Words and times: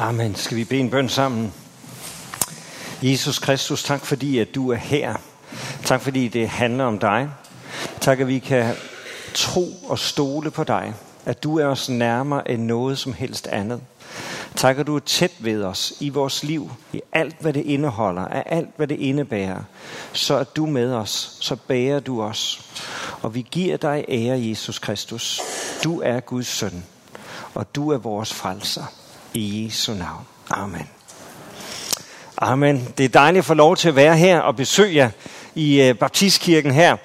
Amen. 0.00 0.34
Skal 0.34 0.56
vi 0.56 0.64
bede 0.64 0.80
en 0.80 0.90
bøn 0.90 1.08
sammen? 1.08 1.52
Jesus 3.02 3.38
Kristus, 3.38 3.82
tak 3.84 4.06
fordi, 4.06 4.38
at 4.38 4.54
du 4.54 4.70
er 4.70 4.76
her. 4.76 5.14
Tak 5.84 6.00
fordi 6.00 6.28
det 6.28 6.48
handler 6.48 6.84
om 6.84 6.98
dig. 6.98 7.30
Tak, 8.00 8.20
at 8.20 8.28
vi 8.28 8.38
kan 8.38 8.74
tro 9.34 9.72
og 9.88 9.98
stole 9.98 10.50
på 10.50 10.64
dig. 10.64 10.94
At 11.26 11.42
du 11.42 11.58
er 11.58 11.66
os 11.66 11.88
nærmere 11.88 12.50
end 12.50 12.62
noget 12.62 12.98
som 12.98 13.12
helst 13.12 13.46
andet. 13.46 13.80
Tak, 14.56 14.78
at 14.78 14.86
du 14.86 14.96
er 14.96 15.00
tæt 15.00 15.32
ved 15.38 15.62
os 15.62 15.92
i 16.00 16.08
vores 16.08 16.42
liv, 16.42 16.70
i 16.92 17.00
alt, 17.12 17.36
hvad 17.40 17.52
det 17.52 17.64
indeholder, 17.64 18.24
af 18.24 18.42
alt, 18.46 18.70
hvad 18.76 18.86
det 18.86 18.98
indebærer. 18.98 19.62
Så 20.12 20.34
er 20.34 20.44
du 20.44 20.66
med 20.66 20.92
os, 20.92 21.36
så 21.40 21.56
bærer 21.56 22.00
du 22.00 22.22
os. 22.22 22.70
Og 23.22 23.34
vi 23.34 23.46
giver 23.50 23.76
dig 23.76 24.04
ære, 24.08 24.40
Jesus 24.40 24.78
Kristus. 24.78 25.40
Du 25.84 26.00
er 26.00 26.20
Guds 26.20 26.46
søn, 26.46 26.84
og 27.54 27.74
du 27.74 27.90
er 27.90 27.98
vores 27.98 28.34
frelser. 28.34 28.99
I 29.34 29.64
Jesu 29.64 29.94
navn. 29.94 30.26
Amen. 30.50 30.88
Amen. 32.38 32.88
Det 32.98 33.04
er 33.04 33.08
dejligt 33.08 33.38
at 33.38 33.44
få 33.44 33.54
lov 33.54 33.76
til 33.76 33.88
at 33.88 33.96
være 33.96 34.16
her 34.16 34.40
og 34.40 34.56
besøge 34.56 34.94
jer 34.94 35.10
i 35.54 35.82
øh, 35.82 35.94
Baptistkirken 35.94 36.72
her. 36.72 36.96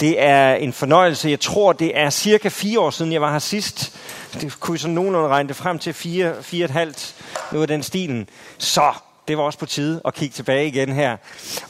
Det 0.00 0.22
er 0.22 0.54
en 0.54 0.72
fornøjelse. 0.72 1.30
Jeg 1.30 1.40
tror, 1.40 1.72
det 1.72 1.98
er 1.98 2.10
cirka 2.10 2.48
fire 2.48 2.80
år 2.80 2.90
siden, 2.90 3.12
jeg 3.12 3.20
var 3.20 3.32
her 3.32 3.38
sidst. 3.38 3.96
Det 4.40 4.60
kunne 4.60 4.78
sådan 4.78 4.94
nogenlunde 4.94 5.28
regne 5.28 5.48
det 5.48 5.56
frem 5.56 5.78
til 5.78 5.94
fire, 5.94 6.34
fire 6.42 6.64
og 6.64 6.64
et 6.64 6.70
halvt, 6.70 7.14
noget 7.52 7.62
af 7.62 7.68
den 7.68 7.82
stilen. 7.82 8.28
Så 8.58 8.92
det 9.28 9.38
var 9.38 9.42
også 9.42 9.58
på 9.58 9.66
tide 9.66 10.00
at 10.04 10.14
kigge 10.14 10.32
tilbage 10.32 10.66
igen 10.66 10.92
her. 10.92 11.16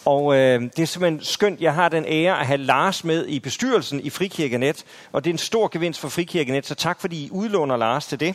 Og 0.05 0.37
øh, 0.37 0.63
det 0.63 0.79
er 0.79 0.87
simpelthen 0.87 1.25
skønt, 1.25 1.61
jeg 1.61 1.75
har 1.75 1.89
den 1.89 2.05
ære 2.07 2.41
at 2.41 2.47
have 2.47 2.59
Lars 2.59 3.05
med 3.05 3.27
i 3.27 3.41
bestyrelsen 3.41 4.01
i 4.01 4.11
Frikirkenet, 4.11 4.85
og 5.13 5.25
det 5.25 5.31
er 5.31 5.35
en 5.35 5.39
stor 5.39 5.69
gevinst 5.73 6.01
for 6.01 6.09
Frikirkenet, 6.09 6.67
så 6.67 6.75
tak 6.75 7.01
fordi 7.01 7.25
I 7.25 7.31
udlåner 7.31 7.77
Lars 7.77 8.07
til 8.07 8.21
det. 8.21 8.35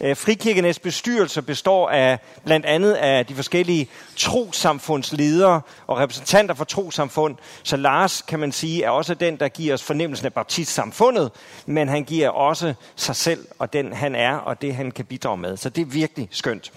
Øh, 0.00 0.16
Frikirkenets 0.16 0.78
bestyrelse 0.78 1.42
består 1.42 1.88
af 1.88 2.18
blandt 2.44 2.66
andet 2.66 2.92
af 2.92 3.26
de 3.26 3.34
forskellige 3.34 3.88
trosamfundsledere 4.16 5.60
og 5.86 5.98
repræsentanter 5.98 6.54
for 6.54 6.64
trosamfund, 6.64 7.36
så 7.62 7.76
Lars, 7.76 8.22
kan 8.22 8.38
man 8.38 8.52
sige, 8.52 8.82
er 8.82 8.90
også 8.90 9.14
den, 9.14 9.36
der 9.36 9.48
giver 9.48 9.74
os 9.74 9.82
fornemmelsen 9.82 10.26
af 10.26 10.32
baptistsamfundet, 10.32 11.30
men 11.66 11.88
han 11.88 12.04
giver 12.04 12.28
også 12.28 12.74
sig 12.96 13.16
selv 13.16 13.46
og 13.58 13.72
den 13.72 13.92
han 13.92 14.14
er, 14.14 14.36
og 14.36 14.62
det 14.62 14.74
han 14.74 14.90
kan 14.90 15.04
bidrage 15.04 15.36
med. 15.36 15.56
Så 15.56 15.68
det 15.68 15.82
er 15.82 15.86
virkelig 15.86 16.28
skønt. 16.30 16.72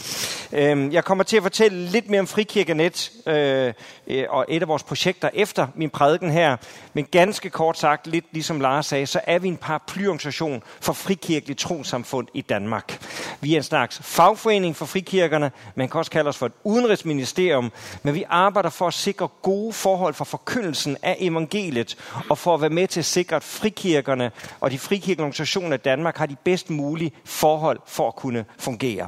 Øh, 0.52 0.94
jeg 0.94 1.06
kommer 1.06 1.23
til 1.23 1.38
at 1.38 1.44
fortælle 1.44 1.67
fortælle 1.68 1.88
lidt 1.88 2.10
mere 2.10 2.20
om 2.20 2.28
Frikirkenet 2.28 3.12
øh, 3.26 3.73
øh, 4.08 4.26
og 4.30 4.46
et 4.50 4.62
af 4.62 4.68
vores 4.68 4.84
projekter 4.84 5.30
efter 5.34 5.68
min 5.76 5.90
prædiken 5.90 6.32
her. 6.32 6.58
Men 6.94 7.06
ganske 7.12 7.50
kort 7.50 7.78
sagt, 7.78 8.08
lidt 8.08 8.26
ligesom 8.32 8.62
Lars 8.62 8.86
sagde, 8.86 9.06
så 9.06 9.20
er 9.24 9.40
vi 9.40 9.48
en 9.48 9.58
paraplyorganisation 9.58 10.64
for 10.82 10.94
frikirkeligt 10.94 11.59
trosamfund 11.59 12.28
i 12.34 12.42
Danmark. 12.42 13.06
Vi 13.42 13.54
er 13.54 13.58
en 13.58 13.64
slags 13.64 14.00
fagforening 14.04 14.76
for 14.76 14.86
frikirkerne. 14.86 15.52
Man 15.76 15.90
kan 15.90 15.98
også 15.98 16.12
kalde 16.12 16.28
os 16.28 16.38
for 16.38 16.46
et 16.46 16.52
udenrigsministerium. 16.64 17.72
Men 18.04 18.14
vi 18.14 18.24
arbejder 18.30 18.70
for 18.70 18.88
at 18.88 18.94
sikre 18.94 19.28
gode 19.42 19.74
forhold 19.74 20.14
for 20.14 20.26
forkyndelsen 20.26 20.98
af 21.02 21.18
evangeliet 21.20 21.98
og 22.30 22.38
for 22.38 22.54
at 22.54 22.62
være 22.62 22.70
med 22.70 22.88
til 22.88 23.00
at 23.00 23.06
sikre, 23.06 23.36
at 23.36 23.44
frikirkerne 23.44 24.31
og 24.59 24.72
de 24.72 24.80
frikirkelige 24.80 25.24
organisationer 25.24 25.74
i 25.74 25.78
Danmark 25.78 26.18
har 26.18 26.26
de 26.26 26.36
bedst 26.44 26.70
mulige 26.70 27.12
forhold 27.26 27.80
for 27.86 28.08
at 28.08 28.16
kunne 28.16 28.46
fungere. 28.58 29.08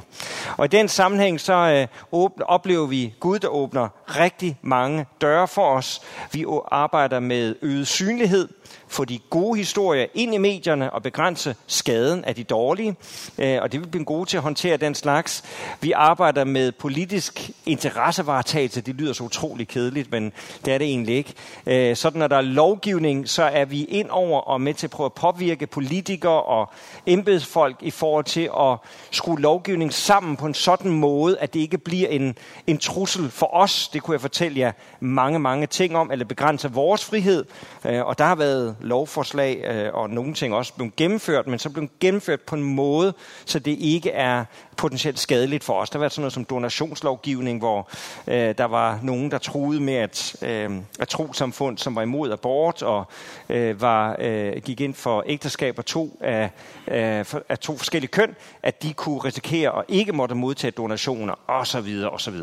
Og 0.56 0.64
i 0.64 0.68
den 0.68 0.88
sammenhæng 0.88 1.40
så 1.40 1.52
øh, 1.52 1.86
åbner, 2.12 2.46
oplever 2.50 2.86
vi 2.86 3.14
Gud, 3.20 3.38
der 3.38 3.48
åbner 3.48 3.88
rigtig 4.06 4.58
mange 4.62 5.06
døre 5.20 5.48
for 5.48 5.76
os. 5.76 6.00
Vi 6.32 6.44
arbejder 6.70 7.20
med 7.20 7.54
øget 7.62 7.86
synlighed, 7.86 8.48
få 8.88 9.04
de 9.04 9.18
gode 9.30 9.58
historier 9.58 10.06
ind 10.14 10.34
i 10.34 10.38
medierne 10.38 10.92
og 10.92 11.02
begrænse 11.02 11.56
skaden 11.66 12.24
af 12.24 12.34
de 12.34 12.44
dårlige. 12.44 12.96
Øh, 13.38 13.58
og 13.62 13.72
det 13.72 13.80
vil 13.80 13.86
blive 13.86 14.04
gode 14.04 14.28
til 14.28 14.36
at 14.36 14.42
håndtere 14.42 14.76
den 14.76 14.94
slags. 14.94 15.44
Vi 15.80 15.92
arbejder 15.92 16.44
med 16.44 16.72
politisk 16.72 17.50
interessevaretagelse. 17.66 18.80
Det 18.80 18.94
lyder 18.94 19.12
så 19.12 19.24
utrolig 19.24 19.68
kedeligt, 19.68 20.10
men 20.10 20.32
det 20.64 20.74
er 20.74 20.78
det 20.78 20.86
egentlig 20.86 21.16
ikke. 21.16 21.34
Øh, 21.66 21.96
sådan 21.96 22.18
når 22.18 22.26
der 22.26 22.36
er 22.36 22.40
lovgivning, 22.40 23.28
så 23.28 23.42
er 23.42 23.64
vi 23.64 23.84
ind 23.84 24.08
over 24.10 24.40
og 24.40 24.60
med 24.60 24.74
til 24.74 24.86
at 24.86 24.90
prøve 24.90 25.06
at 25.06 25.12
påvirke 25.12 25.66
politikere 25.66 26.42
og 26.42 26.70
embedsfolk 27.06 27.76
i 27.82 27.90
forhold 27.90 28.24
til 28.24 28.50
at 28.60 28.76
skrue 29.10 29.40
lovgivning 29.40 29.92
sammen 29.92 30.36
på 30.36 30.46
en 30.46 30.54
sådan 30.54 30.90
måde, 30.90 31.38
at 31.38 31.54
det 31.54 31.60
ikke 31.60 31.78
bliver 31.78 32.08
en, 32.08 32.36
en 32.66 32.78
trussel 32.78 33.30
for 33.30 33.54
os. 33.54 33.88
Det 33.88 34.02
kunne 34.02 34.12
jeg 34.12 34.20
fortælle 34.20 34.60
jer 34.60 34.72
mange, 35.00 35.38
mange 35.38 35.66
ting 35.66 35.96
om, 35.96 36.10
eller 36.10 36.24
begrænse 36.24 36.72
vores 36.72 37.04
frihed. 37.04 37.44
Øh, 37.84 38.06
og 38.06 38.18
der 38.18 38.24
har 38.24 38.34
været 38.34 38.59
lovforslag, 38.80 39.64
øh, 39.64 39.94
og 39.94 40.10
nogle 40.10 40.34
ting 40.34 40.54
også 40.54 40.74
blev 40.74 40.90
gennemført, 40.96 41.46
men 41.46 41.58
så 41.58 41.70
blev 41.70 41.88
gennemført 42.00 42.40
på 42.40 42.56
en 42.56 42.62
måde, 42.62 43.14
så 43.44 43.58
det 43.58 43.76
ikke 43.78 44.10
er 44.10 44.44
potentielt 44.80 45.18
skadeligt 45.18 45.64
for 45.64 45.74
os. 45.74 45.90
Der 45.90 45.98
var 45.98 46.08
sådan 46.08 46.22
noget 46.22 46.32
som 46.32 46.44
donationslovgivning, 46.44 47.58
hvor 47.58 47.88
øh, 48.26 48.54
der 48.58 48.64
var 48.64 48.98
nogen, 49.02 49.30
der 49.30 49.38
troede 49.38 49.80
med, 49.80 49.94
at, 49.94 50.36
øh, 50.42 50.70
at 51.00 51.08
trosamfund, 51.08 51.78
som 51.78 51.96
var 51.96 52.02
imod 52.02 52.32
abort 52.32 52.82
og 52.82 53.04
øh, 53.48 53.80
var, 53.80 54.16
øh, 54.18 54.52
gik 54.64 54.80
ind 54.80 54.94
for 54.94 55.24
ægteskaber 55.26 55.82
to 55.82 56.18
af, 56.20 56.50
øh, 56.88 57.24
af 57.48 57.58
to 57.58 57.76
forskellige 57.76 58.10
køn, 58.10 58.34
at 58.62 58.82
de 58.82 58.92
kunne 58.92 59.18
risikere 59.18 59.78
at 59.78 59.84
ikke 59.88 60.12
måtte 60.12 60.34
modtage 60.34 60.70
donationer 60.70 61.34
osv. 61.48 62.04
osv. 62.12 62.34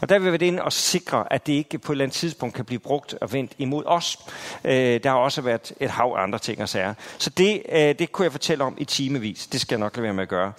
Og 0.00 0.08
der 0.08 0.18
vil 0.18 0.32
vi 0.32 0.40
være 0.40 0.48
ind 0.48 0.58
og 0.58 0.72
sikre, 0.72 1.32
at 1.32 1.46
det 1.46 1.52
ikke 1.52 1.78
på 1.78 1.92
et 1.92 1.94
eller 1.94 2.04
andet 2.04 2.16
tidspunkt 2.16 2.54
kan 2.54 2.64
blive 2.64 2.78
brugt 2.78 3.14
og 3.20 3.32
vendt 3.32 3.52
imod 3.58 3.84
os. 3.86 4.18
Øh, 4.64 5.00
der 5.02 5.10
har 5.10 5.16
også 5.16 5.40
været 5.40 5.72
et 5.80 5.90
hav 5.90 6.14
af 6.18 6.22
andre 6.22 6.38
ting 6.38 6.62
og 6.62 6.68
sager. 6.68 6.94
Så 7.18 7.30
det, 7.30 7.62
øh, 7.72 7.78
det 7.78 8.12
kunne 8.12 8.24
jeg 8.24 8.32
fortælle 8.32 8.64
om 8.64 8.74
i 8.78 8.84
timevis. 8.84 9.46
Det 9.46 9.60
skal 9.60 9.74
jeg 9.74 9.80
nok 9.80 9.96
lade 9.96 10.02
være 10.02 10.14
med 10.14 10.22
at 10.22 10.28
gøre. 10.28 10.52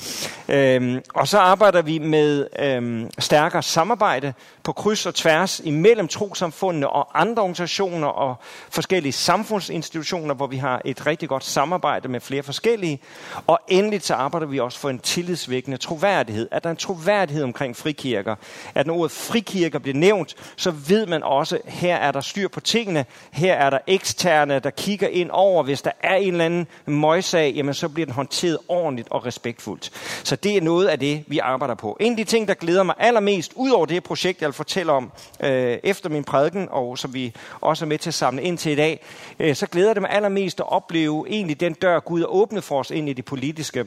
Øh, 0.49 1.01
og 1.13 1.22
og 1.23 1.27
så 1.27 1.37
arbejder 1.37 1.81
vi 1.81 1.97
med 1.97 2.47
øhm, 2.59 3.09
stærkere 3.19 3.63
samarbejde 3.63 4.33
på 4.63 4.73
kryds 4.73 5.05
og 5.05 5.15
tværs 5.15 5.59
imellem 5.59 6.07
trosamfundene 6.07 6.89
og 6.89 7.21
andre 7.21 7.41
organisationer 7.41 8.07
og 8.07 8.35
forskellige 8.69 9.11
samfundsinstitutioner, 9.11 10.33
hvor 10.33 10.47
vi 10.47 10.57
har 10.57 10.81
et 10.85 11.07
rigtig 11.07 11.29
godt 11.29 11.43
samarbejde 11.43 12.07
med 12.07 12.19
flere 12.19 12.43
forskellige. 12.43 12.99
Og 13.47 13.59
endelig 13.67 14.01
så 14.01 14.13
arbejder 14.13 14.47
vi 14.47 14.59
også 14.59 14.79
for 14.79 14.89
en 14.89 14.99
tillidsvækkende 14.99 15.77
troværdighed. 15.77 16.47
At 16.51 16.63
der 16.63 16.69
er 16.69 16.71
en 16.71 16.77
troværdighed 16.77 17.43
omkring 17.43 17.77
frikirker. 17.77 18.35
At 18.75 18.87
når 18.87 18.95
ordet 18.95 19.11
frikirker 19.11 19.79
bliver 19.79 19.97
nævnt, 19.97 20.35
så 20.55 20.71
ved 20.71 21.05
man 21.05 21.23
også, 21.23 21.55
at 21.55 21.73
her 21.73 21.95
er 21.95 22.11
der 22.11 22.21
styr 22.21 22.47
på 22.47 22.59
tingene. 22.59 23.05
Her 23.31 23.53
er 23.53 23.69
der 23.69 23.79
eksterne, 23.87 24.59
der 24.59 24.69
kigger 24.69 25.07
ind 25.07 25.29
over. 25.31 25.63
Hvis 25.63 25.81
der 25.81 25.91
er 25.99 26.15
en 26.15 26.31
eller 26.31 26.45
anden 26.45 26.67
møjsag, 26.85 27.53
jamen 27.55 27.73
så 27.73 27.89
bliver 27.89 28.05
den 28.05 28.15
håndteret 28.15 28.57
ordentligt 28.67 29.07
og 29.11 29.25
respektfuldt. 29.25 29.91
Så 30.23 30.35
det 30.35 30.57
er 30.57 30.61
noget 30.61 30.87
af 30.87 30.99
det, 30.99 31.12
det, 31.13 31.23
vi 31.27 31.39
arbejder 31.39 31.75
på. 31.75 31.97
En 31.99 32.11
af 32.11 32.17
de 32.17 32.23
ting, 32.23 32.47
der 32.47 32.53
glæder 32.53 32.83
mig 32.83 32.95
allermest, 32.99 33.51
ud 33.55 33.71
over 33.71 33.85
det 33.85 34.03
projekt, 34.03 34.41
jeg 34.41 34.47
vil 34.47 34.53
fortælle 34.53 34.91
om 34.91 35.11
øh, 35.39 35.77
efter 35.83 36.09
min 36.09 36.23
prædiken, 36.23 36.67
og 36.71 36.97
som 36.97 37.13
vi 37.13 37.33
også 37.61 37.85
er 37.85 37.87
med 37.87 37.97
til 37.97 38.09
at 38.09 38.13
samle 38.13 38.41
ind 38.41 38.57
til 38.57 38.71
i 38.71 38.75
dag, 38.75 39.03
øh, 39.39 39.55
så 39.55 39.67
glæder 39.67 39.93
det 39.93 40.01
mig 40.01 40.11
allermest 40.11 40.59
at 40.59 40.71
opleve 40.71 41.25
egentlig 41.29 41.59
den 41.59 41.73
dør, 41.73 41.99
Gud 41.99 42.19
har 42.19 42.27
åbnet 42.27 42.63
for 42.63 42.79
os 42.79 42.91
ind 42.91 43.09
i 43.09 43.13
det 43.13 43.25
politiske. 43.25 43.85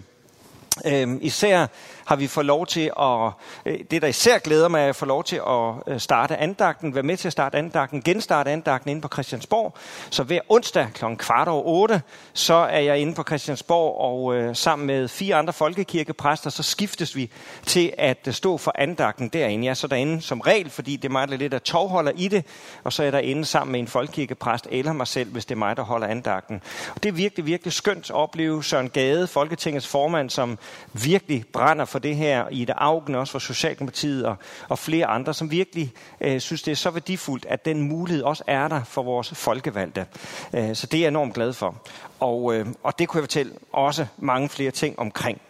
Øh, 0.86 1.08
især 1.20 1.66
har 2.06 2.16
vi 2.16 2.26
fået 2.26 2.46
lov 2.46 2.66
til 2.66 2.90
at, 3.00 3.30
øh, 3.66 3.78
det 3.90 4.02
der 4.02 4.08
især 4.08 4.38
glæder 4.38 4.68
mig, 4.68 4.84
er 4.84 4.88
at 4.88 4.96
få 4.96 5.06
lov 5.06 5.24
til 5.24 5.36
at 5.36 5.74
øh, 5.86 6.00
starte 6.00 6.36
andagten, 6.36 6.94
være 6.94 7.02
med 7.02 7.16
til 7.16 7.28
at 7.28 7.32
starte 7.32 7.58
andagten, 7.58 8.02
genstarte 8.02 8.50
andagten 8.50 8.90
inde 8.90 9.02
på 9.02 9.08
Christiansborg. 9.12 9.74
Så 10.10 10.22
hver 10.22 10.40
onsdag 10.48 10.88
kl. 10.94 11.04
kvart 11.18 11.48
over 11.48 11.62
otte, 11.66 12.02
så 12.32 12.54
er 12.54 12.78
jeg 12.78 12.98
inde 12.98 13.14
på 13.14 13.22
Christiansborg, 13.22 14.00
og 14.00 14.34
øh, 14.34 14.56
sammen 14.56 14.86
med 14.86 15.08
fire 15.08 15.36
andre 15.36 15.52
folkekirkepræster, 15.52 16.50
så 16.50 16.62
skiftes 16.62 17.16
vi 17.16 17.30
til 17.66 17.92
at 17.98 18.18
øh, 18.26 18.34
stå 18.34 18.56
for 18.56 18.72
andagten 18.78 19.28
derinde. 19.28 19.64
Jeg 19.64 19.70
er 19.70 19.74
så 19.74 19.86
derinde 19.86 20.22
som 20.22 20.40
regel, 20.40 20.70
fordi 20.70 20.96
det 20.96 21.08
er 21.08 21.12
mig, 21.12 21.28
der 21.28 21.36
lidt 21.36 21.54
af 21.54 21.60
tovholder 21.60 22.12
i 22.16 22.28
det, 22.28 22.44
og 22.84 22.92
så 22.92 23.02
er 23.02 23.04
jeg 23.04 23.12
derinde 23.12 23.44
sammen 23.44 23.72
med 23.72 23.80
en 23.80 23.86
folkekirkepræst 23.86 24.68
eller 24.70 24.92
mig 24.92 25.06
selv, 25.06 25.32
hvis 25.32 25.44
det 25.44 25.54
er 25.54 25.58
mig, 25.58 25.76
der 25.76 25.82
holder 25.82 26.06
andagten. 26.06 26.62
Og 26.94 27.02
det 27.02 27.08
er 27.08 27.12
virkelig, 27.12 27.46
virkelig 27.46 27.72
skønt 27.72 28.10
at 28.10 28.16
opleve 28.16 28.64
Søren 28.64 28.90
Gade, 28.90 29.26
Folketingets 29.26 29.86
formand, 29.86 30.30
som 30.30 30.58
virkelig 30.92 31.44
brænder 31.52 31.84
for 31.84 31.95
for 31.96 32.00
det 32.00 32.16
her, 32.16 32.48
i 32.50 32.64
det 32.64 32.74
Augen 32.78 33.14
også 33.14 33.32
for 33.32 33.38
Socialdemokratiet 33.38 34.26
og, 34.26 34.36
og 34.68 34.78
flere 34.78 35.06
andre, 35.06 35.34
som 35.34 35.50
virkelig 35.50 35.92
øh, 36.20 36.40
synes, 36.40 36.62
det 36.62 36.72
er 36.72 36.76
så 36.76 36.90
værdifuldt, 36.90 37.46
at 37.48 37.64
den 37.64 37.82
mulighed 37.82 38.22
også 38.22 38.44
er 38.46 38.68
der 38.68 38.84
for 38.84 39.02
vores 39.02 39.28
folkevalgte. 39.28 40.06
Øh, 40.54 40.74
så 40.74 40.86
det 40.86 40.98
er 40.98 41.02
jeg 41.02 41.08
enormt 41.08 41.34
glad 41.34 41.52
for. 41.52 41.74
Og, 42.20 42.54
øh, 42.54 42.66
og 42.82 42.98
det 42.98 43.08
kunne 43.08 43.18
jeg 43.18 43.22
fortælle 43.22 43.52
også 43.72 44.06
mange 44.18 44.48
flere 44.48 44.70
ting 44.70 44.98
omkring. 44.98 45.40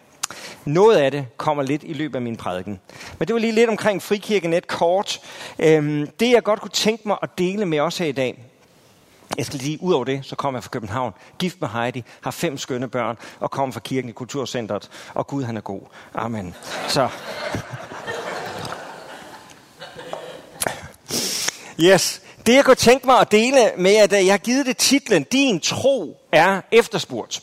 Noget 0.65 0.97
af 0.97 1.11
det 1.11 1.25
kommer 1.37 1.63
lidt 1.63 1.83
i 1.83 1.93
løbet 1.93 2.15
af 2.15 2.21
min 2.21 2.35
prædiken. 2.35 2.79
Men 3.19 3.27
det 3.27 3.33
var 3.33 3.39
lige 3.39 3.53
lidt 3.53 3.69
omkring 3.69 4.01
frikirkenet 4.01 4.67
kort. 4.67 5.19
Øhm, 5.59 6.07
det 6.19 6.31
jeg 6.31 6.43
godt 6.43 6.61
kunne 6.61 6.71
tænke 6.71 7.07
mig 7.07 7.17
at 7.21 7.29
dele 7.37 7.65
med 7.65 7.79
os 7.79 7.97
her 7.97 8.05
i 8.05 8.11
dag, 8.11 8.43
jeg 9.37 9.45
skal 9.45 9.59
lige, 9.59 9.81
ud 9.81 9.93
over 9.93 10.03
det, 10.03 10.25
så 10.25 10.35
kommer 10.35 10.57
jeg 10.57 10.63
fra 10.63 10.69
København, 10.69 11.13
gift 11.39 11.61
med 11.61 11.69
Heidi, 11.69 12.03
har 12.21 12.31
fem 12.31 12.57
skønne 12.57 12.87
børn, 12.87 13.17
og 13.39 13.51
kommer 13.51 13.73
fra 13.73 13.79
kirken 13.79 14.09
i 14.09 14.13
Kulturcentret, 14.13 14.89
og 15.13 15.27
Gud 15.27 15.43
han 15.43 15.57
er 15.57 15.61
god. 15.61 15.81
Amen. 16.13 16.55
Så. 16.87 17.09
Yes. 21.79 22.21
Det 22.45 22.55
jeg 22.55 22.65
kunne 22.65 22.75
tænke 22.75 23.05
mig 23.05 23.19
at 23.19 23.31
dele 23.31 23.71
med, 23.77 23.95
at 23.95 24.11
jeg 24.11 24.33
har 24.33 24.37
givet 24.37 24.65
det 24.65 24.77
titlen, 24.77 25.23
Din 25.23 25.59
tro 25.59 26.21
er 26.31 26.61
efterspurgt. 26.71 27.41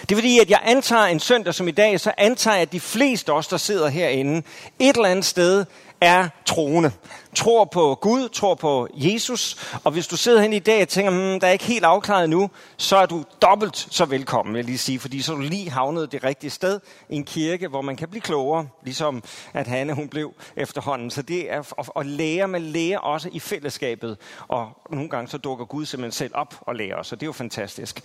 Det 0.00 0.12
er 0.12 0.16
fordi, 0.16 0.38
at 0.38 0.50
jeg 0.50 0.60
antager 0.64 1.04
en 1.04 1.20
søndag 1.20 1.54
som 1.54 1.68
i 1.68 1.70
dag, 1.70 2.00
så 2.00 2.12
antager 2.18 2.54
jeg, 2.54 2.62
at 2.62 2.72
de 2.72 2.80
fleste 2.80 3.32
af 3.32 3.36
os, 3.36 3.48
der 3.48 3.56
sidder 3.56 3.88
herinde, 3.88 4.42
et 4.78 4.96
eller 4.96 5.08
andet 5.08 5.24
sted 5.24 5.64
er 6.00 6.28
troende. 6.46 6.92
Tror 7.34 7.64
på 7.64 7.98
Gud, 8.00 8.28
tror 8.28 8.54
på 8.54 8.88
Jesus. 8.94 9.70
Og 9.84 9.92
hvis 9.92 10.06
du 10.06 10.16
sidder 10.16 10.42
hen 10.42 10.52
i 10.52 10.58
dag 10.58 10.82
og 10.82 10.88
tænker, 10.88 11.10
hmm, 11.10 11.40
der 11.40 11.46
er 11.46 11.52
ikke 11.52 11.64
helt 11.64 11.84
afklaret 11.84 12.30
nu, 12.30 12.50
så 12.76 12.96
er 12.96 13.06
du 13.06 13.24
dobbelt 13.42 13.86
så 13.90 14.04
velkommen, 14.04 14.54
vil 14.54 14.58
jeg 14.58 14.64
lige 14.64 14.78
sige. 14.78 15.00
Fordi 15.00 15.22
så 15.22 15.32
er 15.32 15.36
du 15.36 15.42
lige 15.42 15.70
havnet 15.70 16.12
det 16.12 16.24
rigtige 16.24 16.50
sted 16.50 16.80
i 17.08 17.16
en 17.16 17.24
kirke, 17.24 17.68
hvor 17.68 17.82
man 17.82 17.96
kan 17.96 18.08
blive 18.08 18.20
klogere, 18.20 18.68
ligesom 18.82 19.22
at 19.54 19.66
Hanne 19.66 19.92
hun 19.92 20.08
blev 20.08 20.32
efterhånden. 20.56 21.10
Så 21.10 21.22
det 21.22 21.52
er 21.52 21.62
at, 21.98 22.06
lære, 22.06 22.48
man 22.48 22.62
lærer 22.62 22.98
også 22.98 23.28
i 23.32 23.40
fællesskabet. 23.40 24.16
Og 24.48 24.68
nogle 24.90 25.08
gange 25.08 25.28
så 25.28 25.38
dukker 25.38 25.64
Gud 25.64 25.86
simpelthen 25.86 26.12
selv 26.12 26.32
op 26.34 26.54
og 26.60 26.74
lærer 26.74 26.96
os, 26.96 27.12
og 27.12 27.20
det 27.20 27.26
er 27.26 27.28
jo 27.28 27.32
fantastisk. 27.32 28.00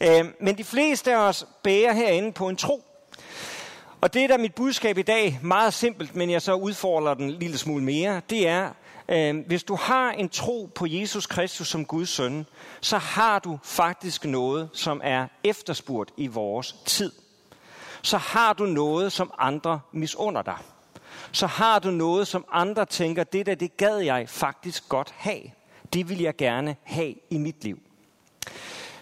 Øh, 0.00 0.24
men 0.40 0.58
de 0.58 0.64
fleste 0.64 1.14
af 1.14 1.18
os 1.18 1.46
bærer 1.62 1.92
herinde 1.92 2.32
på 2.32 2.48
en 2.48 2.56
tro. 2.56 2.84
Og 4.04 4.14
det, 4.14 4.28
der 4.28 4.34
er 4.34 4.40
mit 4.40 4.54
budskab 4.54 4.98
i 4.98 5.02
dag, 5.02 5.38
meget 5.42 5.74
simpelt, 5.74 6.14
men 6.14 6.30
jeg 6.30 6.42
så 6.42 6.54
udfordrer 6.54 7.14
den 7.14 7.24
en 7.24 7.30
lille 7.30 7.58
smule 7.58 7.84
mere, 7.84 8.20
det 8.30 8.48
er, 8.48 8.70
øh, 9.08 9.46
hvis 9.46 9.64
du 9.64 9.74
har 9.74 10.10
en 10.10 10.28
tro 10.28 10.70
på 10.74 10.86
Jesus 10.86 11.26
Kristus 11.26 11.68
som 11.68 11.84
Guds 11.84 12.08
søn, 12.08 12.46
så 12.80 12.98
har 12.98 13.38
du 13.38 13.58
faktisk 13.62 14.24
noget, 14.24 14.68
som 14.72 15.00
er 15.04 15.26
efterspurgt 15.44 16.10
i 16.16 16.26
vores 16.26 16.76
tid. 16.86 17.12
Så 18.02 18.18
har 18.18 18.52
du 18.52 18.66
noget, 18.66 19.12
som 19.12 19.30
andre 19.38 19.80
misunder 19.92 20.42
dig. 20.42 20.58
Så 21.32 21.46
har 21.46 21.78
du 21.78 21.90
noget, 21.90 22.28
som 22.28 22.44
andre 22.52 22.84
tænker, 22.86 23.24
det 23.24 23.46
der, 23.46 23.54
det 23.54 23.76
gad 23.76 23.98
jeg 23.98 24.28
faktisk 24.28 24.88
godt 24.88 25.14
have. 25.16 25.42
Det 25.92 26.08
vil 26.08 26.20
jeg 26.20 26.36
gerne 26.36 26.76
have 26.82 27.14
i 27.30 27.38
mit 27.38 27.64
liv. 27.64 27.78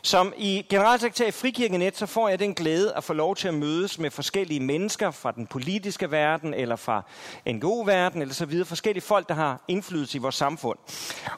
Som 0.04 0.32
i 0.36 0.66
generalsekretær 0.68 1.26
i 1.26 1.30
Frikirkenet, 1.30 1.96
så 1.96 2.06
får 2.06 2.28
jeg 2.28 2.38
den 2.38 2.54
glæde 2.54 2.96
at 2.96 3.04
få 3.04 3.12
lov 3.12 3.36
til 3.36 3.48
at 3.48 3.54
mødes 3.54 3.98
med 3.98 4.10
forskellige 4.10 4.60
mennesker 4.60 5.10
fra 5.10 5.32
den 5.32 5.46
politiske 5.46 6.10
verden, 6.10 6.54
eller 6.54 6.76
fra 6.76 7.02
NGO-verden, 7.48 8.22
eller 8.22 8.34
så 8.34 8.46
videre. 8.46 8.66
Forskellige 8.66 9.04
folk, 9.04 9.28
der 9.28 9.34
har 9.34 9.64
indflydelse 9.68 10.18
i 10.18 10.20
vores 10.20 10.34
samfund. 10.34 10.78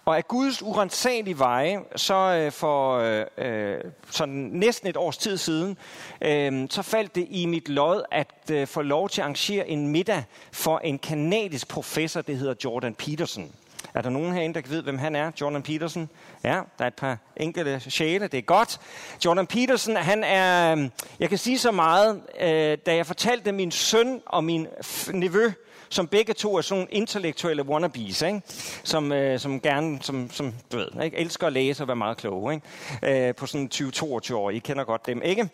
Og 0.04 0.16
af 0.16 0.28
Guds 0.28 0.62
urensagelige 0.62 1.38
veje, 1.38 1.80
så 1.96 2.14
øh, 2.14 2.52
for 2.52 2.98
øh, 2.98 3.24
øh, 3.38 3.78
sådan 4.10 4.50
næsten 4.52 4.88
et 4.88 4.96
års 4.96 5.16
tid 5.16 5.36
siden, 5.36 5.78
øh, 6.20 6.66
så 6.70 6.82
faldt 6.82 7.14
det 7.14 7.26
i 7.30 7.46
mit 7.46 7.68
lod 7.68 8.02
at 8.10 8.50
øh, 8.50 8.66
få 8.66 8.82
lov 8.82 9.08
til 9.08 9.20
at 9.20 9.24
arrangere 9.24 9.68
en 9.68 9.88
middag 9.88 10.24
for 10.52 10.78
en 10.78 10.98
kanadisk 10.98 11.68
professor, 11.68 12.20
det 12.20 12.38
hedder 12.38 12.54
Jordan 12.64 12.94
Peterson. 12.94 13.52
Er 13.94 14.02
der 14.02 14.10
nogen 14.10 14.32
herinde, 14.32 14.54
der 14.54 14.60
kan 14.60 14.70
vide, 14.70 14.82
hvem 14.82 14.98
han 14.98 15.16
er? 15.16 15.30
Jordan 15.40 15.62
Peterson? 15.62 16.08
Ja, 16.44 16.60
der 16.78 16.84
er 16.84 16.86
et 16.86 16.94
par 16.94 17.18
enkelte 17.36 17.90
sjæle, 17.90 18.26
det 18.26 18.38
er 18.38 18.42
godt. 18.42 18.80
Jordan 19.24 19.46
Peterson, 19.46 19.96
han 19.96 20.24
er, 20.24 20.72
øhm, 20.72 20.90
jeg 21.20 21.28
kan 21.28 21.38
sige 21.38 21.58
så 21.58 21.70
meget, 21.70 22.22
øh, 22.40 22.78
da 22.86 22.96
jeg 22.96 23.06
fortalte 23.06 23.52
min 23.52 23.70
søn 23.70 24.20
og 24.26 24.44
min 24.44 24.66
nevø, 25.12 25.52
som 25.94 26.06
begge 26.06 26.32
to 26.32 26.56
er 26.56 26.60
sådan 26.60 26.86
intellektuelle 26.90 27.62
wannabes, 27.62 28.22
ikke? 28.22 28.42
Som, 28.84 29.12
øh, 29.12 29.40
som 29.40 29.60
gerne, 29.60 29.98
som, 30.02 30.30
som 30.30 30.54
du 30.72 30.76
ved, 30.76 30.88
ikke? 31.04 31.16
elsker 31.16 31.46
at 31.46 31.52
læse 31.52 31.82
og 31.82 31.88
være 31.88 31.96
meget 31.96 32.16
kloge, 32.16 32.54
ikke? 33.02 33.28
Øh, 33.28 33.34
på 33.34 33.46
sådan 33.46 33.70
20-22 33.74 34.34
år. 34.34 34.50
I 34.50 34.58
kender 34.58 34.84
godt 34.84 35.06
dem, 35.06 35.22
ikke? 35.22 35.48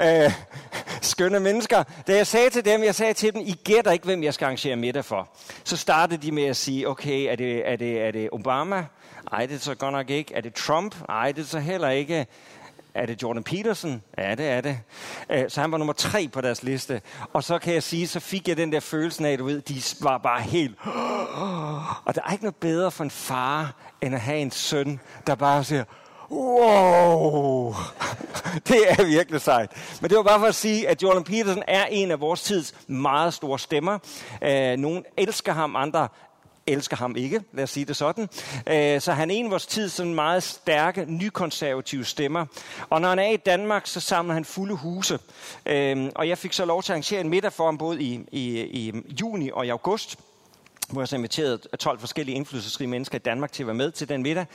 Øh, 0.00 0.32
skønne 1.12 1.40
mennesker. 1.40 1.84
Da 2.06 2.16
jeg 2.16 2.26
sagde 2.26 2.50
til 2.50 2.64
dem, 2.64 2.84
jeg 2.84 2.94
sagde 2.94 3.14
til 3.14 3.34
dem, 3.34 3.42
I 3.44 3.52
gætter 3.64 3.92
ikke, 3.92 4.04
hvem 4.04 4.22
jeg 4.22 4.34
skal 4.34 4.44
arrangere 4.44 4.76
middag 4.76 5.04
for. 5.04 5.28
Så 5.64 5.76
startede 5.76 6.22
de 6.22 6.32
med 6.32 6.44
at 6.44 6.56
sige, 6.56 6.88
okay, 6.88 7.32
er 7.32 7.36
det, 7.36 7.68
er 7.68 7.76
det, 7.76 8.02
er 8.02 8.10
det 8.10 8.28
Obama? 8.32 8.84
Nej, 9.32 9.46
det 9.46 9.54
er 9.54 9.58
så 9.58 9.74
godt 9.74 9.92
nok 9.92 10.10
ikke. 10.10 10.34
Er 10.34 10.40
det 10.40 10.54
Trump? 10.54 10.94
Nej, 11.08 11.32
det 11.32 11.42
er 11.42 11.46
så 11.46 11.58
heller 11.58 11.88
ikke. 11.90 12.26
Er 12.94 13.06
det 13.06 13.22
Jordan 13.22 13.44
Peterson? 13.44 14.02
Ja, 14.18 14.34
det 14.34 14.48
er 14.48 14.60
det. 14.60 14.78
Øh, 15.30 15.44
så 15.50 15.60
han 15.60 15.72
var 15.72 15.78
nummer 15.78 15.92
tre 15.92 16.28
på 16.28 16.40
deres 16.40 16.62
liste. 16.62 17.02
Og 17.32 17.44
så 17.44 17.58
kan 17.58 17.74
jeg 17.74 17.82
sige, 17.82 18.08
så 18.08 18.20
fik 18.20 18.48
jeg 18.48 18.56
den 18.56 18.72
der 18.72 18.80
følelse 18.80 19.28
af, 19.28 19.38
du 19.38 19.44
ved, 19.44 19.60
de 19.60 19.82
var 20.00 20.18
bare 20.18 20.40
helt... 20.40 20.78
Og 22.04 22.14
der 22.14 22.20
er 22.26 22.32
ikke 22.32 22.44
noget 22.44 22.56
bedre 22.56 22.90
for 22.90 23.04
en 23.04 23.10
far, 23.10 23.74
end 24.02 24.14
at 24.14 24.20
have 24.20 24.38
en 24.38 24.50
søn, 24.50 25.00
der 25.26 25.34
bare 25.34 25.64
siger, 25.64 25.84
wow, 26.30 27.74
det 28.68 28.90
er 28.90 29.04
virkelig 29.04 29.40
sejt. 29.40 29.70
Men 30.00 30.10
det 30.10 30.16
var 30.16 30.22
bare 30.22 30.38
for 30.38 30.46
at 30.46 30.54
sige, 30.54 30.88
at 30.88 31.02
Jordan 31.02 31.24
Peterson 31.24 31.62
er 31.68 31.84
en 31.84 32.10
af 32.10 32.20
vores 32.20 32.42
tids 32.42 32.74
meget 32.86 33.34
store 33.34 33.58
stemmer. 33.58 33.98
Nogle 34.40 34.76
nogen 34.76 35.04
elsker 35.16 35.52
ham, 35.52 35.76
andre 35.76 36.08
elsker 36.66 36.96
ham 36.96 37.16
ikke, 37.16 37.40
lad 37.52 37.64
os 37.64 37.70
sige 37.70 37.86
det 37.86 37.96
sådan. 37.96 38.28
Øh, 38.66 39.00
så 39.00 39.12
han 39.12 39.30
er 39.30 39.34
en 39.34 39.44
af 39.44 39.50
vores 39.50 39.66
tid 39.66 39.88
sådan 39.88 40.14
meget 40.14 40.42
stærke, 40.42 41.04
nykonservative 41.08 42.04
stemmer. 42.04 42.46
Og 42.90 43.00
når 43.00 43.08
han 43.08 43.18
er 43.18 43.28
i 43.28 43.36
Danmark, 43.36 43.86
så 43.86 44.00
samler 44.00 44.34
han 44.34 44.44
fulde 44.44 44.74
huse. 44.74 45.18
Øh, 45.66 46.10
og 46.14 46.28
jeg 46.28 46.38
fik 46.38 46.52
så 46.52 46.64
lov 46.64 46.82
til 46.82 46.92
at 46.92 46.94
arrangere 46.94 47.20
en 47.20 47.28
middag 47.28 47.52
for 47.52 47.64
ham 47.64 47.78
både 47.78 48.02
i, 48.02 48.20
i, 48.32 48.60
i 48.60 48.92
juni 49.20 49.50
og 49.52 49.66
i 49.66 49.68
august 49.68 50.18
hvor 50.90 51.00
jeg 51.00 51.08
så 51.08 51.16
inviterede 51.16 51.58
12 51.78 51.98
forskellige 51.98 52.36
indflydelsesrige 52.36 52.88
mennesker 52.88 53.16
i 53.16 53.18
Danmark 53.18 53.52
til 53.52 53.62
at 53.62 53.66
være 53.66 53.74
med 53.74 53.90
til 53.90 54.08
den 54.08 54.22
middag. 54.22 54.46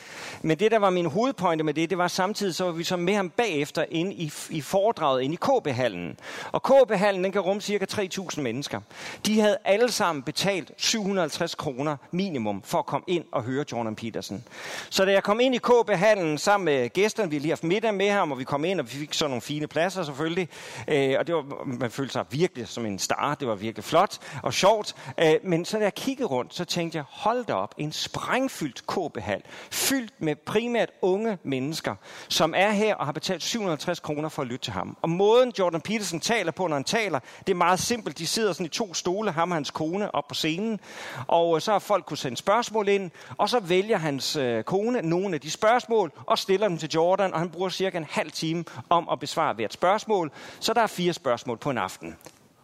Men 0.41 0.59
det, 0.59 0.71
der 0.71 0.79
var 0.79 0.89
min 0.89 1.05
hovedpointe 1.05 1.63
med 1.63 1.73
det, 1.73 1.89
det 1.89 1.97
var 1.97 2.07
samtidig, 2.07 2.55
så 2.55 2.63
var 2.63 2.71
vi 2.71 2.83
så 2.83 2.97
med 2.97 3.15
ham 3.15 3.29
bagefter 3.29 3.85
ind 3.91 4.13
i, 4.13 4.31
i 4.49 4.61
foredraget 4.61 5.21
ind 5.21 5.33
i 5.33 5.37
KB-hallen. 5.37 6.17
Og 6.51 6.63
KB-hallen, 6.63 7.23
den 7.23 7.31
kan 7.31 7.41
rumme 7.41 7.61
cirka 7.61 7.85
3.000 7.91 8.41
mennesker. 8.41 8.81
De 9.25 9.39
havde 9.39 9.57
alle 9.65 9.91
sammen 9.91 10.23
betalt 10.23 10.71
750 10.77 11.55
kroner 11.55 11.97
minimum 12.11 12.61
for 12.65 12.77
at 12.77 12.85
komme 12.85 13.03
ind 13.07 13.23
og 13.31 13.43
høre 13.43 13.65
Jordan 13.71 13.95
Peterson. 13.95 14.43
Så 14.89 15.05
da 15.05 15.11
jeg 15.11 15.23
kom 15.23 15.39
ind 15.39 15.55
i 15.55 15.57
KB-hallen 15.57 16.37
sammen 16.37 16.65
med 16.65 16.89
gæsterne, 16.89 17.29
vi 17.31 17.39
lige 17.39 17.51
haft 17.51 17.63
middag 17.63 17.93
med 17.93 18.09
ham, 18.09 18.31
og 18.31 18.39
vi 18.39 18.43
kom 18.43 18.65
ind, 18.65 18.79
og 18.79 18.85
vi 18.85 18.97
fik 18.97 19.13
så 19.13 19.27
nogle 19.27 19.41
fine 19.41 19.67
pladser 19.67 20.03
selvfølgelig. 20.03 20.49
Øh, 20.87 21.15
og 21.19 21.27
det 21.27 21.35
var, 21.35 21.63
man 21.65 21.91
følte 21.91 22.13
sig 22.13 22.25
virkelig 22.31 22.67
som 22.67 22.85
en 22.85 22.99
star. 22.99 23.35
Det 23.35 23.47
var 23.47 23.55
virkelig 23.55 23.83
flot 23.83 24.17
og 24.43 24.53
sjovt. 24.53 24.95
Øh, 25.19 25.33
men 25.43 25.65
så 25.65 25.77
da 25.77 25.83
jeg 25.83 25.93
kiggede 25.93 26.18
rundt, 26.25 26.55
så 26.55 26.65
tænkte 26.65 26.95
jeg, 26.97 27.05
hold 27.09 27.45
da 27.45 27.53
op, 27.53 27.75
en 27.77 27.91
sprængfyldt 27.91 28.87
kåbehal, 28.87 29.41
fyldt 29.71 30.13
med 30.21 30.35
primært 30.35 30.89
unge 31.01 31.37
mennesker, 31.43 31.95
som 32.29 32.53
er 32.57 32.71
her 32.71 32.95
og 32.95 33.05
har 33.05 33.11
betalt 33.11 33.43
750 33.43 33.99
kroner 33.99 34.29
for 34.29 34.41
at 34.41 34.47
lytte 34.47 34.65
til 34.65 34.73
ham. 34.73 34.97
Og 35.01 35.09
måden 35.09 35.53
Jordan 35.59 35.81
Peterson 35.81 36.19
taler 36.19 36.51
på, 36.51 36.67
når 36.67 36.75
han 36.75 36.83
taler, 36.83 37.19
det 37.47 37.53
er 37.53 37.55
meget 37.55 37.79
simpelt. 37.79 38.17
De 38.17 38.27
sidder 38.27 38.53
sådan 38.53 38.65
i 38.65 38.69
to 38.69 38.93
stole, 38.93 39.31
ham 39.31 39.51
og 39.51 39.55
hans 39.55 39.71
kone, 39.71 40.15
op 40.15 40.27
på 40.27 40.33
scenen, 40.35 40.79
og 41.27 41.55
øh, 41.55 41.61
så 41.61 41.71
har 41.71 41.79
folk 41.79 42.05
kunne 42.05 42.17
sende 42.17 42.37
spørgsmål 42.37 42.87
ind, 42.87 43.11
og 43.37 43.49
så 43.49 43.59
vælger 43.59 43.97
hans 43.97 44.35
øh, 44.35 44.63
kone 44.63 45.01
nogle 45.01 45.35
af 45.35 45.41
de 45.41 45.51
spørgsmål 45.51 46.11
og 46.25 46.37
stiller 46.37 46.67
dem 46.67 46.77
til 46.77 46.89
Jordan, 46.89 47.33
og 47.33 47.39
han 47.39 47.49
bruger 47.49 47.69
cirka 47.69 47.97
en 47.97 48.07
halv 48.09 48.31
time 48.31 48.63
om 48.89 49.09
at 49.11 49.19
besvare 49.19 49.53
hvert 49.53 49.73
spørgsmål. 49.73 50.31
Så 50.59 50.73
der 50.73 50.81
er 50.81 50.87
fire 50.87 51.13
spørgsmål 51.13 51.57
på 51.57 51.69
en 51.69 51.77
aften. 51.77 52.15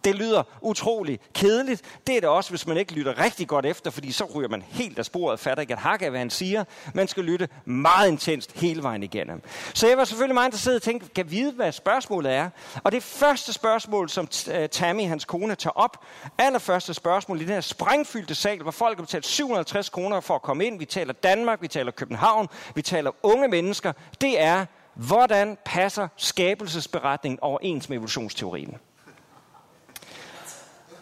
Det 0.05 0.15
lyder 0.15 0.43
utrolig 0.61 1.19
kedeligt. 1.33 1.81
Det 2.07 2.17
er 2.17 2.19
det 2.19 2.29
også, 2.29 2.49
hvis 2.49 2.67
man 2.67 2.77
ikke 2.77 2.93
lytter 2.93 3.19
rigtig 3.23 3.47
godt 3.47 3.65
efter, 3.65 3.91
fordi 3.91 4.11
så 4.11 4.25
ryger 4.35 4.49
man 4.49 4.63
helt 4.67 4.99
af 4.99 5.05
sporet, 5.05 5.39
fatter 5.39 5.61
ikke 5.61 5.73
et 5.73 5.79
hak 5.79 6.01
af, 6.01 6.09
hvad 6.09 6.19
han 6.19 6.29
siger. 6.29 6.63
Man 6.93 7.07
skal 7.07 7.23
lytte 7.23 7.49
meget 7.65 8.07
intenst 8.07 8.59
hele 8.59 8.83
vejen 8.83 9.03
igennem. 9.03 9.41
Så 9.73 9.87
jeg 9.87 9.97
var 9.97 10.03
selvfølgelig 10.03 10.33
meget 10.33 10.47
interesseret 10.47 10.75
og 10.75 10.81
tænkte, 10.81 11.09
kan 11.15 11.31
vide, 11.31 11.51
hvad 11.51 11.71
spørgsmålet 11.71 12.31
er? 12.31 12.49
Og 12.83 12.91
det 12.91 13.03
første 13.03 13.53
spørgsmål, 13.53 14.09
som 14.09 14.27
øh, 14.51 14.69
Tammy, 14.69 15.07
hans 15.07 15.25
kone, 15.25 15.55
tager 15.55 15.77
op, 15.77 16.05
allerførste 16.37 16.93
spørgsmål 16.93 17.41
i 17.41 17.43
den 17.43 17.53
her 17.53 17.61
sprængfyldte 17.61 18.35
sal, 18.35 18.61
hvor 18.61 18.71
folk 18.71 18.97
har 18.97 19.03
betalt 19.03 19.25
750 19.25 19.89
kroner 19.89 20.19
for 20.19 20.35
at 20.35 20.41
komme 20.41 20.65
ind. 20.65 20.79
Vi 20.79 20.85
taler 20.85 21.13
Danmark, 21.13 21.61
vi 21.61 21.67
taler 21.67 21.91
København, 21.91 22.47
vi 22.75 22.81
taler 22.81 23.11
unge 23.23 23.47
mennesker. 23.47 23.91
Det 24.21 24.41
er, 24.41 24.65
hvordan 24.95 25.57
passer 25.65 26.07
skabelsesberetningen 26.17 27.39
overens 27.41 27.89
med 27.89 27.97
evolutionsteorien? 27.97 28.77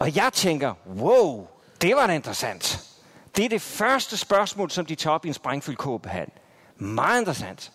Og 0.04 0.16
jeg 0.16 0.32
tænker, 0.32 0.74
wow, 0.96 1.46
det 1.80 1.96
var 1.96 2.06
da 2.06 2.12
interessant. 2.12 2.80
Det 3.36 3.44
er 3.44 3.48
det 3.48 3.62
første 3.62 4.16
spørgsmål, 4.16 4.70
som 4.70 4.86
de 4.86 4.94
tager 4.94 5.14
op 5.14 5.24
i 5.24 5.28
en 5.28 5.34
sprængfyldt 5.34 5.78
kåbehal. 5.78 6.28
Meget 6.76 7.18
interessant. 7.18 7.72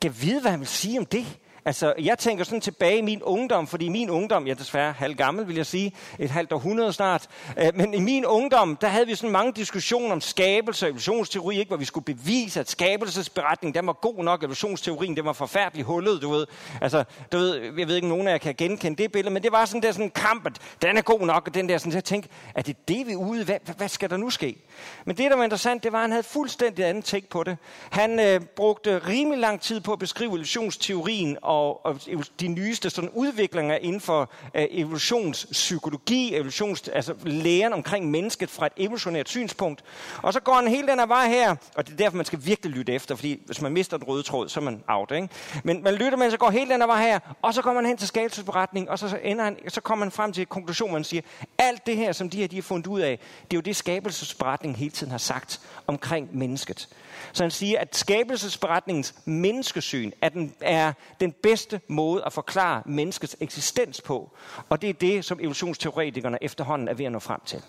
Kan 0.00 0.14
vide, 0.20 0.40
hvad 0.40 0.50
han 0.50 0.60
vil 0.60 0.68
sige 0.68 0.98
om 0.98 1.06
det? 1.06 1.26
Altså, 1.64 1.94
jeg 1.98 2.18
tænker 2.18 2.44
sådan 2.44 2.60
tilbage 2.60 2.98
i 2.98 3.02
min 3.02 3.22
ungdom, 3.22 3.66
fordi 3.66 3.84
i 3.84 3.88
min 3.88 4.10
ungdom, 4.10 4.46
jeg 4.46 4.52
er 4.52 4.56
desværre 4.56 4.92
halv 4.92 5.14
gammel, 5.14 5.48
vil 5.48 5.56
jeg 5.56 5.66
sige, 5.66 5.92
et 6.18 6.30
halvt 6.30 6.52
århundrede 6.52 6.92
snart, 6.92 7.28
øh, 7.58 7.70
men 7.74 7.94
i 7.94 8.00
min 8.00 8.26
ungdom, 8.26 8.76
der 8.76 8.88
havde 8.88 9.06
vi 9.06 9.14
sådan 9.14 9.30
mange 9.30 9.52
diskussioner 9.52 10.12
om 10.12 10.20
skabelse 10.20 10.86
og 10.86 10.90
evolutionsteori, 10.90 11.58
ikke, 11.58 11.68
hvor 11.68 11.76
vi 11.76 11.84
skulle 11.84 12.04
bevise, 12.04 12.60
at 12.60 12.70
skabelsesberetningen, 12.70 13.74
den 13.74 13.86
var 13.86 13.92
god 13.92 14.24
nok, 14.24 14.42
evolutionsteorien, 14.42 15.16
den 15.16 15.24
var 15.24 15.32
forfærdelig 15.32 15.84
hullet, 15.84 16.22
du 16.22 16.30
ved. 16.30 16.46
Altså, 16.80 17.04
du 17.32 17.38
ved, 17.38 17.56
jeg 17.78 17.88
ved 17.88 17.94
ikke, 17.96 18.06
om 18.06 18.08
nogen 18.08 18.28
af 18.28 18.32
jer 18.32 18.38
kan 18.38 18.54
genkende 18.54 19.02
det 19.02 19.12
billede, 19.12 19.34
men 19.34 19.42
det 19.42 19.52
var 19.52 19.64
sådan 19.64 19.82
der 19.82 19.92
sådan 19.92 20.04
en 20.04 20.10
kamp, 20.10 20.46
at 20.46 20.52
den 20.82 20.96
er 20.96 21.02
god 21.02 21.20
nok, 21.20 21.46
og 21.46 21.54
den 21.54 21.68
der 21.68 21.78
sådan, 21.78 21.92
jeg 21.92 22.04
tænkte, 22.04 22.28
er 22.54 22.62
det 22.62 22.88
det, 22.88 23.06
vi 23.06 23.12
er 23.12 23.16
ude? 23.16 23.44
Hvad, 23.44 23.58
hvad 23.76 23.88
skal 23.88 24.10
der 24.10 24.16
nu 24.16 24.30
ske? 24.30 24.56
Men 25.04 25.16
det, 25.16 25.30
der 25.30 25.36
var 25.36 25.44
interessant, 25.44 25.82
det 25.82 25.92
var, 25.92 25.98
at 25.98 26.02
han 26.02 26.10
havde 26.10 26.22
fuldstændig 26.22 26.84
anden 26.84 27.02
tænk 27.02 27.28
på 27.28 27.44
det. 27.44 27.56
Han 27.90 28.20
øh, 28.20 28.40
brugte 28.40 28.98
rimelig 28.98 29.38
lang 29.38 29.60
tid 29.60 29.80
på 29.80 29.92
at 29.92 29.98
beskrive 29.98 30.28
evolutionsteorien, 30.28 31.38
og, 31.52 31.86
og 31.86 32.00
de 32.40 32.48
nyeste 32.48 32.90
sådan 32.90 33.10
udviklinger 33.10 33.76
inden 33.76 34.00
for 34.00 34.30
øh, 34.54 34.66
evolutionspsykologi, 34.70 36.34
evolutions, 36.34 36.88
altså 36.88 37.14
læren 37.24 37.72
omkring 37.72 38.10
mennesket 38.10 38.50
fra 38.50 38.66
et 38.66 38.72
evolutionært 38.76 39.28
synspunkt. 39.28 39.84
Og 40.22 40.32
så 40.32 40.40
går 40.40 40.54
han 40.54 40.68
hele 40.68 40.88
den 40.88 40.98
her 40.98 41.06
vej 41.06 41.28
her, 41.28 41.56
og 41.74 41.86
det 41.86 41.92
er 41.92 41.96
derfor, 41.96 42.16
man 42.16 42.26
skal 42.26 42.38
virkelig 42.44 42.72
lytte 42.72 42.92
efter, 42.92 43.14
fordi 43.14 43.40
hvis 43.46 43.60
man 43.60 43.72
mister 43.72 43.96
den 43.96 44.08
røde 44.08 44.22
tråd, 44.22 44.48
så 44.48 44.60
er 44.60 44.64
man 44.64 44.82
out. 44.88 45.10
Ikke? 45.10 45.28
Men 45.64 45.82
man 45.82 45.94
lytter, 45.94 46.18
men 46.18 46.30
så 46.30 46.36
går 46.36 46.50
hele 46.50 46.70
den 46.70 46.80
her 46.80 46.86
vej 46.86 47.02
her, 47.02 47.18
og 47.42 47.54
så 47.54 47.62
kommer 47.62 47.80
man 47.80 47.88
hen 47.88 47.96
til 47.96 48.08
skabelsesberetningen, 48.08 48.88
og 48.88 48.98
så, 48.98 49.18
ender 49.22 49.44
han, 49.44 49.56
så 49.68 49.80
kommer 49.80 50.04
man 50.04 50.12
frem 50.12 50.32
til 50.32 50.46
konklusionen, 50.46 50.92
man 50.92 51.04
siger, 51.04 51.22
alt 51.58 51.86
det 51.86 51.96
her, 51.96 52.12
som 52.12 52.30
de 52.30 52.36
her 52.36 52.46
de 52.46 52.56
har 52.56 52.62
fundet 52.62 52.86
ud 52.86 53.00
af, 53.00 53.18
det 53.50 53.56
er 53.56 53.58
jo 53.58 53.60
det, 53.60 53.76
skabelsesberetningen 53.76 54.76
hele 54.76 54.90
tiden 54.90 55.10
har 55.10 55.18
sagt 55.18 55.60
omkring 55.86 56.28
mennesket. 56.38 56.88
Så 57.32 57.44
han 57.44 57.50
siger, 57.50 57.80
at 57.80 57.96
skabelsesberetningens 57.96 59.14
menneskesyn 59.24 60.10
er 60.20 60.28
den, 60.28 60.54
er 60.60 60.92
den 61.20 61.32
bedste 61.42 61.80
måde 61.88 62.24
at 62.26 62.32
forklare 62.32 62.82
menneskets 62.86 63.36
eksistens 63.40 64.00
på. 64.00 64.30
Og 64.68 64.82
det 64.82 64.90
er 64.90 64.94
det, 64.94 65.24
som 65.24 65.40
evolutionsteoretikerne 65.40 66.38
efterhånden 66.40 66.88
er 66.88 66.94
ved 66.94 67.04
at 67.04 67.12
nå 67.12 67.18
frem 67.18 67.40
til. 67.46 67.62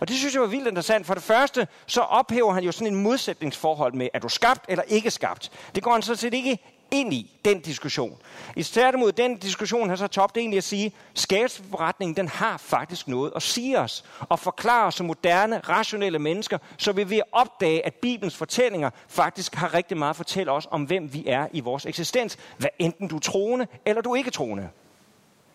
Og 0.00 0.08
det 0.08 0.16
synes 0.16 0.34
jeg 0.34 0.42
var 0.42 0.48
vildt 0.48 0.68
interessant. 0.68 1.06
For 1.06 1.14
det 1.14 1.22
første, 1.22 1.68
så 1.86 2.00
ophæver 2.00 2.52
han 2.52 2.64
jo 2.64 2.72
sådan 2.72 2.94
en 2.94 3.02
modsætningsforhold 3.02 3.92
med, 3.92 4.08
er 4.14 4.18
du 4.18 4.28
skabt 4.28 4.64
eller 4.68 4.82
ikke 4.82 5.10
skabt? 5.10 5.50
Det 5.74 5.82
går 5.82 5.92
han 5.92 6.02
så 6.02 6.14
set 6.14 6.34
ikke 6.34 6.58
ind 6.90 7.12
i, 7.12 7.40
den 7.44 7.60
diskussion. 7.60 8.18
I 8.56 8.62
stedet 8.62 8.98
mod 8.98 9.12
den 9.12 9.36
diskussion 9.36 9.88
har 9.88 9.96
så 9.96 10.06
topt 10.06 10.36
egentlig 10.36 10.58
at 10.58 10.64
sige, 10.64 10.92
skabelsesberetningen, 11.14 12.16
den 12.16 12.28
har 12.28 12.56
faktisk 12.56 13.08
noget 13.08 13.32
at 13.36 13.42
sige 13.42 13.78
os, 13.78 14.04
og 14.20 14.38
forklare 14.38 14.86
os 14.86 14.94
som 14.94 15.06
moderne, 15.06 15.58
rationelle 15.58 16.18
mennesker, 16.18 16.58
så 16.78 16.92
vi 16.92 17.04
vil 17.04 17.22
opdage, 17.32 17.86
at 17.86 17.94
Bibelens 17.94 18.36
fortællinger 18.36 18.90
faktisk 19.08 19.54
har 19.54 19.74
rigtig 19.74 19.96
meget 19.96 20.10
at 20.10 20.16
fortælle 20.16 20.52
os 20.52 20.68
om, 20.70 20.82
hvem 20.82 21.14
vi 21.14 21.24
er 21.26 21.46
i 21.52 21.60
vores 21.60 21.86
eksistens, 21.86 22.38
hvad 22.58 22.70
enten 22.78 23.08
du 23.08 23.16
er 23.16 23.20
troende 23.20 23.66
eller 23.86 24.02
du 24.02 24.12
er 24.12 24.16
ikke 24.16 24.30
troende. 24.30 24.68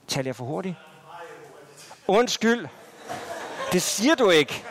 Taler 0.07 0.27
jeg 0.27 0.35
for 0.35 0.45
hurtigt? 0.45 0.75
Undskyld. 2.07 2.67
Det 3.71 3.81
siger 3.81 4.15
du 4.15 4.29
ikke 4.29 4.63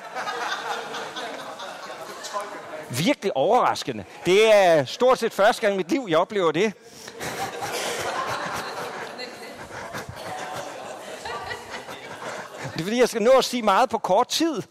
virkelig 2.90 3.36
overraskende. 3.36 4.04
Det 4.26 4.54
er 4.54 4.84
stort 4.84 5.18
set 5.18 5.32
første 5.32 5.62
gang 5.62 5.74
i 5.74 5.76
mit 5.76 5.90
liv, 5.90 6.06
jeg 6.08 6.18
oplever 6.18 6.52
det. 6.52 6.72
Det 12.72 12.80
er 12.80 12.84
fordi, 12.84 13.00
jeg 13.00 13.08
skal 13.08 13.22
nå 13.22 13.30
at 13.30 13.44
sige 13.44 13.62
meget 13.62 13.90
på 13.90 13.98
kort 13.98 14.28
tid. 14.28 14.62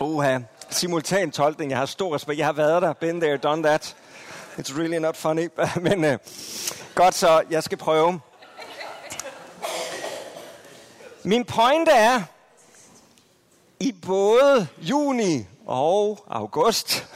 Oha, 0.00 0.38
simultan 0.70 1.30
tolkning. 1.30 1.70
Jeg 1.70 1.78
har 1.78 1.86
stor 1.86 2.14
respekt. 2.14 2.38
Jeg 2.38 2.46
har 2.46 2.52
været 2.52 2.82
der. 2.82 2.92
Been 2.92 3.20
there, 3.20 3.36
done 3.36 3.62
that. 3.62 3.96
It's 4.58 4.78
really 4.78 4.98
not 4.98 5.16
funny. 5.16 5.48
Men 5.88 6.04
uh, 6.04 6.18
godt 6.94 7.14
så, 7.14 7.42
jeg 7.50 7.62
skal 7.62 7.78
prøve. 7.78 8.20
Min 11.22 11.44
pointe 11.44 11.90
er, 11.92 12.22
i 13.80 13.92
både 13.92 14.68
juni 14.78 15.46
og 15.66 16.24
august 16.28 17.06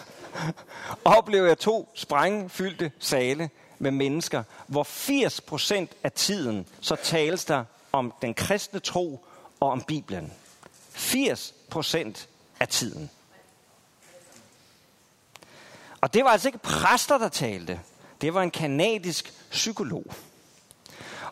oplever 1.04 1.46
jeg 1.46 1.58
to 1.58 1.92
sprængfyldte 1.94 2.92
sale 2.98 3.50
med 3.78 3.90
mennesker, 3.90 4.42
hvor 4.66 4.84
80% 4.84 5.86
af 6.02 6.12
tiden 6.12 6.66
så 6.80 6.96
tales 6.96 7.44
der 7.44 7.64
om 7.92 8.12
den 8.22 8.34
kristne 8.34 8.80
tro 8.80 9.26
og 9.60 9.70
om 9.70 9.82
Bibelen. 9.82 10.32
80% 10.94 12.26
af 12.60 12.68
tiden. 12.68 13.10
Og 16.00 16.14
det 16.14 16.24
var 16.24 16.30
altså 16.30 16.48
ikke 16.48 16.58
præster, 16.58 17.18
der 17.18 17.28
talte. 17.28 17.80
Det 18.20 18.34
var 18.34 18.42
en 18.42 18.50
kanadisk 18.50 19.32
psykolog. 19.50 20.04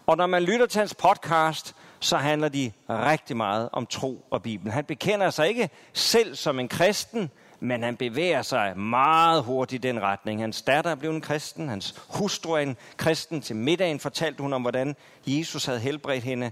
Og 0.07 0.17
når 0.17 0.27
man 0.27 0.43
lytter 0.43 0.67
til 0.67 0.79
hans 0.79 0.95
podcast, 0.95 1.75
så 2.03 2.17
handler 2.17 2.49
de 2.49 2.73
rigtig 2.89 3.37
meget 3.37 3.69
om 3.73 3.87
tro 3.87 4.25
og 4.31 4.43
Bibelen. 4.43 4.73
Han 4.73 4.85
bekender 4.85 5.31
sig 5.31 5.49
ikke 5.49 5.71
selv 5.93 6.37
som 6.37 6.59
en 6.59 6.69
kristen, 6.69 7.31
men 7.61 7.83
han 7.83 7.97
bevæger 7.97 8.43
sig 8.43 8.79
meget 8.79 9.43
hurtigt 9.43 9.85
i 9.85 9.89
den 9.89 10.03
retning. 10.03 10.41
Hans 10.41 10.63
datter 10.63 10.95
blev 10.95 11.11
en 11.11 11.21
kristen, 11.21 11.69
hans 11.69 11.95
hustru 12.09 12.53
er 12.53 12.59
en 12.59 12.77
kristen. 12.97 13.41
Til 13.41 13.57
middagen 13.57 14.01
fortalte 14.01 14.43
hun 14.43 14.53
om, 14.53 14.63
hvordan 14.63 14.97
Jesus 15.27 15.65
havde 15.65 15.81
helbredt 15.81 16.25
hende 16.25 16.51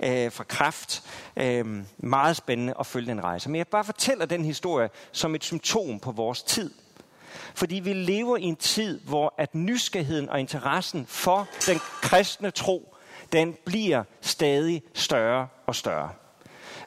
øh, 0.00 0.32
fra 0.32 0.44
kræft. 0.44 1.02
Øh, 1.36 1.84
meget 1.98 2.36
spændende 2.36 2.74
at 2.80 2.86
følge 2.86 3.10
den 3.10 3.24
rejse. 3.24 3.50
Men 3.50 3.58
jeg 3.58 3.68
bare 3.68 3.84
fortæller 3.84 4.26
den 4.26 4.44
historie 4.44 4.88
som 5.12 5.34
et 5.34 5.44
symptom 5.44 6.00
på 6.00 6.12
vores 6.12 6.42
tid. 6.42 6.70
Fordi 7.54 7.74
vi 7.74 7.92
lever 7.92 8.36
i 8.36 8.42
en 8.42 8.56
tid, 8.56 9.00
hvor 9.00 9.34
at 9.38 9.54
nysgerrigheden 9.54 10.28
og 10.28 10.40
interessen 10.40 11.06
for 11.06 11.48
den 11.66 11.78
kristne 12.02 12.50
tro 12.50 12.93
den 13.32 13.56
bliver 13.64 14.04
stadig 14.20 14.82
større 14.94 15.48
og 15.66 15.74
større. 15.74 16.10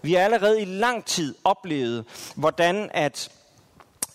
Vi 0.01 0.13
har 0.13 0.21
allerede 0.21 0.61
i 0.61 0.65
lang 0.65 1.05
tid 1.05 1.35
oplevet, 1.43 2.05
hvordan 2.35 2.89
at 2.93 3.31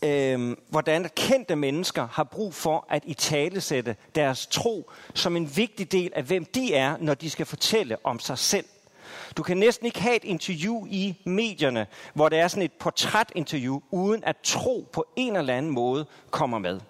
øh, 0.04 0.56
hvordan 0.68 1.10
kendte 1.16 1.56
mennesker 1.56 2.08
har 2.12 2.24
brug 2.24 2.54
for 2.54 2.86
at 2.90 3.02
italesætte 3.06 3.96
deres 4.14 4.46
tro 4.46 4.90
som 5.14 5.36
en 5.36 5.56
vigtig 5.56 5.92
del 5.92 6.12
af, 6.14 6.22
hvem 6.22 6.44
de 6.44 6.74
er, 6.74 6.96
når 7.00 7.14
de 7.14 7.30
skal 7.30 7.46
fortælle 7.46 7.96
om 8.04 8.18
sig 8.18 8.38
selv. 8.38 8.64
Du 9.36 9.42
kan 9.42 9.56
næsten 9.56 9.86
ikke 9.86 10.00
have 10.00 10.16
et 10.16 10.24
interview 10.24 10.86
i 10.86 11.14
medierne, 11.24 11.86
hvor 12.14 12.28
det 12.28 12.38
er 12.38 12.48
sådan 12.48 12.62
et 12.62 12.72
portrætinterview, 12.72 13.80
uden 13.90 14.24
at 14.24 14.36
tro 14.42 14.88
på 14.92 15.06
en 15.16 15.36
eller 15.36 15.54
anden 15.54 15.72
måde 15.72 16.06
kommer 16.30 16.58
med. 16.58 16.80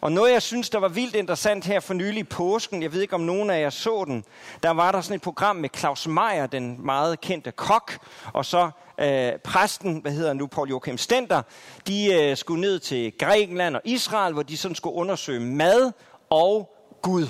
Og 0.00 0.12
noget, 0.12 0.32
jeg 0.32 0.42
synes, 0.42 0.70
der 0.70 0.78
var 0.78 0.88
vildt 0.88 1.14
interessant 1.14 1.64
her 1.64 1.80
for 1.80 1.94
nylig 1.94 2.18
i 2.18 2.24
påsken, 2.24 2.82
jeg 2.82 2.92
ved 2.92 3.02
ikke, 3.02 3.14
om 3.14 3.20
nogen 3.20 3.50
af 3.50 3.60
jer 3.60 3.70
så 3.70 4.04
den, 4.06 4.24
der 4.62 4.70
var 4.70 4.92
der 4.92 5.00
sådan 5.00 5.16
et 5.16 5.22
program 5.22 5.56
med 5.56 5.68
Claus 5.76 6.06
Meier, 6.06 6.46
den 6.46 6.86
meget 6.86 7.20
kendte 7.20 7.50
kok, 7.50 7.98
og 8.32 8.44
så 8.44 8.70
øh, 9.00 9.32
præsten, 9.44 9.98
hvad 9.98 10.12
hedder 10.12 10.32
nu, 10.32 10.46
Paul 10.46 10.68
Joachim 10.68 10.98
Stenter, 10.98 11.42
de 11.86 12.12
øh, 12.12 12.36
skulle 12.36 12.60
ned 12.60 12.78
til 12.78 13.12
Grækenland 13.18 13.76
og 13.76 13.82
Israel, 13.84 14.32
hvor 14.32 14.42
de 14.42 14.56
sådan 14.56 14.74
skulle 14.74 14.94
undersøge 14.94 15.40
mad 15.40 15.92
og 16.30 16.74
Gud 17.02 17.26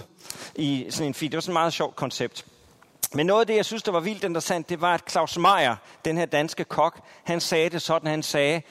i 0.57 0.87
sådan 0.91 1.07
en. 1.07 1.13
Det 1.13 1.35
var 1.35 1.41
sådan 1.41 1.53
et 1.53 1.61
meget 1.61 1.73
sjovt 1.73 1.97
koncept. 1.97 2.45
Men 3.15 3.27
noget 3.27 3.41
af 3.41 3.47
det, 3.47 3.57
jeg 3.57 3.65
synes, 3.65 3.83
der 3.83 3.93
var 3.93 4.01
vildt 4.01 4.25
interessant, 4.25 4.69
det 4.69 4.81
var, 4.81 4.95
at 4.95 5.11
Claus 5.11 5.39
Meier, 5.39 5.77
den 6.05 6.19
her 6.19 6.27
danske 6.27 6.65
kok, 6.65 7.01
han 7.25 7.41
sagde 7.41 7.71
det 7.71 7.83
sådan, 7.83 8.11
han 8.11 8.23
sagde, 8.23 8.63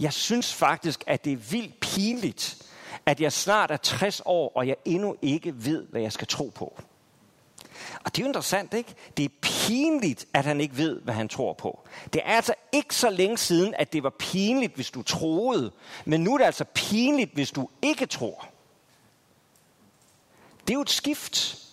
jeg 0.00 0.12
synes 0.12 0.54
faktisk, 0.54 1.04
at 1.06 1.24
det 1.24 1.32
er 1.32 1.36
vildt 1.36 1.80
pinligt, 1.80 2.56
at 3.08 3.20
jeg 3.20 3.32
snart 3.32 3.70
er 3.70 3.76
60 3.76 4.22
år, 4.24 4.52
og 4.54 4.68
jeg 4.68 4.76
endnu 4.84 5.16
ikke 5.22 5.64
ved, 5.64 5.86
hvad 5.86 6.00
jeg 6.00 6.12
skal 6.12 6.26
tro 6.26 6.52
på. 6.54 6.80
Og 8.04 8.16
det 8.16 8.18
er 8.18 8.22
jo 8.22 8.26
interessant, 8.26 8.74
ikke? 8.74 8.94
Det 9.16 9.24
er 9.24 9.28
pinligt, 9.42 10.26
at 10.34 10.44
han 10.44 10.60
ikke 10.60 10.76
ved, 10.76 11.00
hvad 11.00 11.14
han 11.14 11.28
tror 11.28 11.52
på. 11.52 11.80
Det 12.12 12.22
er 12.24 12.36
altså 12.36 12.54
ikke 12.72 12.94
så 12.94 13.10
længe 13.10 13.38
siden, 13.38 13.74
at 13.78 13.92
det 13.92 14.02
var 14.02 14.14
pinligt, 14.18 14.74
hvis 14.74 14.90
du 14.90 15.02
troede. 15.02 15.72
Men 16.04 16.20
nu 16.20 16.34
er 16.34 16.38
det 16.38 16.44
altså 16.44 16.64
pinligt, 16.74 17.34
hvis 17.34 17.50
du 17.50 17.68
ikke 17.82 18.06
tror. 18.06 18.48
Det 20.60 20.70
er 20.70 20.74
jo 20.74 20.80
et 20.80 20.90
skift. 20.90 21.64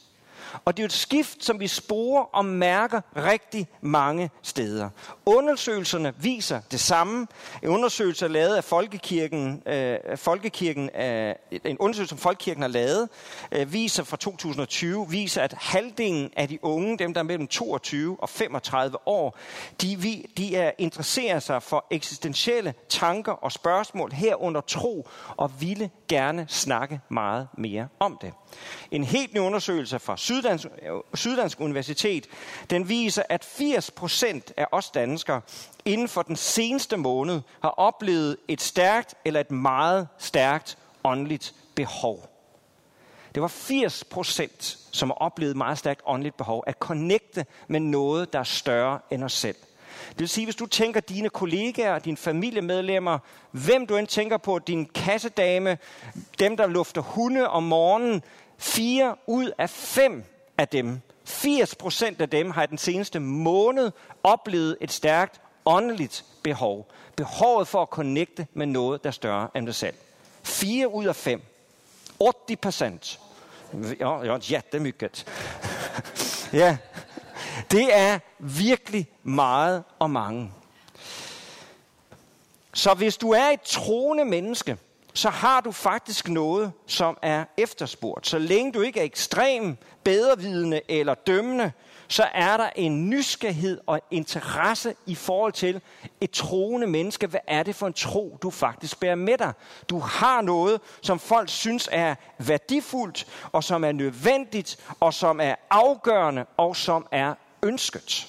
Og 0.66 0.78
det 0.78 0.84
er 0.84 0.84
jo 0.84 0.86
et 0.86 0.94
skift, 0.94 1.46
som 1.46 1.60
vi 1.60 1.68
sporer 1.68 2.24
og 2.24 2.46
mærker 2.46 3.02
rigtig 3.16 3.68
mange 3.82 4.30
steder. 4.42 4.90
Undersøgelserne 5.26 6.14
viser 6.18 6.62
det 6.72 6.80
samme. 6.80 7.28
En 7.64 7.70
undersøgelse 7.70 8.28
lavet 8.28 8.56
af 8.56 8.64
Folkekirken, 8.64 9.64
øh, 9.66 9.98
Folkekirken 10.16 10.90
øh, 10.96 11.36
en 11.66 11.78
undersøgelse, 11.78 12.10
som 12.10 12.18
Folkekirken 12.18 12.62
har 12.62 12.70
lavet, 12.70 13.10
øh, 13.52 13.74
viser 13.74 14.04
fra 14.04 14.18
2020, 14.18 15.10
viser, 15.10 15.42
at 15.42 15.54
halvdelen 15.54 16.32
af 16.38 16.48
de 16.48 16.64
unge, 16.64 16.98
dem 16.98 17.14
der 17.14 17.20
er 17.20 17.24
mellem 17.24 17.48
22 17.48 18.18
og 18.20 18.30
35 18.30 19.08
år, 19.08 19.38
de, 19.82 19.96
vi, 20.00 20.26
de 20.38 20.56
er 20.56 20.72
interesserer 20.78 21.40
sig 21.40 21.64
for 21.64 21.86
eksistentielle 21.92 22.74
tanker 22.90 23.32
og 23.32 23.52
spørgsmål 23.52 24.12
herunder 24.12 24.62
tro, 24.62 25.08
og 25.38 25.52
ville 25.62 25.90
gerne 26.08 26.46
snakke 26.50 27.00
meget 27.10 27.48
mere 27.58 27.88
om 28.00 28.18
det. 28.22 28.34
En 28.92 29.04
helt 29.04 29.34
ny 29.34 29.38
undersøgelse 29.38 30.00
fra 30.00 30.18
Syddansk, 30.18 30.68
Syddansk 31.14 31.60
Universitet, 31.60 32.28
den 32.70 32.90
viser, 32.90 33.24
at 33.30 33.46
80 33.46 33.92
procent 33.92 34.54
af 34.58 34.66
os 34.72 34.90
danskere 34.90 35.42
inden 35.86 36.08
for 36.08 36.22
den 36.22 36.36
seneste 36.36 36.98
måned 36.98 37.42
har 37.62 37.70
oplevet 37.70 38.38
et 38.48 38.62
stærkt 38.62 39.16
eller 39.26 39.40
et 39.40 39.52
meget 39.52 40.08
stærkt 40.18 40.78
åndeligt 41.04 41.56
behov. 41.76 42.30
Det 43.36 43.42
var 43.42 43.48
80 43.48 44.04
procent, 44.04 44.78
som 44.92 45.10
har 45.10 45.16
oplevet 45.16 45.58
meget 45.58 45.78
stærkt 45.78 46.02
åndeligt 46.06 46.38
behov 46.38 46.64
at 46.68 46.76
connecte 46.80 47.46
med 47.68 47.80
noget, 47.80 48.34
der 48.34 48.40
er 48.40 48.44
større 48.44 49.00
end 49.12 49.24
os 49.24 49.34
selv. 49.34 49.56
Det 50.10 50.20
vil 50.20 50.30
sige, 50.30 50.46
hvis 50.46 50.56
du 50.56 50.66
tænker 50.66 51.00
dine 51.00 51.30
kollegaer, 51.30 52.00
dine 52.00 52.18
familiemedlemmer, 52.18 53.20
hvem 53.52 53.88
du 53.88 53.96
end 53.96 54.08
tænker 54.08 54.38
på, 54.38 54.60
din 54.60 54.86
kassedame, 54.86 55.78
dem, 56.40 56.58
der 56.58 56.68
lufter 56.68 57.02
hunde 57.02 57.50
om 57.50 57.64
morgenen, 57.64 58.24
fire 58.58 59.16
ud 59.28 59.52
af 59.58 59.70
fem 59.70 60.24
af 60.58 60.68
dem, 60.68 61.02
80 61.26 61.76
procent 61.76 62.22
af 62.22 62.30
dem, 62.30 62.52
har 62.52 62.64
i 62.64 62.68
den 62.68 62.78
seneste 62.78 63.20
måned 63.20 63.92
oplevet 64.24 64.78
et 64.82 64.92
stærkt 64.92 65.42
åndeligt 65.66 66.26
behov. 66.44 66.88
Behovet 67.16 67.68
for 67.68 67.82
at 67.82 67.90
connecte 67.90 68.48
med 68.54 68.66
noget, 68.66 69.04
der 69.04 69.10
er 69.10 69.12
større 69.12 69.50
end 69.56 69.66
dig 69.66 69.76
selv. 69.76 69.96
Fire 70.44 70.94
ud 70.94 71.06
af 71.06 71.16
fem. 71.16 71.42
80 72.48 72.60
procent. 72.62 73.20
Ja, 74.00 74.24
ja, 74.24 74.38
jättemycket. 74.52 75.26
ja, 76.54 76.78
det 77.72 77.98
er 77.98 78.20
virkelig 78.40 79.08
meget 79.24 79.84
og 80.00 80.10
mange. 80.10 80.52
Så 82.74 82.94
hvis 82.94 83.18
du 83.18 83.32
er 83.32 83.50
et 83.50 83.62
troende 83.62 84.26
menneske, 84.26 84.78
så 85.16 85.30
har 85.30 85.62
du 85.62 85.72
faktisk 85.72 86.30
noget, 86.30 86.72
som 86.88 87.18
er 87.22 87.46
efterspurgt. 87.58 88.28
Så 88.28 88.40
længe 88.40 88.72
du 88.72 88.82
ikke 88.82 89.00
er 89.00 89.04
ekstrem, 89.04 89.78
bedrevidende 90.04 90.82
eller 90.90 91.14
dømmende, 91.14 91.72
så 92.08 92.24
er 92.34 92.58
der 92.58 92.70
en 92.76 93.10
nysgerrighed 93.10 93.80
og 93.86 94.02
interesse 94.12 94.96
i 95.06 95.16
forhold 95.16 95.54
til 95.54 95.82
et 96.22 96.32
troende 96.32 96.88
menneske. 96.88 97.28
Hvad 97.28 97.40
er 97.48 97.64
det 97.64 97.76
for 97.76 97.88
en 97.88 97.94
tro, 97.94 98.38
du 98.42 98.50
faktisk 98.50 99.00
bærer 99.00 99.16
med 99.16 99.38
dig? 99.38 99.54
Du 99.90 100.00
har 100.00 100.42
noget, 100.42 100.82
som 101.02 101.20
folk 101.20 101.50
synes 101.50 101.90
er 101.92 102.16
værdifuldt, 102.38 103.28
og 103.52 103.64
som 103.64 103.84
er 103.84 103.92
nødvendigt, 103.92 104.78
og 105.00 105.14
som 105.14 105.40
er 105.42 105.56
afgørende, 105.70 106.46
og 106.58 106.76
som 106.76 107.08
er 107.12 107.34
ønsket. 107.64 108.28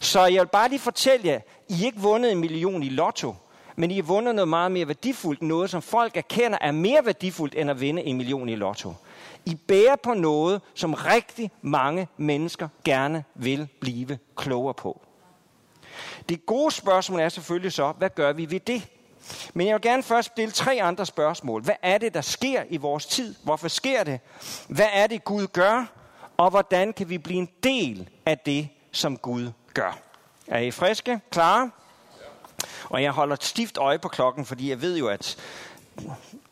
Så 0.00 0.26
jeg 0.26 0.40
vil 0.40 0.48
bare 0.48 0.68
lige 0.68 0.78
fortælle 0.78 1.28
jer, 1.28 1.40
I 1.68 1.84
ikke 1.84 1.98
vundet 1.98 2.32
en 2.32 2.38
million 2.38 2.82
i 2.82 2.88
lotto, 2.88 3.34
men 3.76 3.90
I 3.90 3.94
har 3.94 4.02
vundet 4.02 4.34
noget 4.34 4.48
meget 4.48 4.72
mere 4.72 4.86
værdifuldt, 4.86 5.42
noget 5.42 5.70
som 5.70 5.82
folk 5.82 6.16
erkender 6.16 6.58
er 6.60 6.72
mere 6.72 7.06
værdifuldt 7.06 7.54
end 7.54 7.70
at 7.70 7.80
vinde 7.80 8.02
en 8.02 8.16
million 8.16 8.48
i 8.48 8.54
lotto. 8.54 8.94
I 9.46 9.54
bærer 9.54 9.96
på 9.96 10.14
noget, 10.14 10.62
som 10.74 10.94
rigtig 10.94 11.50
mange 11.62 12.08
mennesker 12.16 12.68
gerne 12.84 13.24
vil 13.34 13.68
blive 13.80 14.18
klogere 14.36 14.74
på. 14.74 15.00
Det 16.28 16.46
gode 16.46 16.70
spørgsmål 16.70 17.20
er 17.20 17.28
selvfølgelig 17.28 17.72
så, 17.72 17.92
hvad 17.92 18.10
gør 18.10 18.32
vi 18.32 18.50
ved 18.50 18.60
det? 18.60 18.88
Men 19.54 19.66
jeg 19.66 19.74
vil 19.74 19.82
gerne 19.82 20.02
først 20.02 20.26
stille 20.32 20.52
tre 20.52 20.82
andre 20.82 21.06
spørgsmål. 21.06 21.62
Hvad 21.62 21.74
er 21.82 21.98
det, 21.98 22.14
der 22.14 22.20
sker 22.20 22.62
i 22.70 22.76
vores 22.76 23.06
tid? 23.06 23.34
Hvorfor 23.44 23.68
sker 23.68 24.04
det? 24.04 24.20
Hvad 24.68 24.88
er 24.92 25.06
det, 25.06 25.24
Gud 25.24 25.46
gør? 25.46 25.86
Og 26.36 26.50
hvordan 26.50 26.92
kan 26.92 27.08
vi 27.08 27.18
blive 27.18 27.38
en 27.38 27.48
del 27.62 28.08
af 28.26 28.38
det, 28.38 28.68
som 28.92 29.16
Gud 29.16 29.50
gør? 29.74 29.98
Er 30.46 30.58
I 30.58 30.70
friske? 30.70 31.20
Klar? 31.30 31.70
Og 32.84 33.02
jeg 33.02 33.10
holder 33.10 33.34
et 33.34 33.44
stift 33.44 33.78
øje 33.78 33.98
på 33.98 34.08
klokken, 34.08 34.44
fordi 34.44 34.70
jeg 34.70 34.82
ved 34.82 34.98
jo, 34.98 35.08
at 35.08 35.36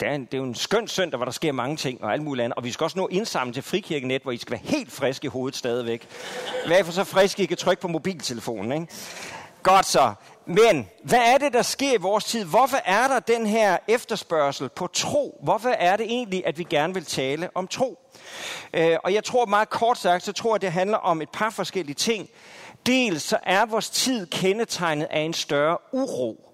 det 0.01 0.09
er, 0.09 0.15
en, 0.15 0.25
det 0.25 0.35
er 0.35 0.39
jo 0.39 0.45
en 0.45 0.55
skøn 0.55 0.89
søndag, 0.89 1.17
hvor 1.17 1.25
der 1.25 1.33
sker 1.33 1.53
mange 1.53 1.77
ting 1.77 2.05
og 2.05 2.13
alt 2.13 2.23
muligt 2.23 2.45
andet. 2.45 2.57
Og 2.57 2.65
vi 2.65 2.73
skal 2.73 2.85
også 2.85 2.99
nå 2.99 3.09
indsamle 3.09 3.55
til 3.55 3.63
Frikirkenet, 3.63 4.23
hvor 4.23 4.33
I 4.33 4.37
skal 4.37 4.51
være 4.51 4.61
helt 4.65 4.93
friske 4.93 5.25
i 5.25 5.29
hovedet 5.29 5.59
stadigvæk. 5.59 6.09
Hvad 6.67 6.85
for 6.85 6.93
så 6.93 7.05
friske, 7.05 7.43
I 7.43 7.47
kan 7.47 7.57
trykke 7.57 7.83
på 7.83 7.89
mobiltelefonen, 7.89 8.73
ikke? 8.73 8.87
Godt 9.63 9.87
så. 9.87 10.15
Men 10.47 10.89
hvad 11.03 11.19
er 11.19 11.39
det, 11.39 11.53
der 11.53 11.63
sker 11.63 11.93
i 11.95 11.97
vores 11.97 12.25
tid? 12.25 12.45
Hvorfor 12.45 12.77
er 12.85 13.09
der 13.09 13.21
den 13.21 13.47
her 13.47 13.79
efterspørgsel 13.89 14.69
på 14.69 14.87
tro? 14.87 15.41
Hvorfor 15.43 15.69
er 15.69 15.97
det 15.97 16.07
egentlig, 16.07 16.47
at 16.47 16.59
vi 16.59 16.65
gerne 16.65 16.95
vil 16.95 17.05
tale 17.05 17.51
om 17.55 17.69
tro? 17.69 17.99
Øh, 18.75 18.97
og 19.05 19.15
jeg 19.15 19.25
tror 19.25 19.47
meget 19.47 19.71
kort 19.71 19.99
sagt, 19.99 20.25
så 20.25 20.33
tror 20.33 20.55
jeg, 20.55 20.61
det 20.61 20.73
handler 20.73 20.97
om 20.97 21.23
et 21.23 21.29
par 21.31 21.51
forskellige 21.51 21.95
ting. 21.95 22.29
Dels 22.87 23.23
så 23.23 23.39
er 23.43 23.67
vores 23.67 23.91
tid 23.91 24.27
kendetegnet 24.27 25.07
af 25.11 25.21
en 25.21 25.35
større 25.35 25.79
uro. 25.93 26.49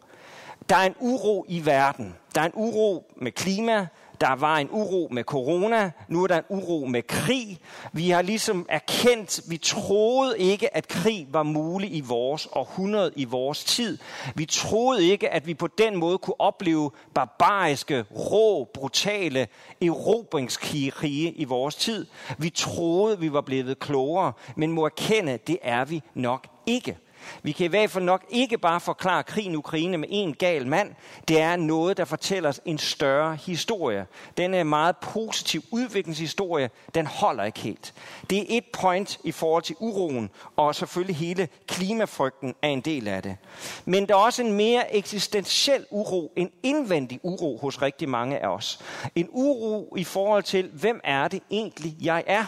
Der 0.69 0.77
er 0.77 0.87
en 0.87 0.95
uro 1.01 1.45
i 1.49 1.67
verden. 1.67 2.17
Der 2.35 2.41
er 2.41 2.45
en 2.45 2.53
uro 2.55 3.13
med 3.17 3.33
klima, 3.33 3.87
der 4.21 4.35
var 4.37 4.57
en 4.57 4.69
uro 4.71 5.09
med 5.11 5.25
corona, 5.25 5.91
nu 6.09 6.23
er 6.23 6.27
der 6.27 6.37
en 6.37 6.45
uro 6.49 6.87
med 6.87 7.03
krig. 7.03 7.59
Vi 7.93 8.11
har 8.11 8.23
ligesom 8.23 8.67
erkendt, 8.69 9.41
vi 9.51 9.57
troede 9.57 10.39
ikke, 10.39 10.77
at 10.77 10.89
krig 10.89 11.27
var 11.31 11.43
mulig 11.43 11.95
i 11.97 12.01
vores 12.01 12.49
århundrede, 12.53 13.13
i 13.17 13.25
vores 13.25 13.65
tid. 13.65 13.99
Vi 14.35 14.45
troede 14.45 15.07
ikke, 15.07 15.31
at 15.31 15.47
vi 15.47 15.55
på 15.55 15.67
den 15.67 15.97
måde 15.97 16.19
kunne 16.19 16.41
opleve 16.41 16.91
barbariske, 17.15 18.05
rå, 18.11 18.65
brutale 18.75 19.49
erobringskrige 19.83 21.33
i 21.33 21.45
vores 21.45 21.75
tid. 21.75 22.07
Vi 22.39 22.51
troede, 22.51 23.21
vi 23.21 23.33
var 23.33 23.41
blevet 23.41 23.79
klogere, 23.79 24.33
men 24.57 24.73
må 24.73 24.85
erkende, 24.85 25.39
det 25.47 25.59
er 25.63 25.85
vi 25.85 26.03
nok 26.15 26.47
ikke. 26.67 26.97
Vi 27.43 27.53
kan 27.53 27.67
i 27.67 27.69
hvert 27.69 27.91
fald 27.91 28.05
nok 28.05 28.25
ikke 28.31 28.59
bare 28.59 28.81
forklare 28.81 29.23
krigen 29.23 29.53
i 29.53 29.57
Ukraine 29.57 29.97
med 29.99 30.09
en 30.11 30.35
gal 30.35 30.67
mand. 30.67 30.95
Det 31.29 31.41
er 31.41 31.57
noget, 31.57 31.97
der 31.97 32.05
fortæller 32.05 32.49
os 32.49 32.61
en 32.65 32.79
større 32.79 33.37
historie. 33.37 34.07
Den 34.37 34.55
er 34.55 34.65
meget 34.65 34.97
positiv 34.97 35.63
udviklingshistorie. 35.71 36.71
Den 36.95 37.07
holder 37.07 37.45
ikke 37.45 37.61
helt. 37.61 37.95
Det 38.31 38.39
er 38.39 38.45
et 38.49 38.65
point 38.73 39.19
i 39.25 39.33
forhold 39.33 39.63
til 39.63 39.77
uroen, 39.79 40.31
og 40.57 40.75
selvfølgelig 40.75 41.17
hele 41.17 41.49
klimafrygten 41.67 42.55
er 42.63 42.69
en 42.69 42.81
del 42.81 43.09
af 43.09 43.23
det. 43.23 43.37
Men 43.85 44.09
der 44.09 44.15
er 44.15 44.19
også 44.19 44.43
en 44.43 44.53
mere 44.53 44.95
eksistentiel 44.97 45.87
uro, 45.91 46.33
en 46.37 46.51
indvendig 46.63 47.21
uro 47.23 47.59
hos 47.63 47.83
rigtig 47.83 48.09
mange 48.09 48.39
af 48.39 48.49
os. 48.49 48.81
En 49.15 49.29
uro 49.31 49.95
i 49.97 50.05
forhold 50.05 50.43
til, 50.43 50.71
hvem 50.73 51.01
er 51.05 51.29
det 51.29 51.43
egentlig, 51.51 51.97
jeg 52.01 52.25
er? 52.27 52.45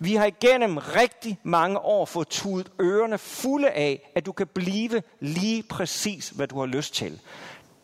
Vi 0.00 0.14
har 0.14 0.26
igennem 0.26 0.76
rigtig 0.76 1.38
mange 1.42 1.78
år 1.78 2.04
fået 2.04 2.28
tudet 2.28 2.70
ørerne 2.80 3.18
fulde 3.18 3.70
af, 3.70 4.10
at 4.14 4.26
du 4.26 4.32
kan 4.32 4.46
blive 4.46 5.02
lige 5.20 5.62
præcis, 5.62 6.28
hvad 6.28 6.48
du 6.48 6.58
har 6.58 6.66
lyst 6.66 6.94
til. 6.94 7.20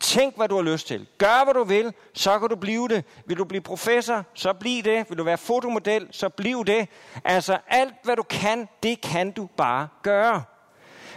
Tænk, 0.01 0.37
hvad 0.37 0.49
du 0.49 0.55
har 0.55 0.63
lyst 0.63 0.87
til. 0.87 1.07
Gør, 1.19 1.45
hvad 1.45 1.55
du 1.55 1.65
vil, 1.65 1.93
så 2.15 2.39
kan 2.39 2.49
du 2.49 2.57
blive 2.57 2.89
det. 2.89 3.05
Vil 3.27 3.39
du 3.39 3.45
blive 3.45 3.61
professor, 3.61 4.25
så 4.35 4.53
bliv 4.53 4.83
det. 4.83 5.07
Vil 5.09 5.19
du 5.19 5.25
være 5.25 5.39
fotomodel, 5.39 6.09
så 6.11 6.29
bliv 6.29 6.65
det. 6.65 6.89
Altså, 7.25 7.59
alt, 7.69 7.95
hvad 8.03 8.17
du 8.17 8.23
kan, 8.23 8.69
det 8.83 9.01
kan 9.01 9.31
du 9.31 9.49
bare 9.57 9.89
gøre. 10.03 10.43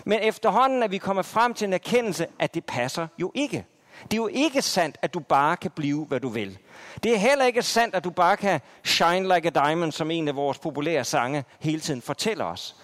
Men 0.05 0.19
efterhånden 0.19 0.83
er 0.83 0.87
vi 0.87 0.97
kommet 0.97 1.25
frem 1.25 1.53
til 1.53 1.67
en 1.67 1.73
erkendelse, 1.73 2.27
at 2.39 2.53
det 2.53 2.65
passer 2.65 3.07
jo 3.17 3.31
ikke. 3.35 3.65
Det 4.03 4.13
er 4.13 4.17
jo 4.17 4.29
ikke 4.33 4.61
sandt, 4.61 4.97
at 5.01 5.13
du 5.13 5.19
bare 5.19 5.57
kan 5.57 5.71
blive, 5.71 6.05
hvad 6.05 6.19
du 6.19 6.29
vil. 6.29 6.57
Det 7.03 7.13
er 7.13 7.17
heller 7.17 7.45
ikke 7.45 7.61
sandt, 7.61 7.95
at 7.95 8.03
du 8.03 8.09
bare 8.09 8.37
kan 8.37 8.61
shine 8.83 9.35
like 9.35 9.47
a 9.47 9.65
diamond, 9.65 9.91
som 9.91 10.11
en 10.11 10.27
af 10.27 10.35
vores 10.35 10.57
populære 10.59 11.03
sange 11.03 11.45
hele 11.59 11.79
tiden 11.79 12.01
fortæller 12.01 12.45
os. 12.45 12.75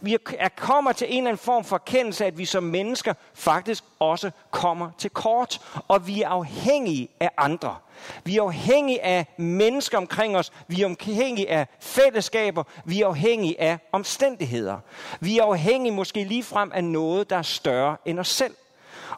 Vi 0.00 0.16
er 0.38 0.48
kommer 0.48 0.92
til 0.92 1.06
en 1.10 1.16
eller 1.16 1.30
anden 1.30 1.44
form 1.44 1.64
for 1.64 1.76
erkendelse, 1.76 2.26
at 2.26 2.38
vi 2.38 2.44
som 2.44 2.62
mennesker 2.62 3.14
faktisk 3.34 3.84
også 3.98 4.30
kommer 4.50 4.90
til 4.98 5.10
kort, 5.10 5.60
og 5.88 6.06
vi 6.06 6.22
er 6.22 6.28
afhængige 6.28 7.08
af 7.20 7.30
andre. 7.36 7.76
Vi 8.24 8.36
er 8.36 8.42
afhængige 8.42 9.04
af 9.04 9.26
mennesker 9.36 9.98
omkring 9.98 10.36
os. 10.36 10.52
Vi 10.68 10.82
er 10.82 10.88
afhængige 10.88 11.50
af 11.50 11.66
fællesskaber. 11.80 12.64
Vi 12.84 13.02
er 13.02 13.06
afhængige 13.06 13.60
af 13.60 13.78
omstændigheder. 13.92 14.78
Vi 15.20 15.38
er 15.38 15.44
afhængige 15.44 15.92
måske 15.94 16.24
ligefrem 16.24 16.72
af 16.74 16.84
noget, 16.84 17.30
der 17.30 17.36
er 17.36 17.42
større 17.42 17.96
end 18.04 18.18
os 18.18 18.28
selv. 18.28 18.54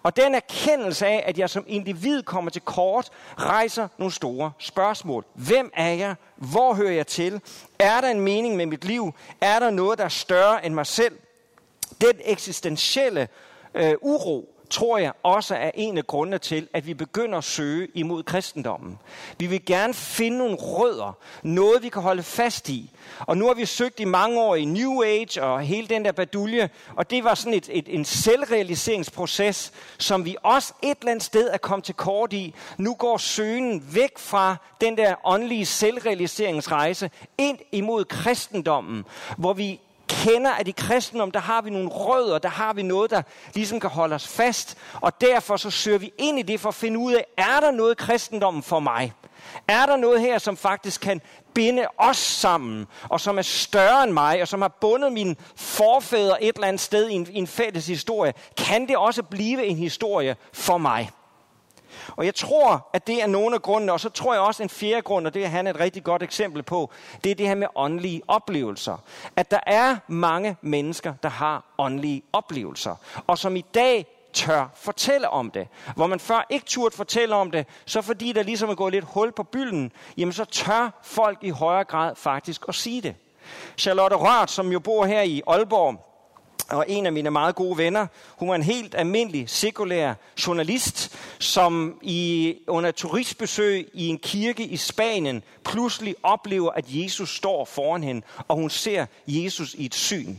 Og 0.03 0.17
den 0.17 0.35
erkendelse 0.35 1.07
af, 1.07 1.25
at 1.27 1.39
jeg 1.39 1.51
som 1.51 1.65
individ 1.67 2.23
kommer 2.23 2.51
til 2.51 2.63
kort, 2.63 3.11
rejser 3.39 3.89
nogle 3.99 4.13
store 4.13 4.53
spørgsmål. 4.59 5.25
Hvem 5.35 5.71
er 5.75 5.93
jeg? 5.93 6.15
Hvor 6.37 6.75
hører 6.75 6.93
jeg 6.93 7.07
til? 7.07 7.41
Er 7.79 8.01
der 8.01 8.09
en 8.09 8.21
mening 8.21 8.57
med 8.57 8.67
mit 8.67 8.85
liv? 8.85 9.15
Er 9.41 9.59
der 9.59 9.71
noget, 9.71 9.99
der 9.99 10.05
er 10.05 10.09
større 10.09 10.67
end 10.67 10.75
mig 10.75 10.87
selv? 10.87 11.19
Den 12.01 12.15
eksistentielle 12.25 13.29
øh, 13.75 13.95
uro, 14.01 14.54
tror 14.75 14.99
jeg 14.99 15.13
også 15.23 15.55
er 15.55 15.71
en 15.75 15.99
af 15.99 16.07
grundene 16.07 16.39
til, 16.39 16.69
at 16.73 16.87
vi 16.87 16.95
begynder 16.95 17.39
at 17.39 17.45
søge 17.45 17.89
imod 17.95 18.23
kristendommen. 18.23 18.99
Vi 19.39 19.47
vil 19.47 19.65
gerne 19.65 19.95
finde 19.95 20.39
nogle 20.39 20.57
rødder, 20.57 21.17
noget 21.43 21.83
vi 21.83 21.89
kan 21.89 22.03
holde 22.03 22.23
fast 22.23 22.69
i. 22.69 22.91
Og 23.21 23.37
nu 23.37 23.47
har 23.47 23.55
vi 23.55 23.67
søgt 23.67 24.01
i 24.01 24.05
mange 24.05 24.41
år 24.41 24.57
i 24.57 24.65
New 24.65 25.03
Age 25.03 25.43
og 25.43 25.61
hele 25.61 25.89
den 25.89 26.05
der 26.05 26.13
badulje, 26.13 26.71
og 26.97 27.11
det 27.11 27.25
var 27.25 27.35
sådan 27.35 27.55
et, 27.55 27.69
et, 27.73 27.85
en 27.89 28.05
selvrealiseringsproces, 28.05 29.73
som 29.99 30.25
vi 30.25 30.37
også 30.43 30.73
et 30.83 30.99
eller 30.99 31.11
andet 31.11 31.25
sted 31.25 31.51
er 31.53 31.59
kommet 31.59 31.85
til 31.85 31.95
kort 31.95 32.33
i. 32.33 32.55
Nu 32.79 32.95
går 32.95 33.17
søgen 33.17 33.95
væk 33.95 34.19
fra 34.19 34.57
den 34.81 34.97
der 34.97 35.15
åndelige 35.25 35.67
selvrealiseringsrejse 35.67 37.11
ind 37.39 37.59
imod 37.73 38.05
kristendommen, 38.05 39.05
hvor 39.37 39.53
vi 39.53 39.81
kender, 40.09 40.51
at 40.51 40.69
i 40.69 40.75
kristendom, 40.77 41.31
der 41.31 41.41
har 41.41 41.63
vi 41.63 41.71
nogle 41.71 41.89
rødder, 41.89 42.39
der 42.39 42.49
har 42.49 42.73
vi 42.73 42.83
noget, 42.83 43.11
der 43.11 43.23
ligesom 43.55 43.81
kan 43.81 43.91
holde 43.91 44.15
os 44.15 44.29
fast. 44.29 44.79
Og 45.01 45.21
derfor 45.21 45.57
så 45.57 45.71
søger 45.71 45.99
vi 45.99 46.13
ind 46.19 46.39
i 46.39 46.43
det 46.43 46.61
for 46.61 46.69
at 46.69 46.75
finde 46.75 46.99
ud 46.99 47.13
af, 47.13 47.27
er 47.37 47.61
der 47.61 47.71
noget 47.71 47.93
i 47.93 48.05
kristendommen 48.05 48.63
for 48.63 48.81
mig? 48.81 49.13
Er 49.69 49.87
der 49.87 49.97
noget 49.97 50.21
her, 50.21 50.39
som 50.39 50.57
faktisk 50.57 51.01
kan 51.01 51.21
binde 51.55 51.87
os 51.99 52.17
sammen, 52.17 52.87
og 53.09 53.21
som 53.21 53.39
er 53.39 53.43
større 53.43 54.05
end 54.05 54.13
mig, 54.13 54.43
og 54.43 54.49
som 54.49 54.63
har 54.63 54.79
bundet 54.81 55.13
mine 55.13 55.37
forfædre 55.57 56.43
et 56.43 56.55
eller 56.55 56.69
andet 56.69 56.81
sted 56.81 57.09
i 57.09 57.15
en, 57.15 57.27
i 57.31 57.39
en 57.39 57.47
fælles 57.47 57.87
historie? 57.87 58.35
Kan 58.57 58.89
det 58.89 58.97
også 58.97 59.23
blive 59.23 59.65
en 59.65 59.77
historie 59.77 60.37
for 60.53 60.79
mig? 60.79 61.11
Og 62.17 62.27
jeg 62.27 62.35
tror, 62.35 62.89
at 62.93 63.07
det 63.07 63.23
er 63.23 63.27
nogle 63.27 63.55
af 63.55 63.63
grundene, 63.63 63.93
og 63.93 64.01
så 64.01 64.09
tror 64.09 64.35
jeg 64.35 64.43
også 64.43 64.63
en 64.63 64.69
fjerde 64.69 65.03
grund, 65.03 65.27
og 65.27 65.35
det 65.35 65.45
er 65.45 65.49
han 65.49 65.67
et 65.67 65.81
rigtig 65.81 66.05
godt 66.05 66.23
eksempel 66.23 66.63
på, 66.63 66.91
det 67.25 67.31
er 67.31 67.35
det 67.35 67.49
her 67.49 67.55
med 67.55 67.67
åndelige 67.75 68.23
oplevelser. 68.29 68.97
At 69.37 69.51
der 69.51 69.61
er 69.67 69.97
mange 70.09 70.57
mennesker, 70.63 71.15
der 71.23 71.29
har 71.29 71.65
åndelige 71.79 72.23
oplevelser, 72.33 72.95
og 73.27 73.39
som 73.39 73.57
i 73.57 73.65
dag 73.75 74.07
tør 74.33 74.69
fortælle 74.75 75.29
om 75.29 75.51
det. 75.51 75.69
Hvor 75.97 76.07
man 76.07 76.21
før 76.21 76.47
ikke 76.51 76.67
turde 76.67 76.97
fortælle 76.97 77.35
om 77.35 77.51
det, 77.51 77.67
så 77.87 78.03
fordi 78.03 78.33
der 78.33 78.43
ligesom 78.43 78.71
er 78.71 78.75
gået 78.75 78.93
lidt 78.93 79.05
hul 79.05 79.33
på 79.33 79.43
bylden, 79.43 79.93
jamen 80.17 80.33
så 80.33 80.45
tør 80.45 81.01
folk 81.03 81.39
i 81.43 81.51
højere 81.51 81.85
grad 81.85 82.17
faktisk 82.17 82.65
at 82.69 82.75
sige 82.75 83.01
det. 83.01 83.15
Charlotte 83.79 84.17
Rørt, 84.17 84.51
som 84.51 84.73
jo 84.73 84.81
bor 84.81 85.05
her 85.05 85.23
i 85.23 85.43
Aalborg, 85.47 86.14
og 86.69 86.85
en 86.89 87.07
af 87.07 87.13
mine 87.13 87.31
meget 87.31 87.55
gode 87.55 87.79
venner, 87.79 88.07
hun 88.37 88.49
var 88.49 88.55
en 88.55 88.63
helt 88.63 88.95
almindelig 88.95 89.49
sekulær 89.49 90.15
journalist, 90.47 91.17
som 91.39 91.99
i, 92.03 92.55
under 92.67 92.91
turistbesøg 92.91 93.89
i 93.93 94.07
en 94.07 94.19
kirke 94.19 94.65
i 94.65 94.77
Spanien 94.77 95.43
pludselig 95.65 96.15
oplever, 96.23 96.71
at 96.71 96.85
Jesus 96.89 97.37
står 97.37 97.65
foran 97.65 98.05
hende, 98.05 98.23
og 98.49 98.57
hun 98.57 98.71
ser 98.71 99.07
Jesus 99.27 99.75
i 99.75 99.85
et 99.85 99.95
syn. 99.95 100.37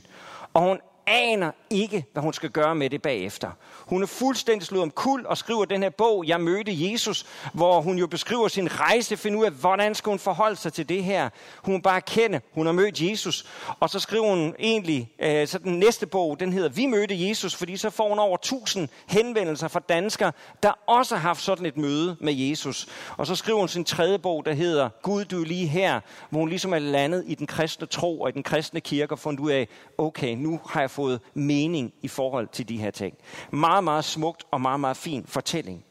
Og 0.54 0.62
hun 0.62 0.80
aner 1.08 1.52
ikke, 1.70 2.06
hvad 2.14 2.24
hun 2.24 2.34
skal 2.34 2.50
gøre 2.50 2.76
med 2.76 2.90
det 2.90 3.02
bagefter. 3.02 3.52
Hun 3.80 4.04
er 4.04 4.08
fuldstændig 4.08 4.68
slået 4.68 4.84
om 4.84 4.92
kul 4.92 5.26
og 5.26 5.38
skriver 5.38 5.66
den 5.66 5.84
her 5.84 5.90
bog, 5.90 6.28
Jeg 6.28 6.42
mødte 6.42 6.92
Jesus, 6.92 7.26
hvor 7.54 7.82
hun 7.82 7.98
jo 7.98 8.08
beskriver 8.08 8.48
sin 8.48 8.80
rejse, 8.80 9.18
finder 9.18 9.40
ud 9.40 9.46
af, 9.46 9.52
hvordan 9.52 9.96
skal 9.96 10.10
hun 10.10 10.20
forholde 10.20 10.56
sig 10.56 10.74
til 10.74 10.90
det 10.90 11.04
her. 11.04 11.30
Hun 11.64 11.74
må 11.74 11.80
bare 11.80 12.02
kende, 12.02 12.42
hun 12.54 12.66
har 12.66 12.74
mødt 12.74 13.02
Jesus. 13.02 13.46
Og 13.80 13.90
så 13.90 14.00
skriver 14.00 14.30
hun 14.30 14.56
egentlig, 14.60 15.12
øh, 15.20 15.48
så 15.48 15.58
den 15.58 15.80
næste 15.80 16.06
bog, 16.06 16.40
den 16.40 16.54
hedder 16.54 16.70
Vi 16.70 16.86
mødte 16.86 17.28
Jesus, 17.28 17.56
fordi 17.56 17.78
så 17.78 17.90
får 17.90 18.10
hun 18.10 18.20
over 18.20 18.38
tusind 18.38 18.90
henvendelser 19.08 19.68
fra 19.68 19.80
danskere, 19.80 20.32
der 20.64 20.72
også 20.88 21.16
har 21.16 21.22
haft 21.22 21.42
sådan 21.42 21.66
et 21.66 21.78
møde 21.78 22.18
med 22.20 22.34
Jesus. 22.34 22.88
Og 23.18 23.28
så 23.28 23.36
skriver 23.36 23.60
hun 23.60 23.68
sin 23.68 23.86
tredje 23.86 24.20
bog, 24.20 24.46
der 24.46 24.54
hedder 24.54 24.90
Gud, 25.02 25.26
du 25.26 25.42
er 25.42 25.46
lige 25.46 25.68
her, 25.68 26.00
hvor 26.30 26.40
hun 26.40 26.50
ligesom 26.50 26.74
er 26.74 26.80
landet 26.80 27.24
i 27.28 27.36
den 27.36 27.48
kristne 27.48 27.88
tro 27.88 28.22
og 28.22 28.30
i 28.30 28.32
den 28.32 28.44
kristne 28.44 28.82
kirke 28.82 29.14
og 29.14 29.20
fundet 29.20 29.40
ud 29.40 29.52
af, 29.52 29.68
okay, 29.98 30.36
nu 30.36 30.60
har 30.70 30.80
jeg 30.80 30.92
fået 30.96 31.22
mening 31.34 31.94
i 32.02 32.08
forhold 32.08 32.48
til 32.48 32.70
de 32.70 32.78
her 32.78 32.92
ting. 32.92 33.18
Meget, 33.52 33.84
meget 33.84 34.06
smukt 34.06 34.44
og 34.52 34.62
meget, 34.62 34.80
meget 34.80 34.98
fin 34.98 35.26
fortælling. 35.28 35.86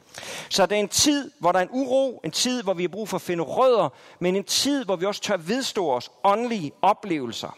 Så 0.50 0.66
det 0.66 0.76
er 0.76 0.80
en 0.80 0.88
tid, 0.88 1.30
hvor 1.40 1.52
der 1.52 1.58
er 1.58 1.62
en 1.62 1.68
uro, 1.72 2.20
en 2.24 2.30
tid, 2.30 2.62
hvor 2.62 2.74
vi 2.74 2.82
har 2.82 2.88
brug 2.88 3.08
for 3.08 3.16
at 3.16 3.22
finde 3.22 3.44
rødder, 3.44 3.88
men 4.18 4.36
en 4.36 4.44
tid, 4.44 4.84
hvor 4.84 4.96
vi 4.96 5.06
også 5.06 5.20
tør 5.20 5.36
vedstå 5.36 5.90
os 5.90 6.10
åndelige 6.24 6.72
oplevelser. 6.82 7.56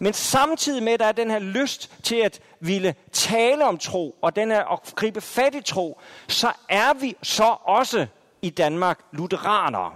Men 0.00 0.12
samtidig 0.12 0.82
med, 0.82 0.92
at 0.92 1.00
der 1.00 1.06
er 1.06 1.12
den 1.12 1.30
her 1.30 1.38
lyst 1.38 1.90
til 2.02 2.16
at 2.16 2.40
ville 2.60 2.94
tale 3.12 3.66
om 3.66 3.78
tro, 3.78 4.16
og 4.22 4.36
den 4.36 4.50
her 4.50 4.72
at 4.72 4.94
gribe 4.94 5.20
fat 5.20 5.54
i 5.54 5.60
tro, 5.60 6.00
så 6.28 6.52
er 6.68 6.94
vi 6.94 7.16
så 7.22 7.56
også 7.64 8.06
i 8.42 8.50
Danmark 8.50 9.00
lutheranere. 9.12 9.92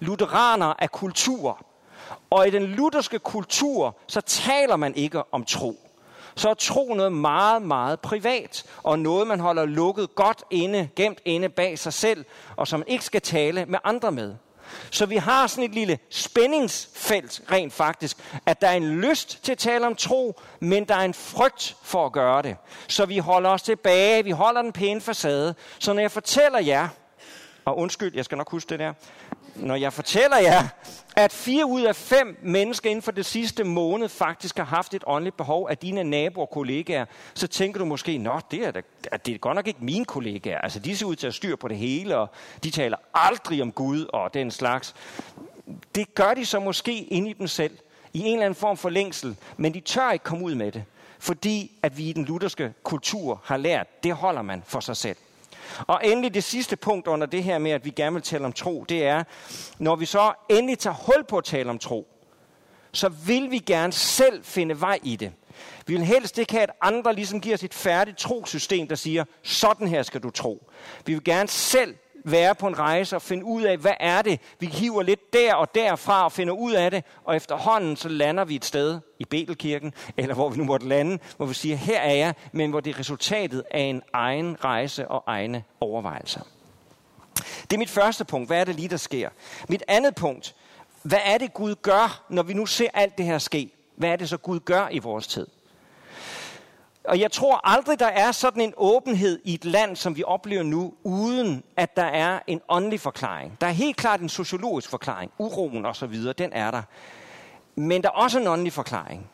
Lutheranere 0.00 0.74
er 0.78 0.86
kultur. 0.86 1.66
Og 2.30 2.46
i 2.46 2.50
den 2.50 2.62
lutherske 2.62 3.18
kultur, 3.18 3.96
så 4.06 4.20
taler 4.20 4.76
man 4.76 4.94
ikke 4.94 5.34
om 5.34 5.44
tro 5.44 5.85
så 6.36 6.48
er 6.50 6.54
tro 6.54 6.94
noget 6.94 7.12
meget, 7.12 7.62
meget 7.62 8.00
privat, 8.00 8.64
og 8.82 8.98
noget, 8.98 9.26
man 9.26 9.40
holder 9.40 9.64
lukket 9.64 10.14
godt 10.14 10.44
inde, 10.50 10.88
gemt 10.96 11.18
inde 11.24 11.48
bag 11.48 11.78
sig 11.78 11.92
selv, 11.92 12.24
og 12.56 12.68
som 12.68 12.80
man 12.80 12.88
ikke 12.88 13.04
skal 13.04 13.20
tale 13.20 13.66
med 13.66 13.78
andre 13.84 14.12
med. 14.12 14.34
Så 14.90 15.06
vi 15.06 15.16
har 15.16 15.46
sådan 15.46 15.64
et 15.64 15.74
lille 15.74 15.98
spændingsfelt 16.10 17.42
rent 17.52 17.72
faktisk, 17.72 18.16
at 18.46 18.60
der 18.60 18.68
er 18.68 18.72
en 18.72 19.00
lyst 19.00 19.44
til 19.44 19.52
at 19.52 19.58
tale 19.58 19.86
om 19.86 19.94
tro, 19.94 20.40
men 20.60 20.84
der 20.84 20.94
er 20.94 21.04
en 21.04 21.14
frygt 21.14 21.76
for 21.82 22.06
at 22.06 22.12
gøre 22.12 22.42
det. 22.42 22.56
Så 22.88 23.06
vi 23.06 23.18
holder 23.18 23.50
os 23.50 23.62
tilbage, 23.62 24.24
vi 24.24 24.30
holder 24.30 24.62
den 24.62 24.72
pæne 24.72 25.00
facade. 25.00 25.54
Så 25.78 25.92
når 25.92 26.00
jeg 26.00 26.10
fortæller 26.10 26.58
jer, 26.58 26.88
og 27.64 27.78
undskyld, 27.78 28.14
jeg 28.14 28.24
skal 28.24 28.38
nok 28.38 28.50
huske 28.50 28.68
det 28.68 28.78
der, 28.78 28.92
når 29.58 29.74
jeg 29.74 29.92
fortæller 29.92 30.38
jer, 30.38 30.68
at 31.16 31.32
fire 31.32 31.66
ud 31.66 31.82
af 31.82 31.96
fem 31.96 32.38
mennesker 32.42 32.90
inden 32.90 33.02
for 33.02 33.12
det 33.12 33.26
sidste 33.26 33.64
måned 33.64 34.08
faktisk 34.08 34.56
har 34.56 34.64
haft 34.64 34.94
et 34.94 35.04
åndeligt 35.06 35.36
behov 35.36 35.68
af 35.70 35.78
dine 35.78 36.04
naboer 36.04 36.46
og 36.46 36.50
kollegaer, 36.50 37.04
så 37.34 37.46
tænker 37.46 37.78
du 37.78 37.84
måske, 37.84 38.18
nå, 38.18 38.40
det 38.50 38.66
er, 38.66 38.70
da, 38.70 38.80
det 39.26 39.34
er 39.34 39.38
godt 39.38 39.54
nok 39.54 39.66
ikke 39.66 39.84
mine 39.84 40.04
kollegaer. 40.04 40.58
Altså, 40.58 40.78
de 40.78 40.96
ser 40.96 41.06
ud 41.06 41.16
til 41.16 41.26
at 41.26 41.34
styre 41.34 41.56
på 41.56 41.68
det 41.68 41.76
hele, 41.76 42.16
og 42.16 42.30
de 42.64 42.70
taler 42.70 42.96
aldrig 43.14 43.62
om 43.62 43.72
Gud 43.72 44.04
og 44.12 44.34
den 44.34 44.50
slags. 44.50 44.94
Det 45.94 46.14
gør 46.14 46.34
de 46.34 46.46
så 46.46 46.60
måske 46.60 47.02
inde 47.02 47.30
i 47.30 47.32
dem 47.32 47.46
selv, 47.46 47.78
i 48.12 48.20
en 48.20 48.32
eller 48.32 48.44
anden 48.44 48.60
form 48.60 48.76
for 48.76 48.88
længsel, 48.88 49.36
men 49.56 49.74
de 49.74 49.80
tør 49.80 50.10
ikke 50.10 50.24
komme 50.24 50.44
ud 50.44 50.54
med 50.54 50.72
det, 50.72 50.84
fordi 51.18 51.72
at 51.82 51.98
vi 51.98 52.08
i 52.08 52.12
den 52.12 52.24
lutherske 52.24 52.72
kultur 52.82 53.40
har 53.44 53.56
lært, 53.56 54.04
det 54.04 54.12
holder 54.12 54.42
man 54.42 54.62
for 54.66 54.80
sig 54.80 54.96
selv. 54.96 55.16
Og 55.86 56.00
endelig 56.04 56.34
det 56.34 56.44
sidste 56.44 56.76
punkt 56.76 57.06
under 57.06 57.26
det 57.26 57.44
her 57.44 57.58
med, 57.58 57.70
at 57.70 57.84
vi 57.84 57.90
gerne 57.90 58.14
vil 58.14 58.22
tale 58.22 58.44
om 58.44 58.52
tro, 58.52 58.84
det 58.88 59.06
er, 59.06 59.24
når 59.78 59.96
vi 59.96 60.06
så 60.06 60.32
endelig 60.48 60.78
tager 60.78 60.94
hul 60.94 61.24
på 61.24 61.38
at 61.38 61.44
tale 61.44 61.70
om 61.70 61.78
tro, 61.78 62.08
så 62.92 63.08
vil 63.08 63.50
vi 63.50 63.58
gerne 63.58 63.92
selv 63.92 64.44
finde 64.44 64.80
vej 64.80 64.98
i 65.02 65.16
det. 65.16 65.32
Vi 65.86 65.94
vil 65.94 66.04
helst 66.04 66.38
ikke 66.38 66.52
have, 66.52 66.62
at 66.62 66.70
andre 66.80 67.14
ligesom 67.14 67.40
giver 67.40 67.54
os 67.54 67.64
et 67.64 67.74
færdigt 67.74 68.18
trosystem, 68.18 68.88
der 68.88 68.94
siger, 68.94 69.24
sådan 69.42 69.88
her 69.88 70.02
skal 70.02 70.20
du 70.20 70.30
tro. 70.30 70.70
Vi 71.06 71.12
vil 71.12 71.24
gerne 71.24 71.48
selv 71.48 71.94
være 72.26 72.54
på 72.54 72.66
en 72.66 72.78
rejse 72.78 73.16
og 73.16 73.22
finde 73.22 73.44
ud 73.44 73.62
af, 73.62 73.76
hvad 73.76 73.94
er 74.00 74.22
det? 74.22 74.40
Vi 74.60 74.66
hiver 74.66 75.02
lidt 75.02 75.32
der 75.32 75.54
og 75.54 75.74
derfra 75.74 76.24
og 76.24 76.32
finder 76.32 76.54
ud 76.54 76.72
af 76.72 76.90
det, 76.90 77.04
og 77.24 77.36
efterhånden 77.36 77.96
så 77.96 78.08
lander 78.08 78.44
vi 78.44 78.56
et 78.56 78.64
sted 78.64 79.00
i 79.18 79.24
Betelkirken, 79.24 79.94
eller 80.16 80.34
hvor 80.34 80.48
vi 80.48 80.58
nu 80.58 80.64
måtte 80.64 80.88
lande, 80.88 81.18
hvor 81.36 81.46
vi 81.46 81.54
siger, 81.54 81.76
her 81.76 82.00
er 82.00 82.14
jeg, 82.14 82.34
men 82.52 82.70
hvor 82.70 82.80
det 82.80 82.94
er 82.94 82.98
resultatet 82.98 83.64
af 83.70 83.80
en 83.80 84.02
egen 84.12 84.64
rejse 84.64 85.08
og 85.08 85.24
egne 85.26 85.64
overvejelser. 85.80 86.40
Det 87.62 87.72
er 87.72 87.78
mit 87.78 87.90
første 87.90 88.24
punkt. 88.24 88.48
Hvad 88.48 88.60
er 88.60 88.64
det 88.64 88.74
lige, 88.74 88.88
der 88.88 88.96
sker? 88.96 89.28
Mit 89.68 89.82
andet 89.88 90.14
punkt. 90.14 90.54
Hvad 91.02 91.18
er 91.24 91.38
det, 91.38 91.54
Gud 91.54 91.74
gør, 91.74 92.24
når 92.28 92.42
vi 92.42 92.54
nu 92.54 92.66
ser 92.66 92.88
alt 92.94 93.18
det 93.18 93.26
her 93.26 93.38
ske? 93.38 93.70
Hvad 93.96 94.10
er 94.10 94.16
det 94.16 94.28
så, 94.28 94.36
Gud 94.36 94.60
gør 94.60 94.88
i 94.90 94.98
vores 94.98 95.26
tid? 95.26 95.46
Og 97.08 97.20
jeg 97.20 97.32
tror 97.32 97.60
aldrig, 97.64 97.98
der 97.98 98.06
er 98.06 98.32
sådan 98.32 98.62
en 98.62 98.74
åbenhed 98.76 99.40
i 99.44 99.54
et 99.54 99.64
land, 99.64 99.96
som 99.96 100.16
vi 100.16 100.24
oplever 100.26 100.62
nu, 100.62 100.94
uden 101.02 101.62
at 101.76 101.96
der 101.96 102.04
er 102.04 102.38
en 102.46 102.60
åndelig 102.68 103.00
forklaring. 103.00 103.56
Der 103.60 103.66
er 103.66 103.70
helt 103.70 103.96
klart 103.96 104.20
en 104.20 104.28
sociologisk 104.28 104.90
forklaring. 104.90 105.32
Uroen 105.38 105.86
og 105.86 105.96
så 105.96 106.06
videre, 106.06 106.32
den 106.32 106.52
er 106.52 106.70
der. 106.70 106.82
Men 107.76 108.02
der 108.02 108.08
er 108.08 108.12
også 108.12 108.38
en 108.38 108.46
åndelig 108.46 108.72
forklaring. 108.72 109.30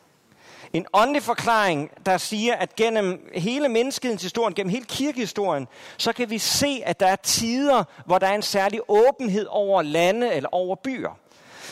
En 0.72 0.86
åndelig 0.92 1.22
forklaring, 1.22 1.90
der 2.06 2.18
siger, 2.18 2.54
at 2.54 2.76
gennem 2.76 3.30
hele 3.34 3.68
menneskehedens 3.68 4.22
historie, 4.22 4.54
gennem 4.54 4.70
hele 4.70 4.84
kirkehistorien, 4.84 5.68
så 5.98 6.12
kan 6.12 6.30
vi 6.30 6.38
se, 6.38 6.82
at 6.84 7.00
der 7.00 7.06
er 7.06 7.16
tider, 7.16 7.84
hvor 8.06 8.18
der 8.18 8.26
er 8.26 8.34
en 8.34 8.42
særlig 8.42 8.80
åbenhed 8.88 9.46
over 9.50 9.82
lande 9.82 10.34
eller 10.34 10.48
over 10.52 10.76
byer. 10.76 11.18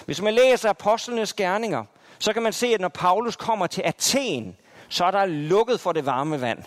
Hvis 0.06 0.22
man 0.22 0.34
læser 0.34 0.70
apostlenes 0.70 1.32
gerninger, 1.32 1.84
så 2.18 2.32
kan 2.32 2.42
man 2.42 2.52
se, 2.52 2.66
at 2.66 2.80
når 2.80 2.88
Paulus 2.88 3.36
kommer 3.36 3.66
til 3.66 3.82
Athen, 3.84 4.56
så 4.90 5.04
er 5.04 5.10
der 5.10 5.26
lukket 5.26 5.80
for 5.80 5.92
det 5.92 6.06
varme 6.06 6.40
vand. 6.40 6.58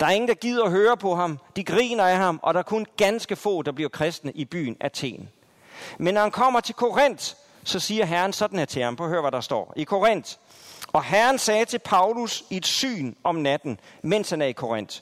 Der 0.00 0.06
er 0.06 0.10
ingen, 0.10 0.28
der 0.28 0.34
gider 0.34 0.64
at 0.64 0.70
høre 0.70 0.96
på 0.96 1.14
ham. 1.14 1.38
De 1.56 1.64
griner 1.64 2.04
af 2.04 2.16
ham, 2.16 2.40
og 2.42 2.54
der 2.54 2.60
er 2.60 2.64
kun 2.64 2.86
ganske 2.96 3.36
få, 3.36 3.62
der 3.62 3.72
bliver 3.72 3.88
kristne 3.88 4.32
i 4.32 4.44
byen 4.44 4.76
Athen. 4.80 5.28
Men 5.98 6.14
når 6.14 6.20
han 6.20 6.30
kommer 6.30 6.60
til 6.60 6.74
Korinth, 6.74 7.34
så 7.64 7.80
siger 7.80 8.04
Herren 8.04 8.32
sådan 8.32 8.58
her 8.58 8.66
til 8.66 8.82
ham. 8.82 8.96
Prøv 8.96 9.06
at 9.06 9.10
høre, 9.10 9.20
hvad 9.20 9.32
der 9.32 9.40
står. 9.40 9.72
I 9.76 9.84
Korinth. 9.84 10.34
Og 10.92 11.04
Herren 11.04 11.38
sagde 11.38 11.64
til 11.64 11.78
Paulus 11.78 12.44
i 12.50 12.56
et 12.56 12.66
syn 12.66 13.14
om 13.24 13.34
natten, 13.34 13.80
mens 14.02 14.30
han 14.30 14.42
er 14.42 14.46
i 14.46 14.52
Korinth. 14.52 15.00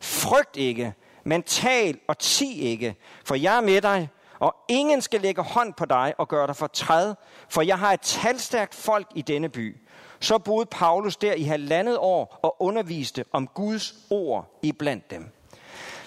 Frygt 0.00 0.56
ikke, 0.56 0.94
men 1.24 1.42
tal 1.42 1.98
og 2.08 2.18
ti 2.18 2.60
ikke, 2.60 2.96
for 3.24 3.34
jeg 3.34 3.56
er 3.56 3.60
med 3.60 3.82
dig, 3.82 4.08
og 4.38 4.56
ingen 4.68 5.02
skal 5.02 5.20
lægge 5.20 5.42
hånd 5.42 5.74
på 5.74 5.84
dig 5.84 6.14
og 6.18 6.28
gøre 6.28 6.46
dig 6.46 6.56
for 6.56 6.66
træd, 6.66 7.14
for 7.48 7.62
jeg 7.62 7.78
har 7.78 7.92
et 7.92 8.00
talstærkt 8.00 8.74
folk 8.74 9.06
i 9.14 9.22
denne 9.22 9.48
by 9.48 9.76
så 10.24 10.38
boede 10.38 10.66
Paulus 10.66 11.16
der 11.16 11.32
i 11.32 11.42
halvandet 11.42 11.98
år 11.98 12.38
og 12.42 12.62
underviste 12.62 13.24
om 13.32 13.46
Guds 13.46 13.94
ord 14.10 14.58
iblandt 14.62 15.10
dem. 15.10 15.30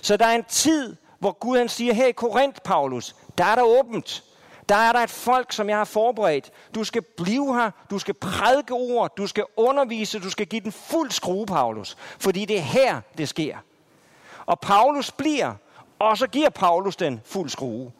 Så 0.01 0.17
der 0.17 0.25
er 0.25 0.35
en 0.35 0.45
tid, 0.47 0.95
hvor 1.19 1.31
Gud 1.31 1.57
han 1.57 1.69
siger, 1.69 1.93
her 1.93 2.07
i 2.07 2.11
Korinth, 2.11 2.61
Paulus, 2.61 3.15
der 3.37 3.43
er 3.45 3.55
der 3.55 3.63
åbent. 3.63 4.23
Der 4.69 4.75
er 4.75 4.91
der 4.91 4.99
et 4.99 5.09
folk, 5.09 5.51
som 5.51 5.69
jeg 5.69 5.77
har 5.77 5.85
forberedt. 5.85 6.51
Du 6.75 6.83
skal 6.83 7.01
blive 7.01 7.55
her, 7.55 7.71
du 7.89 7.99
skal 7.99 8.13
prædike 8.13 8.73
ord, 8.73 9.15
du 9.17 9.27
skal 9.27 9.43
undervise, 9.57 10.19
du 10.19 10.29
skal 10.29 10.45
give 10.45 10.61
den 10.61 10.71
fuld 10.71 11.11
skrue, 11.11 11.45
Paulus. 11.45 11.97
Fordi 12.19 12.45
det 12.45 12.57
er 12.57 12.61
her, 12.61 13.01
det 13.17 13.29
sker. 13.29 13.57
Og 14.45 14.59
Paulus 14.59 15.11
bliver, 15.11 15.53
og 15.99 16.17
så 16.17 16.27
giver 16.27 16.49
Paulus 16.49 16.95
den 16.95 17.21
fuld 17.25 17.49
skrue. 17.49 17.91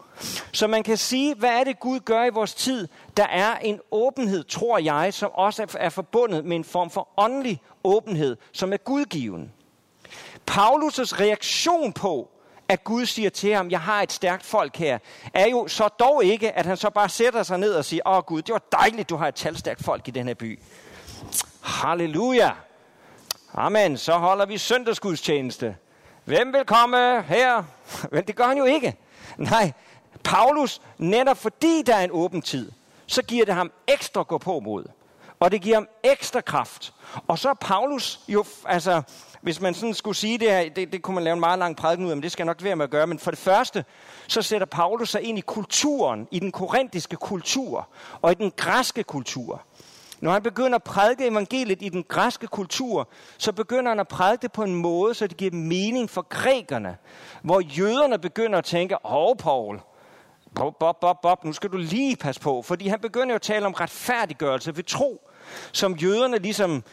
Så 0.52 0.68
man 0.68 0.84
kan 0.84 0.98
sige, 0.98 1.36
hvad 1.36 1.50
er 1.50 1.64
det 1.64 1.80
Gud 1.80 2.00
gør 2.00 2.24
i 2.24 2.30
vores 2.30 2.54
tid? 2.54 2.88
Der 3.18 3.28
er 3.28 3.58
en 3.58 3.80
åbenhed, 3.92 4.44
tror 4.44 4.78
jeg, 4.78 5.14
som 5.14 5.32
også 5.34 5.78
er 5.80 5.90
forbundet 5.90 6.46
med 6.46 6.56
en 6.56 6.64
form 6.64 6.90
for 6.90 7.10
åndelig 7.18 7.62
åbenhed, 7.84 8.38
som 8.52 8.74
er 8.74 8.78
gudgiven. 8.78 9.52
Paulus' 10.52 11.20
reaktion 11.22 11.94
på, 11.94 12.30
at 12.70 12.84
Gud 12.84 13.06
siger 13.06 13.30
til 13.30 13.54
ham, 13.54 13.72
jeg 13.72 13.82
har 13.82 14.02
et 14.02 14.12
stærkt 14.12 14.46
folk 14.46 14.76
her, 14.76 15.00
er 15.34 15.48
jo 15.48 15.68
så 15.68 15.88
dog 15.88 16.26
ikke, 16.26 16.52
at 16.52 16.66
han 16.66 16.78
så 16.78 16.90
bare 16.90 17.10
sætter 17.10 17.44
sig 17.44 17.58
ned 17.58 17.74
og 17.74 17.86
siger, 17.86 18.02
åh 18.06 18.24
Gud, 18.24 18.42
det 18.42 18.54
var 18.54 18.64
dejligt, 18.72 19.10
du 19.10 19.16
har 19.16 19.28
et 19.28 19.36
talstærkt 19.36 19.84
folk 19.84 20.08
i 20.08 20.12
den 20.12 20.28
her 20.28 20.34
by. 20.34 20.60
Halleluja. 21.62 22.52
Amen, 23.54 23.98
så 23.98 24.14
holder 24.14 24.46
vi 24.46 24.58
søndagsgudstjeneste. 24.58 25.76
Hvem 26.26 26.54
vil 26.54 26.66
komme 26.66 27.22
her? 27.22 27.64
Men 28.12 28.24
det 28.24 28.36
gør 28.36 28.44
han 28.44 28.58
jo 28.58 28.66
ikke. 28.66 28.96
Nej, 29.38 29.72
Paulus, 30.24 30.82
netop 30.98 31.38
fordi 31.38 31.82
der 31.82 31.96
er 31.96 32.04
en 32.04 32.12
åben 32.12 32.42
tid, 32.42 32.72
så 33.08 33.22
giver 33.22 33.46
det 33.46 33.54
ham 33.54 33.72
ekstra 33.88 34.24
gå 34.24 34.38
på 34.38 34.60
mod. 34.60 34.86
Og 35.40 35.52
det 35.52 35.62
giver 35.62 35.76
ham 35.76 35.88
ekstra 36.04 36.42
kraft. 36.42 36.94
Og 37.28 37.40
så 37.40 37.50
er 37.50 37.54
Paulus 37.54 38.20
jo, 38.28 38.46
altså, 38.66 39.02
hvis 39.42 39.62
man 39.62 39.74
sådan 39.74 39.94
skulle 39.94 40.18
sige 40.18 40.38
det 40.38 40.52
her, 40.52 40.70
det, 40.70 40.92
det 40.92 41.02
kunne 41.02 41.16
man 41.16 41.24
lave 41.24 41.34
en 41.34 41.40
meget 41.40 41.60
lang 41.60 41.78
prædiken 41.78 42.06
ud 42.06 42.12
af, 42.12 42.18
men 42.18 42.24
det 42.24 42.32
skal 42.32 42.44
jeg 42.44 42.46
nok 42.46 42.64
være 42.64 42.76
med 42.76 42.84
at 42.84 42.92
gøre. 42.92 43.08
Men 43.08 43.20
for 43.20 43.32
det 43.32 43.40
første, 43.40 43.86
så 44.28 44.42
sætter 44.42 44.68
Paulus 44.68 45.10
sig 45.10 45.22
ind 45.22 45.38
i 45.38 45.42
kulturen, 45.42 46.28
i 46.32 46.40
den 46.40 46.52
korintiske 46.52 47.16
kultur 47.16 47.88
og 48.22 48.32
i 48.32 48.36
den 48.36 48.52
græske 48.58 49.04
kultur. 49.04 49.62
Når 50.20 50.32
han 50.32 50.44
begynder 50.44 50.76
at 50.76 50.84
prædike 50.84 51.28
evangeliet 51.28 51.82
i 51.82 51.90
den 51.90 52.04
græske 52.04 52.48
kultur, 52.48 53.10
så 53.38 53.52
begynder 53.52 53.92
han 53.92 54.00
at 54.00 54.08
prædike 54.08 54.42
det 54.42 54.52
på 54.52 54.64
en 54.64 54.76
måde, 54.76 55.14
så 55.14 55.28
det 55.28 55.38
giver 55.38 55.52
mening 55.52 56.10
for 56.10 56.22
grækerne. 56.22 56.98
Hvor 57.42 57.60
jøderne 57.60 58.20
begynder 58.20 58.58
at 58.58 58.66
tænke, 58.66 59.06
åh 59.06 59.36
Paul, 59.36 59.80
Bob, 60.56 60.80
Bob, 60.80 61.00
Bob, 61.02 61.22
Bob, 61.22 61.44
nu 61.44 61.54
skal 61.54 61.70
du 61.70 61.78
lige 61.78 62.16
passe 62.16 62.42
på. 62.42 62.62
Fordi 62.62 62.88
han 62.88 63.00
begynder 63.00 63.28
jo 63.28 63.36
at 63.36 63.42
tale 63.42 63.66
om 63.66 63.74
retfærdiggørelse 63.74 64.78
ved 64.78 64.84
tro, 64.84 65.30
som 65.72 65.96
jøderne 65.96 66.38
ligesom 66.38 66.84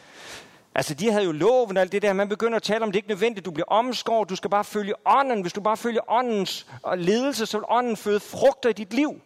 Altså, 0.76 0.94
de 0.94 1.12
havde 1.12 1.24
jo 1.24 1.32
loven 1.32 1.76
og 1.76 1.80
alt 1.80 1.92
det 1.92 2.02
der. 2.02 2.12
Man 2.12 2.28
begynder 2.28 2.56
at 2.56 2.62
tale 2.62 2.84
om, 2.84 2.92
det 2.92 2.96
er 2.96 2.98
ikke 2.98 3.08
nødvendigt, 3.08 3.46
du 3.46 3.50
bliver 3.50 3.66
omskåret. 3.68 4.28
Du 4.28 4.36
skal 4.36 4.50
bare 4.50 4.64
følge 4.64 4.94
ånden. 5.06 5.40
Hvis 5.40 5.52
du 5.52 5.60
bare 5.60 5.76
følger 5.76 6.00
åndens 6.08 6.66
ledelse, 6.96 7.46
så 7.46 7.58
vil 7.58 7.64
ånden 7.68 7.96
føde 7.96 8.20
frugter 8.20 8.68
i 8.68 8.72
dit 8.72 8.94
liv. 8.94 9.20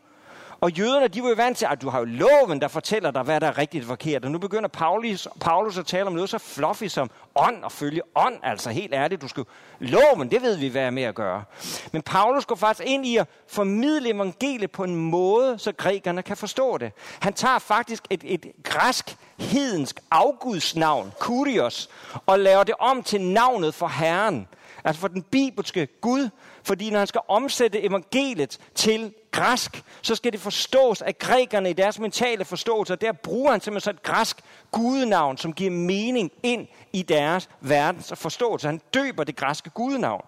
Og 0.60 0.70
jøderne, 0.70 1.08
de 1.08 1.22
var 1.22 1.28
jo 1.28 1.34
vant 1.34 1.58
til, 1.58 1.66
at 1.70 1.82
du 1.82 1.88
har 1.88 1.98
jo 1.98 2.04
loven, 2.04 2.60
der 2.60 2.68
fortæller 2.68 3.10
dig, 3.10 3.22
hvad 3.22 3.40
der 3.40 3.46
er 3.46 3.58
rigtigt 3.58 3.84
og 3.84 3.88
forkert. 3.88 4.24
Og 4.24 4.30
nu 4.30 4.38
begynder 4.38 4.68
Paulus, 4.68 5.28
Paulus 5.40 5.78
at 5.78 5.86
tale 5.86 6.06
om 6.06 6.12
noget 6.12 6.30
så 6.30 6.38
fluffy 6.38 6.84
som 6.84 7.10
ånd 7.34 7.64
og 7.64 7.72
følge 7.72 8.02
ånd. 8.14 8.34
Altså 8.42 8.70
helt 8.70 8.94
ærligt, 8.94 9.22
du 9.22 9.28
skal 9.28 9.44
loven, 9.78 10.30
det 10.30 10.42
ved 10.42 10.56
vi, 10.56 10.68
hvad 10.68 10.82
er 10.82 10.90
med 10.90 11.02
at 11.02 11.14
gøre. 11.14 11.44
Men 11.92 12.02
Paulus 12.02 12.46
går 12.46 12.54
faktisk 12.54 12.88
ind 12.88 13.06
i 13.06 13.16
at 13.16 13.26
formidle 13.48 14.14
evangeliet 14.14 14.70
på 14.70 14.84
en 14.84 14.96
måde, 14.96 15.58
så 15.58 15.72
grækerne 15.72 16.22
kan 16.22 16.36
forstå 16.36 16.78
det. 16.78 16.92
Han 17.20 17.32
tager 17.32 17.58
faktisk 17.58 18.04
et, 18.10 18.20
et 18.24 18.46
græsk 18.62 19.16
hedensk 19.38 20.00
afgudsnavn, 20.10 21.12
Kurios, 21.18 21.88
og 22.26 22.38
laver 22.38 22.64
det 22.64 22.74
om 22.78 23.02
til 23.02 23.20
navnet 23.20 23.74
for 23.74 23.88
Herren. 23.88 24.48
Altså 24.84 25.00
for 25.00 25.08
den 25.08 25.22
bibelske 25.22 25.86
Gud. 26.00 26.28
Fordi 26.62 26.90
når 26.90 26.98
han 26.98 27.06
skal 27.06 27.20
omsætte 27.28 27.82
evangeliet 27.82 28.58
til 28.74 29.12
græsk, 29.30 29.82
så 30.02 30.14
skal 30.14 30.32
det 30.32 30.40
forstås 30.40 31.02
af 31.02 31.18
grækerne 31.18 31.70
i 31.70 31.72
deres 31.72 31.98
mentale 31.98 32.44
forståelse. 32.44 32.92
Og 32.92 33.00
der 33.00 33.12
bruger 33.12 33.50
han 33.50 33.60
simpelthen 33.60 33.80
så 33.84 33.90
et 33.90 34.02
græsk 34.02 34.36
gudenavn, 34.70 35.38
som 35.38 35.52
giver 35.52 35.70
mening 35.70 36.32
ind 36.42 36.66
i 36.92 37.02
deres 37.02 37.48
verdens 37.60 38.12
forståelse. 38.16 38.66
Han 38.66 38.80
døber 38.94 39.24
det 39.24 39.36
græske 39.36 39.70
gudenavn 39.70 40.24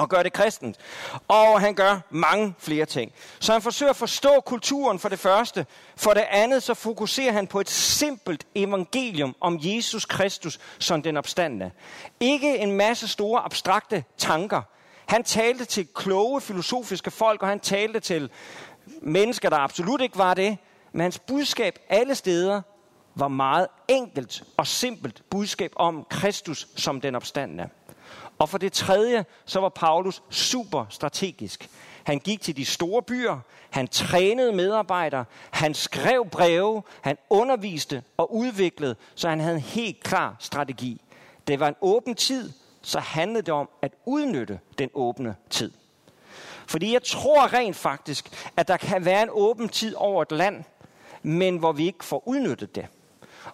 og 0.00 0.08
gør 0.08 0.22
det 0.22 0.32
kristent. 0.32 0.76
Og 1.28 1.60
han 1.60 1.74
gør 1.74 2.00
mange 2.10 2.54
flere 2.58 2.86
ting. 2.86 3.12
Så 3.40 3.52
han 3.52 3.62
forsøger 3.62 3.90
at 3.90 3.96
forstå 3.96 4.40
kulturen 4.40 4.98
for 4.98 5.08
det 5.08 5.18
første. 5.18 5.66
For 5.96 6.14
det 6.14 6.24
andet 6.30 6.62
så 6.62 6.74
fokuserer 6.74 7.32
han 7.32 7.46
på 7.46 7.60
et 7.60 7.70
simpelt 7.70 8.46
evangelium 8.54 9.36
om 9.40 9.58
Jesus 9.62 10.04
Kristus 10.04 10.58
som 10.78 11.02
den 11.02 11.16
opstandende. 11.16 11.70
Ikke 12.20 12.58
en 12.58 12.72
masse 12.72 13.08
store 13.08 13.40
abstrakte 13.40 14.04
tanker. 14.18 14.62
Han 15.10 15.24
talte 15.24 15.64
til 15.64 15.88
kloge 15.94 16.40
filosofiske 16.40 17.10
folk, 17.10 17.42
og 17.42 17.48
han 17.48 17.60
talte 17.60 18.00
til 18.00 18.30
mennesker, 19.02 19.50
der 19.50 19.56
absolut 19.56 20.00
ikke 20.00 20.18
var 20.18 20.34
det. 20.34 20.58
Men 20.92 21.00
hans 21.00 21.18
budskab 21.18 21.78
alle 21.88 22.14
steder 22.14 22.62
var 23.14 23.28
meget 23.28 23.66
enkelt 23.88 24.44
og 24.56 24.66
simpelt 24.66 25.22
budskab 25.30 25.72
om 25.76 26.06
Kristus 26.10 26.68
som 26.76 27.00
den 27.00 27.14
opstandende. 27.14 27.68
Og 28.38 28.48
for 28.48 28.58
det 28.58 28.72
tredje, 28.72 29.24
så 29.44 29.60
var 29.60 29.68
Paulus 29.68 30.22
super 30.30 30.86
strategisk. 30.90 31.68
Han 32.04 32.18
gik 32.18 32.40
til 32.40 32.56
de 32.56 32.64
store 32.64 33.02
byer, 33.02 33.38
han 33.70 33.88
trænede 33.88 34.52
medarbejdere, 34.52 35.24
han 35.50 35.74
skrev 35.74 36.26
breve, 36.26 36.82
han 37.00 37.16
underviste 37.30 38.02
og 38.16 38.34
udviklede, 38.34 38.96
så 39.14 39.28
han 39.28 39.40
havde 39.40 39.54
en 39.54 39.62
helt 39.62 40.02
klar 40.02 40.36
strategi. 40.38 41.00
Det 41.46 41.60
var 41.60 41.68
en 41.68 41.76
åben 41.80 42.14
tid, 42.14 42.52
så 42.82 42.98
handlede 42.98 43.42
det 43.42 43.54
om 43.54 43.68
at 43.82 43.92
udnytte 44.04 44.60
den 44.78 44.90
åbne 44.94 45.36
tid. 45.50 45.70
Fordi 46.66 46.92
jeg 46.92 47.02
tror 47.02 47.52
rent 47.52 47.76
faktisk, 47.76 48.50
at 48.56 48.68
der 48.68 48.76
kan 48.76 49.04
være 49.04 49.22
en 49.22 49.28
åben 49.32 49.68
tid 49.68 49.94
over 49.94 50.22
et 50.22 50.32
land, 50.32 50.64
men 51.22 51.56
hvor 51.56 51.72
vi 51.72 51.86
ikke 51.86 52.04
får 52.04 52.22
udnyttet 52.26 52.74
det. 52.74 52.86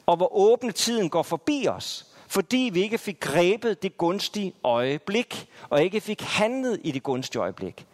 Og 0.06 0.16
hvor 0.16 0.36
åbne 0.36 0.72
tiden 0.72 1.10
går 1.10 1.22
forbi 1.22 1.66
os, 1.68 2.06
fordi 2.28 2.70
vi 2.72 2.82
ikke 2.82 2.98
fik 2.98 3.20
grebet 3.20 3.82
det 3.82 3.98
gunstige 3.98 4.52
øjeblik, 4.64 5.48
og 5.70 5.82
ikke 5.82 6.00
fik 6.00 6.20
handlet 6.22 6.80
i 6.84 6.90
det 6.90 7.02
gunstige 7.02 7.42
øjeblik. 7.42 7.86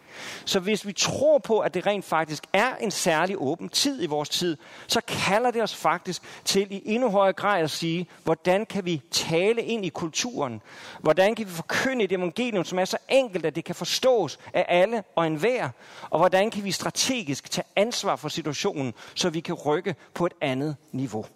Så 0.44 0.60
hvis 0.60 0.86
vi 0.86 0.92
tror 0.92 1.38
på, 1.38 1.58
at 1.58 1.74
det 1.74 1.86
rent 1.86 2.04
faktisk 2.04 2.44
er 2.52 2.76
en 2.76 2.90
særlig 2.90 3.36
åben 3.38 3.68
tid 3.68 4.02
i 4.02 4.06
vores 4.06 4.28
tid, 4.28 4.56
så 4.86 5.00
kalder 5.08 5.50
det 5.50 5.62
os 5.62 5.74
faktisk 5.74 6.22
til 6.44 6.72
i 6.72 6.82
endnu 6.84 7.10
højere 7.10 7.32
grad 7.32 7.62
at 7.62 7.70
sige, 7.70 8.06
hvordan 8.24 8.66
kan 8.66 8.84
vi 8.84 9.02
tale 9.10 9.62
ind 9.62 9.84
i 9.84 9.88
kulturen? 9.88 10.62
Hvordan 11.00 11.34
kan 11.34 11.46
vi 11.46 11.50
forkynde 11.50 12.04
et 12.04 12.12
evangelium, 12.12 12.64
som 12.64 12.78
er 12.78 12.84
så 12.84 12.98
enkelt, 13.08 13.46
at 13.46 13.54
det 13.54 13.64
kan 13.64 13.74
forstås 13.74 14.38
af 14.54 14.66
alle 14.68 15.02
og 15.16 15.26
enhver? 15.26 15.68
Og 16.10 16.18
hvordan 16.18 16.50
kan 16.50 16.64
vi 16.64 16.72
strategisk 16.72 17.50
tage 17.50 17.64
ansvar 17.76 18.16
for 18.16 18.28
situationen, 18.28 18.94
så 19.14 19.30
vi 19.30 19.40
kan 19.40 19.54
rykke 19.54 19.94
på 20.14 20.26
et 20.26 20.32
andet 20.40 20.76
niveau? 20.92 21.26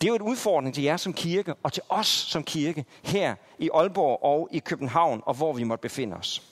Det 0.00 0.06
er 0.06 0.08
jo 0.08 0.16
et 0.16 0.22
udfordring 0.22 0.74
til 0.74 0.84
jer 0.84 0.96
som 0.96 1.12
kirke, 1.12 1.54
og 1.62 1.72
til 1.72 1.82
os 1.88 2.06
som 2.06 2.44
kirke 2.44 2.84
her 3.02 3.34
i 3.58 3.70
Aalborg 3.74 4.22
og 4.22 4.48
i 4.52 4.58
København, 4.58 5.22
og 5.26 5.34
hvor 5.34 5.52
vi 5.52 5.64
måtte 5.64 5.82
befinde 5.82 6.16
os. 6.16 6.42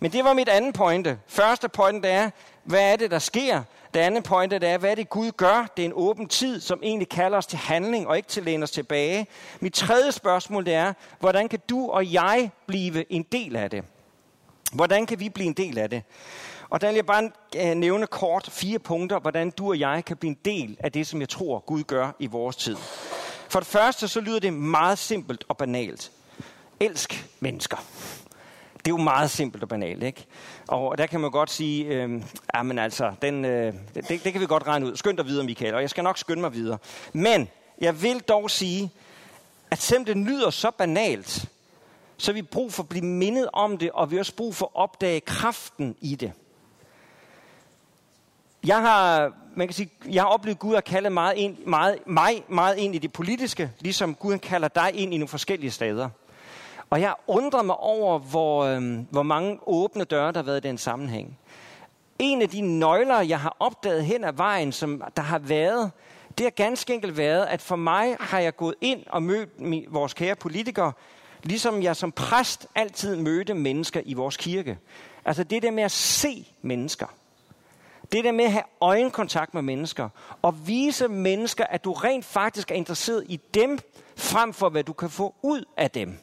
Men 0.00 0.12
det 0.12 0.24
var 0.24 0.32
mit 0.32 0.48
andet 0.48 0.74
pointe. 0.74 1.18
Første 1.26 1.68
pointe 1.68 2.08
er, 2.08 2.30
hvad 2.64 2.92
er 2.92 2.96
det, 2.96 3.10
der 3.10 3.18
sker? 3.18 3.62
Det 3.94 4.00
andet 4.00 4.24
pointe 4.24 4.56
er, 4.56 4.78
hvad 4.78 4.90
er 4.90 4.94
det, 4.94 5.10
Gud 5.10 5.30
gør? 5.32 5.72
Det 5.76 5.82
er 5.82 5.86
en 5.86 5.92
åben 5.94 6.28
tid, 6.28 6.60
som 6.60 6.80
egentlig 6.82 7.08
kalder 7.08 7.38
os 7.38 7.46
til 7.46 7.58
handling 7.58 8.08
og 8.08 8.16
ikke 8.16 8.28
til 8.28 8.40
at 8.40 8.44
læne 8.44 8.62
os 8.62 8.70
tilbage. 8.70 9.26
Mit 9.60 9.74
tredje 9.74 10.12
spørgsmål 10.12 10.66
det 10.66 10.74
er, 10.74 10.92
hvordan 11.20 11.48
kan 11.48 11.58
du 11.68 11.90
og 11.90 12.12
jeg 12.12 12.50
blive 12.66 13.12
en 13.12 13.22
del 13.22 13.56
af 13.56 13.70
det? 13.70 13.84
Hvordan 14.72 15.06
kan 15.06 15.20
vi 15.20 15.28
blive 15.28 15.46
en 15.46 15.52
del 15.52 15.78
af 15.78 15.90
det? 15.90 16.02
Og 16.70 16.80
der 16.80 16.86
vil 16.86 16.94
jeg 16.94 17.06
bare 17.06 17.30
øh, 17.56 17.74
nævne 17.74 18.06
kort 18.06 18.48
fire 18.52 18.78
punkter, 18.78 19.20
hvordan 19.20 19.50
du 19.50 19.68
og 19.68 19.78
jeg 19.78 20.04
kan 20.04 20.16
blive 20.16 20.30
en 20.30 20.38
del 20.44 20.76
af 20.80 20.92
det, 20.92 21.06
som 21.06 21.20
jeg 21.20 21.28
tror, 21.28 21.58
Gud 21.58 21.82
gør 21.82 22.10
i 22.18 22.26
vores 22.26 22.56
tid. 22.56 22.76
For 23.48 23.60
det 23.60 23.66
første, 23.66 24.08
så 24.08 24.20
lyder 24.20 24.40
det 24.40 24.52
meget 24.52 24.98
simpelt 24.98 25.44
og 25.48 25.56
banalt. 25.56 26.12
Elsk 26.80 27.26
mennesker. 27.40 27.76
Det 28.84 28.90
er 28.90 28.96
jo 28.98 29.02
meget 29.02 29.30
simpelt 29.30 29.62
og 29.62 29.68
banalt, 29.68 30.02
ikke? 30.02 30.26
Og 30.68 30.98
der 30.98 31.06
kan 31.06 31.20
man 31.20 31.30
godt 31.30 31.50
sige, 31.50 31.84
øh, 31.84 32.22
ja, 32.54 32.62
men 32.62 32.78
altså, 32.78 33.12
den, 33.22 33.44
øh, 33.44 33.74
det, 33.94 34.08
det 34.08 34.32
kan 34.32 34.40
vi 34.40 34.46
godt 34.46 34.66
regne 34.66 34.86
ud. 34.86 34.96
Skynd 34.96 35.16
dig 35.16 35.26
videre, 35.26 35.44
Michael, 35.44 35.74
og 35.74 35.80
jeg 35.80 35.90
skal 35.90 36.04
nok 36.04 36.18
skynde 36.18 36.40
mig 36.40 36.52
videre. 36.52 36.78
Men 37.12 37.48
jeg 37.80 38.02
vil 38.02 38.20
dog 38.20 38.50
sige, 38.50 38.90
at 39.70 39.78
selvom 39.78 40.04
det 40.04 40.16
lyder 40.16 40.50
så 40.50 40.70
banalt, 40.70 41.48
så 42.16 42.32
har 42.32 42.34
vi 42.34 42.42
brug 42.42 42.72
for 42.72 42.82
at 42.82 42.88
blive 42.88 43.04
mindet 43.04 43.48
om 43.52 43.78
det, 43.78 43.90
og 43.90 44.10
vi 44.10 44.16
har 44.16 44.20
også 44.20 44.34
brug 44.34 44.54
for 44.54 44.66
at 44.66 44.72
opdage 44.74 45.20
kraften 45.20 45.96
i 46.00 46.14
det. 46.14 46.32
Jeg 48.64 48.80
har, 48.80 49.32
man 49.54 49.68
kan 49.68 49.74
sige, 49.74 49.90
jeg 50.10 50.22
har 50.22 50.28
oplevet 50.28 50.58
Gud 50.58 50.74
at 50.74 50.84
kalde 50.84 51.10
meget 51.10 51.36
ind, 51.36 51.56
meget, 51.66 51.98
mig 52.06 52.44
meget 52.48 52.76
ind 52.76 52.94
i 52.94 52.98
det 52.98 53.12
politiske, 53.12 53.70
ligesom 53.80 54.14
Gud 54.14 54.38
kalder 54.38 54.68
dig 54.68 54.90
ind 54.94 55.14
i 55.14 55.16
nogle 55.16 55.28
forskellige 55.28 55.70
steder. 55.70 56.08
Og 56.90 57.00
jeg 57.00 57.14
undrer 57.26 57.62
mig 57.62 57.76
over, 57.76 58.18
hvor, 58.18 58.64
øh, 58.64 58.98
hvor 59.10 59.22
mange 59.22 59.58
åbne 59.66 60.04
døre, 60.04 60.32
der 60.32 60.38
har 60.38 60.42
været 60.42 60.64
i 60.64 60.68
den 60.68 60.78
sammenhæng. 60.78 61.38
En 62.18 62.42
af 62.42 62.48
de 62.48 62.60
nøgler, 62.60 63.20
jeg 63.20 63.40
har 63.40 63.56
opdaget 63.60 64.04
hen 64.04 64.24
ad 64.24 64.32
vejen, 64.32 64.72
som 64.72 65.02
der 65.16 65.22
har 65.22 65.38
været, 65.38 65.90
det 66.38 66.46
har 66.46 66.50
ganske 66.50 66.94
enkelt 66.94 67.16
været, 67.16 67.46
at 67.46 67.62
for 67.62 67.76
mig 67.76 68.16
har 68.20 68.38
jeg 68.40 68.56
gået 68.56 68.74
ind 68.80 69.02
og 69.06 69.22
mødt 69.22 69.50
vores 69.88 70.14
kære 70.14 70.34
politikere, 70.34 70.92
ligesom 71.42 71.82
jeg 71.82 71.96
som 71.96 72.12
præst 72.12 72.66
altid 72.74 73.16
mødte 73.16 73.54
mennesker 73.54 74.00
i 74.04 74.14
vores 74.14 74.36
kirke. 74.36 74.78
Altså 75.24 75.44
det 75.44 75.62
der 75.62 75.70
med 75.70 75.82
at 75.82 75.90
se 75.90 76.52
mennesker. 76.62 77.06
Det 78.12 78.24
der 78.24 78.32
med 78.32 78.44
at 78.44 78.52
have 78.52 78.64
øjenkontakt 78.80 79.54
med 79.54 79.62
mennesker, 79.62 80.08
og 80.42 80.66
vise 80.66 81.08
mennesker, 81.08 81.64
at 81.64 81.84
du 81.84 81.92
rent 81.92 82.24
faktisk 82.24 82.70
er 82.70 82.74
interesseret 82.74 83.24
i 83.28 83.40
dem, 83.54 83.78
frem 84.16 84.52
for 84.52 84.68
hvad 84.68 84.84
du 84.84 84.92
kan 84.92 85.10
få 85.10 85.34
ud 85.42 85.64
af 85.76 85.90
dem. 85.90 86.18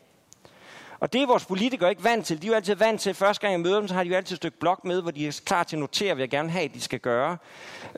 Og 0.99 1.13
det 1.13 1.21
er 1.21 1.27
vores 1.27 1.45
politikere 1.45 1.89
ikke 1.89 2.03
vant 2.03 2.25
til. 2.25 2.41
De 2.41 2.47
er 2.47 2.51
jo 2.51 2.55
altid 2.55 2.75
vant 2.75 3.01
til, 3.01 3.09
at 3.09 3.15
første 3.15 3.41
gang 3.41 3.51
jeg 3.51 3.59
møder 3.59 3.79
dem, 3.79 3.87
så 3.87 3.93
har 3.93 4.03
de 4.03 4.09
jo 4.09 4.15
altid 4.15 4.33
et 4.33 4.37
stykke 4.37 4.59
blok 4.59 4.85
med, 4.85 5.01
hvor 5.01 5.11
de 5.11 5.27
er 5.27 5.41
klar 5.45 5.63
til 5.63 5.75
at 5.75 5.79
notere, 5.79 6.13
hvad 6.13 6.21
jeg 6.21 6.29
gerne 6.29 6.49
have, 6.49 6.65
at 6.65 6.73
de 6.73 6.81
skal 6.81 6.99
gøre. 6.99 7.37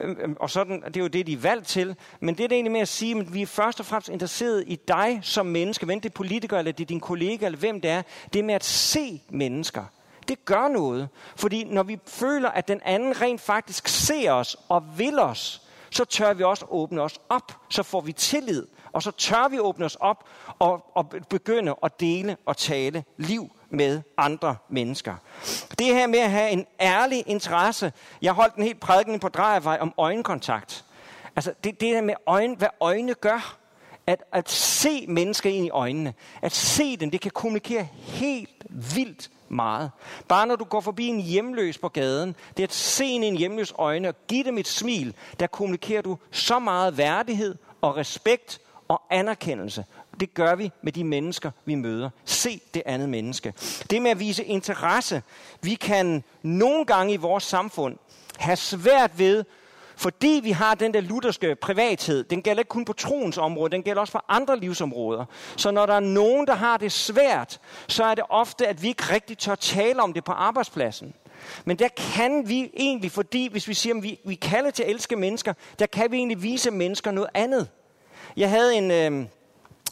Øhm, 0.02 0.18
øhm, 0.22 0.38
og 0.40 0.50
sådan, 0.50 0.82
det 0.82 0.98
er 0.98 1.02
jo 1.02 1.08
det, 1.08 1.28
de 1.28 1.34
er 1.34 1.38
valgt 1.38 1.68
til. 1.68 1.96
Men 2.20 2.36
det 2.38 2.44
er 2.44 2.48
det 2.48 2.56
egentlig 2.56 2.72
med 2.72 2.82
at 2.82 2.88
sige, 2.88 3.20
at 3.20 3.34
vi 3.34 3.42
er 3.42 3.46
først 3.46 3.80
og 3.80 3.86
fremmest 3.86 4.10
interesseret 4.10 4.64
i 4.68 4.80
dig 4.88 5.20
som 5.24 5.46
menneske, 5.46 5.86
hvem 5.86 6.02
det 6.02 6.10
er 6.10 6.14
politiker, 6.14 6.58
eller 6.58 6.72
det 6.72 6.84
er 6.84 6.88
din 6.88 7.00
kollega, 7.00 7.46
eller 7.46 7.60
hvem 7.60 7.82
det 7.82 7.92
er. 7.92 8.02
Det 8.34 8.40
er 8.40 8.44
med 8.44 8.56
at 8.56 8.64
se 8.64 9.22
mennesker. 9.30 9.84
Det 10.28 10.46
gør 10.46 10.68
noget. 10.68 11.10
Fordi 11.36 11.64
når 11.64 11.84
vi 11.84 12.00
føler, 12.08 12.50
at 12.50 12.68
den 12.68 12.82
anden 12.86 13.22
rent 13.22 13.42
faktisk 13.42 13.88
ser 13.88 14.32
os 14.32 14.58
og 14.70 14.84
vil 14.98 15.20
os, 15.20 15.62
så 15.92 16.06
tør 16.06 16.34
vi 16.34 16.44
også 16.44 16.66
åbne 16.70 17.02
os 17.02 17.20
op. 17.30 17.52
Så 17.70 17.84
får 17.84 18.02
vi 18.02 18.14
tillid 18.14 18.68
og 18.92 19.04
så 19.04 19.12
tør 19.12 19.48
vi 19.48 19.60
åbne 19.60 19.86
os 19.86 19.96
op 19.96 20.24
og, 20.60 20.86
og 20.96 21.10
begynde 21.30 21.76
at 21.84 22.00
dele 22.00 22.38
og 22.46 22.58
tale 22.58 23.04
liv 23.18 23.52
med 23.70 24.02
andre 24.18 24.56
mennesker. 24.70 25.16
Det 25.80 25.88
her 25.88 26.08
med 26.08 26.20
at 26.20 26.32
have 26.32 26.50
en 26.50 26.66
ærlig 26.80 27.24
interesse. 27.28 27.94
Jeg 28.22 28.34
holdt 28.34 28.56
en 28.56 28.64
helt 28.64 28.80
prædiken 28.80 29.20
på 29.20 29.30
Drejevej 29.30 29.78
om 29.82 29.94
øjenkontakt. 29.98 30.86
Altså 31.36 31.54
det, 31.64 31.82
det 31.82 31.88
her 31.88 32.02
med 32.02 32.14
øjne, 32.26 32.56
hvad 32.56 32.68
øjne 32.80 33.14
gør. 33.14 33.56
At, 34.08 34.24
at 34.32 34.50
se 34.50 35.06
mennesker 35.08 35.50
ind 35.50 35.66
i 35.66 35.70
øjnene. 35.70 36.14
At 36.42 36.52
se 36.52 36.98
dem, 36.98 37.12
det 37.12 37.22
kan 37.22 37.32
kommunikere 37.32 37.88
helt 37.96 38.66
vildt 38.70 39.30
meget. 39.52 39.92
Bare 40.28 40.48
når 40.48 40.56
du 40.56 40.64
går 40.64 40.82
forbi 40.82 41.08
en 41.08 41.20
hjemløs 41.20 41.78
på 41.78 41.90
gaden, 41.90 42.36
det 42.58 42.64
at 42.64 42.74
se 42.74 43.06
ind 43.06 43.24
i 43.24 43.28
en 43.28 43.38
hjemløs 43.38 43.74
øjne 43.78 44.08
og 44.08 44.16
give 44.28 44.44
dem 44.44 44.58
et 44.58 44.68
smil, 44.68 45.16
der 45.40 45.48
kommunikerer 45.48 46.02
du 46.02 46.18
så 46.32 46.60
meget 46.60 46.98
værdighed 46.98 47.56
og 47.82 47.98
respekt 47.98 48.60
og 48.88 49.02
anerkendelse. 49.10 49.86
Det 50.20 50.34
gør 50.34 50.56
vi 50.56 50.72
med 50.82 50.92
de 50.92 51.04
mennesker, 51.04 51.52
vi 51.66 51.76
møder. 51.76 52.10
Se 52.26 52.62
det 52.74 52.84
andet 52.86 53.10
menneske. 53.10 53.54
Det 53.90 54.02
med 54.02 54.12
at 54.12 54.20
vise 54.20 54.44
interesse. 54.44 55.22
Vi 55.62 55.76
kan 55.76 56.24
nogle 56.42 56.86
gange 56.86 57.14
i 57.14 57.18
vores 57.18 57.44
samfund 57.44 57.98
have 58.38 58.56
svært 58.56 59.20
ved 59.20 59.46
fordi 60.00 60.40
vi 60.44 60.52
har 60.52 60.76
den 60.76 60.94
der 60.94 61.02
lutherske 61.02 61.56
privathed, 61.56 62.24
den 62.24 62.42
gælder 62.42 62.60
ikke 62.60 62.70
kun 62.70 62.86
på 62.86 62.94
troens 62.94 63.38
område, 63.38 63.72
den 63.72 63.84
gælder 63.84 64.02
også 64.02 64.12
for 64.12 64.26
andre 64.30 64.60
livsområder. 64.60 65.26
Så 65.58 65.72
når 65.72 65.86
der 65.86 65.94
er 65.94 66.00
nogen, 66.00 66.48
der 66.48 66.56
har 66.56 66.78
det 66.78 66.92
svært, 66.92 67.60
så 67.88 68.04
er 68.04 68.16
det 68.16 68.24
ofte, 68.30 68.68
at 68.68 68.84
vi 68.84 68.88
ikke 68.88 69.04
rigtig 69.14 69.38
tør 69.38 69.56
tale 69.56 70.02
om 70.02 70.14
det 70.14 70.24
på 70.24 70.32
arbejdspladsen. 70.32 71.14
Men 71.66 71.80
der 71.80 71.88
kan 71.88 72.50
vi 72.50 72.72
egentlig, 72.74 73.12
fordi 73.12 73.50
hvis 73.52 73.68
vi 73.68 73.74
siger, 73.74 73.96
at 73.96 74.04
vi, 74.04 74.20
vi 74.26 74.36
kalder 74.36 74.72
til 74.72 74.84
at 74.84 74.90
elske 74.90 75.16
mennesker, 75.16 75.54
der 75.80 75.86
kan 75.86 76.12
vi 76.12 76.18
egentlig 76.18 76.44
vise 76.44 76.72
mennesker 76.72 77.12
noget 77.12 77.30
andet. 77.34 77.68
Jeg 78.38 78.50
havde 78.50 78.76
en, 78.76 78.92
øh, 78.92 79.26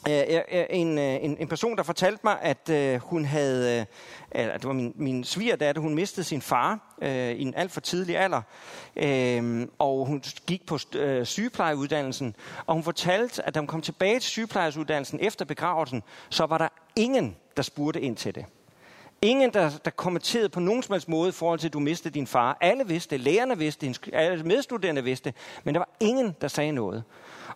Øh, 0.08 0.24
øh, 0.28 0.40
øh, 0.52 0.64
en, 0.70 0.98
en, 0.98 1.36
en 1.40 1.48
person, 1.48 1.76
der 1.76 1.82
fortalte 1.82 2.20
mig, 2.24 2.38
at 2.42 2.68
øh, 2.70 3.00
hun 3.00 3.24
havde, 3.24 3.86
øh, 4.34 4.42
det 4.42 4.64
var 4.64 4.72
min, 4.72 4.92
min 4.96 5.24
svigerdatter, 5.24 5.82
hun 5.82 5.94
mistede 5.94 6.24
sin 6.24 6.42
far 6.42 6.96
øh, 7.02 7.30
i 7.30 7.42
en 7.42 7.54
alt 7.54 7.72
for 7.72 7.80
tidlig 7.80 8.18
alder, 8.18 8.42
øh, 8.96 9.66
og 9.78 10.06
hun 10.06 10.22
gik 10.46 10.66
på 10.66 10.78
øh, 10.94 11.26
sygeplejeuddannelsen, 11.26 12.36
og 12.66 12.74
hun 12.74 12.82
fortalte, 12.82 13.46
at 13.46 13.54
da 13.54 13.60
hun 13.60 13.66
kom 13.66 13.82
tilbage 13.82 14.20
til 14.20 14.30
sygeplejeuddannelsen 14.30 15.20
efter 15.20 15.44
begravelsen, 15.44 16.02
så 16.28 16.46
var 16.46 16.58
der 16.58 16.68
ingen, 16.96 17.36
der 17.56 17.62
spurgte 17.62 18.00
ind 18.00 18.16
til 18.16 18.34
det. 18.34 18.44
Ingen, 19.22 19.52
der, 19.52 19.70
der 19.84 19.90
kommenterede 19.90 20.48
på 20.48 20.60
nogen 20.60 20.82
som 20.82 20.92
helst 20.92 21.08
måde 21.08 21.28
i 21.28 21.32
forhold 21.32 21.58
til, 21.58 21.68
at 21.68 21.72
du 21.72 21.80
mistede 21.80 22.14
din 22.14 22.26
far. 22.26 22.58
Alle 22.60 22.86
vidste, 22.86 23.16
lærerne 23.16 23.58
vidste, 23.58 23.94
alle 24.12 24.44
medstuderende 24.44 25.04
vidste, 25.04 25.34
men 25.64 25.74
der 25.74 25.78
var 25.78 25.88
ingen, 26.00 26.36
der 26.40 26.48
sagde 26.48 26.72
noget. 26.72 27.04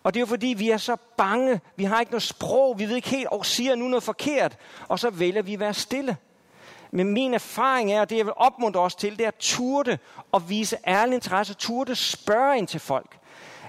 Og 0.03 0.13
det 0.13 0.19
er 0.19 0.21
jo 0.21 0.25
fordi, 0.25 0.47
vi 0.47 0.69
er 0.69 0.77
så 0.77 0.95
bange. 1.17 1.61
Vi 1.75 1.83
har 1.83 1.99
ikke 1.99 2.11
noget 2.11 2.23
sprog. 2.23 2.79
Vi 2.79 2.85
ved 2.85 2.95
ikke 2.95 3.09
helt, 3.09 3.27
og 3.27 3.45
siger 3.45 3.75
nu 3.75 3.87
noget 3.87 4.03
forkert. 4.03 4.57
Og 4.87 4.99
så 4.99 5.09
vælger 5.09 5.41
vi 5.41 5.53
at 5.53 5.59
være 5.59 5.73
stille. 5.73 6.17
Men 6.91 7.13
min 7.13 7.33
erfaring 7.33 7.93
er, 7.93 8.01
og 8.01 8.09
det 8.09 8.17
jeg 8.17 8.25
vil 8.25 8.33
opmuntre 8.37 8.81
os 8.81 8.95
til, 8.95 9.17
det 9.17 9.23
er 9.23 9.27
at 9.27 9.35
turde 9.39 9.97
og 10.31 10.49
vise 10.49 10.77
ærlig 10.87 11.13
interesse, 11.13 11.53
turde 11.53 11.95
spørge 11.95 12.57
ind 12.57 12.67
til 12.67 12.79
folk 12.79 13.17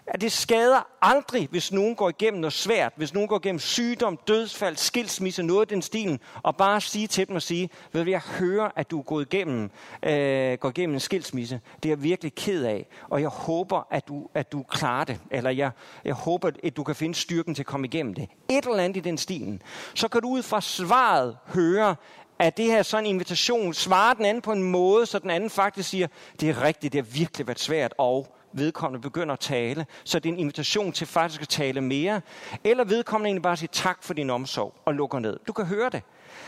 at 0.07 0.21
det 0.21 0.33
skader 0.33 0.87
aldrig, 1.03 1.49
hvis 1.51 1.73
nogen 1.73 1.95
går 1.95 2.09
igennem 2.09 2.41
noget 2.41 2.53
svært, 2.53 2.93
hvis 2.97 3.15
nogen 3.15 3.29
går 3.29 3.37
igennem 3.37 3.59
sygdom, 3.59 4.19
dødsfald, 4.29 4.77
skilsmisse, 4.77 5.43
noget 5.43 5.61
af 5.61 5.69
den 5.69 5.83
stilen, 5.83 6.21
og 6.43 6.57
bare 6.57 6.81
sige 6.81 7.07
til 7.07 7.29
dem 7.29 7.37
og 7.37 7.43
sige, 7.43 7.71
ved 7.93 8.09
jeg 8.09 8.21
hører, 8.21 8.71
at 8.77 8.91
du 8.91 8.99
er 8.99 9.03
gået 9.03 9.27
igennem, 9.33 9.71
øh, 10.03 10.59
går 10.59 10.69
igennem 10.69 10.95
en 10.95 11.01
skilsmisse. 11.01 11.61
Det 11.83 11.89
er 11.89 11.91
jeg 11.91 12.03
virkelig 12.03 12.35
ked 12.35 12.65
af, 12.65 12.87
og 13.11 13.21
jeg 13.21 13.29
håber, 13.29 13.87
at 13.91 14.09
du, 14.09 14.29
at 14.35 14.53
du 14.53 14.63
klarer 14.63 15.05
det, 15.05 15.21
eller 15.31 15.51
jeg, 15.51 15.71
jeg 16.05 16.15
håber, 16.15 16.51
at 16.65 16.77
du 16.77 16.85
kan 16.85 16.95
finde 16.95 17.15
styrken 17.15 17.55
til 17.55 17.63
at 17.63 17.67
komme 17.67 17.87
igennem 17.87 18.15
det. 18.15 18.29
Et 18.49 18.65
eller 18.65 18.85
andet 18.85 18.97
i 18.97 19.01
den 19.01 19.19
stilen. 19.19 19.63
Så 19.95 20.09
kan 20.09 20.23
du 20.23 20.29
ud 20.29 20.43
fra 20.43 20.61
svaret 20.61 21.37
høre, 21.47 21.97
at 22.39 22.57
det 22.57 22.65
her 22.65 22.83
sådan 22.83 23.07
en 23.07 23.11
invitation 23.11 23.75
svarer 23.75 24.15
den 24.15 24.25
anden 24.25 24.43
på 24.43 24.53
en 24.53 24.63
måde, 24.63 25.07
så 25.07 25.19
den 25.19 25.31
anden 25.31 25.51
faktisk 25.51 25.89
siger, 25.89 26.07
det 26.41 26.51
er 26.51 26.63
rigtigt, 26.63 26.93
det 26.93 27.05
har 27.05 27.11
virkelig 27.13 27.47
været 27.47 27.61
svært, 27.61 27.95
og 27.99 28.34
vedkommende 28.55 29.03
begynder 29.03 29.33
at 29.33 29.41
tale, 29.41 29.87
så 30.05 30.19
det 30.19 30.29
er 30.29 30.33
en 30.33 30.39
invitation 30.39 30.93
til 30.93 31.07
faktisk 31.07 31.43
at 31.43 31.49
tale 31.49 31.81
mere, 31.81 32.21
eller 32.65 32.85
vedkommende 32.85 33.29
egentlig 33.29 33.43
bare 33.43 33.57
siger 33.57 33.71
tak 33.73 34.03
for 34.03 34.15
din 34.15 34.31
omsorg 34.31 34.75
og 34.85 34.95
lukker 34.95 35.19
ned. 35.19 35.39
Du 35.47 35.53
kan 35.53 35.67
høre 35.67 35.91
det. 35.91 36.03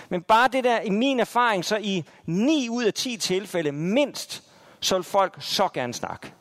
Men 0.09 0.23
bare 0.23 0.49
det 0.49 0.64
der, 0.64 0.81
i 0.81 0.90
min 0.90 1.21
erfaring, 1.21 1.64
så 1.64 1.77
i 1.77 2.05
9 2.27 2.69
ud 2.69 2.85
af 2.85 2.95
10 2.95 3.16
tilfælde 3.16 3.73
mindst, 3.73 4.42
så 4.81 4.95
vil 4.95 5.05
folk 5.05 5.37
så 5.40 5.69
gerne 5.75 5.95
snakke. 5.95 6.33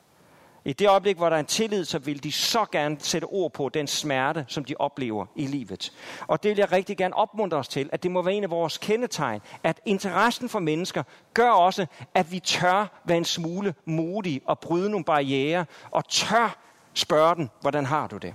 I 0.67 0.73
det 0.73 0.89
øjeblik, 0.89 1.17
hvor 1.17 1.29
der 1.29 1.35
er 1.35 1.39
en 1.39 1.45
tillid, 1.45 1.85
så 1.85 1.99
vil 1.99 2.23
de 2.23 2.31
så 2.31 2.65
gerne 2.71 2.97
sætte 2.99 3.25
ord 3.25 3.51
på 3.51 3.69
den 3.69 3.87
smerte, 3.87 4.45
som 4.47 4.65
de 4.65 4.75
oplever 4.79 5.25
i 5.35 5.47
livet. 5.47 5.93
Og 6.27 6.43
det 6.43 6.49
vil 6.49 6.57
jeg 6.57 6.71
rigtig 6.71 6.97
gerne 6.97 7.15
opmuntre 7.15 7.57
os 7.57 7.67
til, 7.67 7.89
at 7.91 8.03
det 8.03 8.11
må 8.11 8.21
være 8.21 8.33
en 8.33 8.43
af 8.43 8.49
vores 8.49 8.77
kendetegn, 8.77 9.41
at 9.63 9.81
interessen 9.85 10.49
for 10.49 10.59
mennesker 10.59 11.03
gør 11.33 11.49
også, 11.49 11.85
at 12.13 12.31
vi 12.31 12.39
tør 12.39 13.01
være 13.03 13.17
en 13.17 13.25
smule 13.25 13.73
modige 13.85 14.41
og 14.45 14.59
bryde 14.59 14.89
nogle 14.89 15.05
barriere, 15.05 15.65
og 15.91 16.09
tør 16.09 16.57
spørge 16.93 17.35
den, 17.35 17.49
hvordan 17.61 17.85
har 17.85 18.07
du 18.07 18.17
det? 18.17 18.33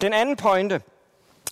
Den 0.00 0.12
anden 0.12 0.36
pointe, 0.36 0.80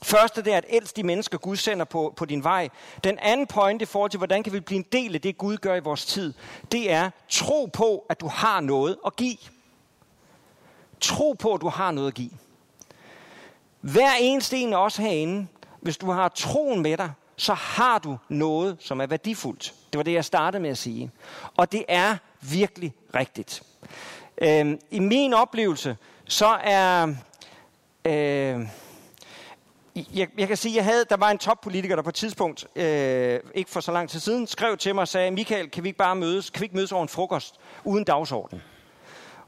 Første 0.03 0.43
det 0.43 0.53
er 0.53 0.57
at 0.57 0.65
elske 0.69 0.97
de 0.97 1.03
mennesker, 1.03 1.39
Gud 1.39 1.57
sender 1.57 1.85
på, 1.85 2.15
på 2.17 2.25
din 2.25 2.45
vej. 2.45 2.69
Den 3.05 3.19
anden 3.19 3.47
pointe 3.47 3.83
i 3.83 3.87
forhold 3.87 4.11
til, 4.11 4.19
hvordan 4.19 4.43
kan 4.43 4.53
vi 4.53 4.61
blive 4.61 4.79
en 4.79 4.87
del 4.93 5.15
af 5.15 5.21
det, 5.21 5.39
Gud 5.39 5.57
gør 5.57 5.75
i 5.75 5.81
vores 5.81 6.07
tid, 6.07 6.35
det 6.73 6.93
er 6.93 7.11
tro 7.29 7.67
på, 7.73 8.07
at 8.09 8.21
du 8.21 8.29
har 8.29 8.61
noget 8.61 8.97
at 9.07 9.17
give. 9.17 9.37
Tro 11.01 11.33
på, 11.33 11.55
at 11.55 11.61
du 11.61 11.69
har 11.69 11.91
noget 11.91 12.09
at 12.09 12.15
give. 12.15 12.31
Hver 13.81 14.13
eneste 14.21 14.57
en 14.57 14.73
af 14.73 14.85
os 14.85 14.97
herinde, 14.97 15.47
hvis 15.81 15.97
du 15.97 16.11
har 16.11 16.29
troen 16.29 16.83
med 16.83 16.97
dig, 16.97 17.13
så 17.37 17.55
har 17.55 17.99
du 17.99 18.19
noget, 18.29 18.77
som 18.81 19.01
er 19.01 19.07
værdifuldt. 19.07 19.75
Det 19.93 19.99
var 19.99 20.03
det, 20.03 20.13
jeg 20.13 20.25
startede 20.25 20.63
med 20.63 20.71
at 20.71 20.79
sige. 20.79 21.11
Og 21.57 21.73
det 21.73 21.85
er 21.89 22.17
virkelig 22.41 22.95
rigtigt. 23.15 23.63
Øh, 24.39 24.79
I 24.91 24.99
min 24.99 25.35
oplevelse, 25.35 25.97
så 26.25 26.59
er... 26.65 27.15
Øh, 28.05 28.67
jeg, 30.15 30.29
jeg 30.39 30.49
kan 30.49 30.57
sige, 30.57 30.77
jeg 30.77 30.85
havde, 30.85 31.05
der 31.11 31.17
var 31.17 31.31
en 31.31 31.39
toppolitiker, 31.39 31.97
der 31.97 32.03
på 32.03 32.09
et 32.09 32.15
tidspunkt, 32.15 32.67
øh, 32.77 33.41
ikke 33.55 33.71
for 33.71 33.81
så 33.81 33.93
lang 33.93 34.11
tid 34.11 34.21
siden, 34.21 34.47
skrev 34.47 34.77
til 34.77 34.95
mig 34.95 35.03
og 35.03 35.09
sagde, 35.09 35.31
Michael, 35.31 35.71
kan 35.71 35.85
vi 35.85 35.89
ikke 35.89 35.99
bare 35.99 36.17
mødes, 36.17 36.51
kan 36.51 36.61
vi 36.61 36.65
ikke 36.65 36.77
mødes 36.77 36.93
over 36.93 37.03
en 37.03 37.09
frokost 37.09 37.55
uden 37.85 38.05
dagsorden? 38.05 38.63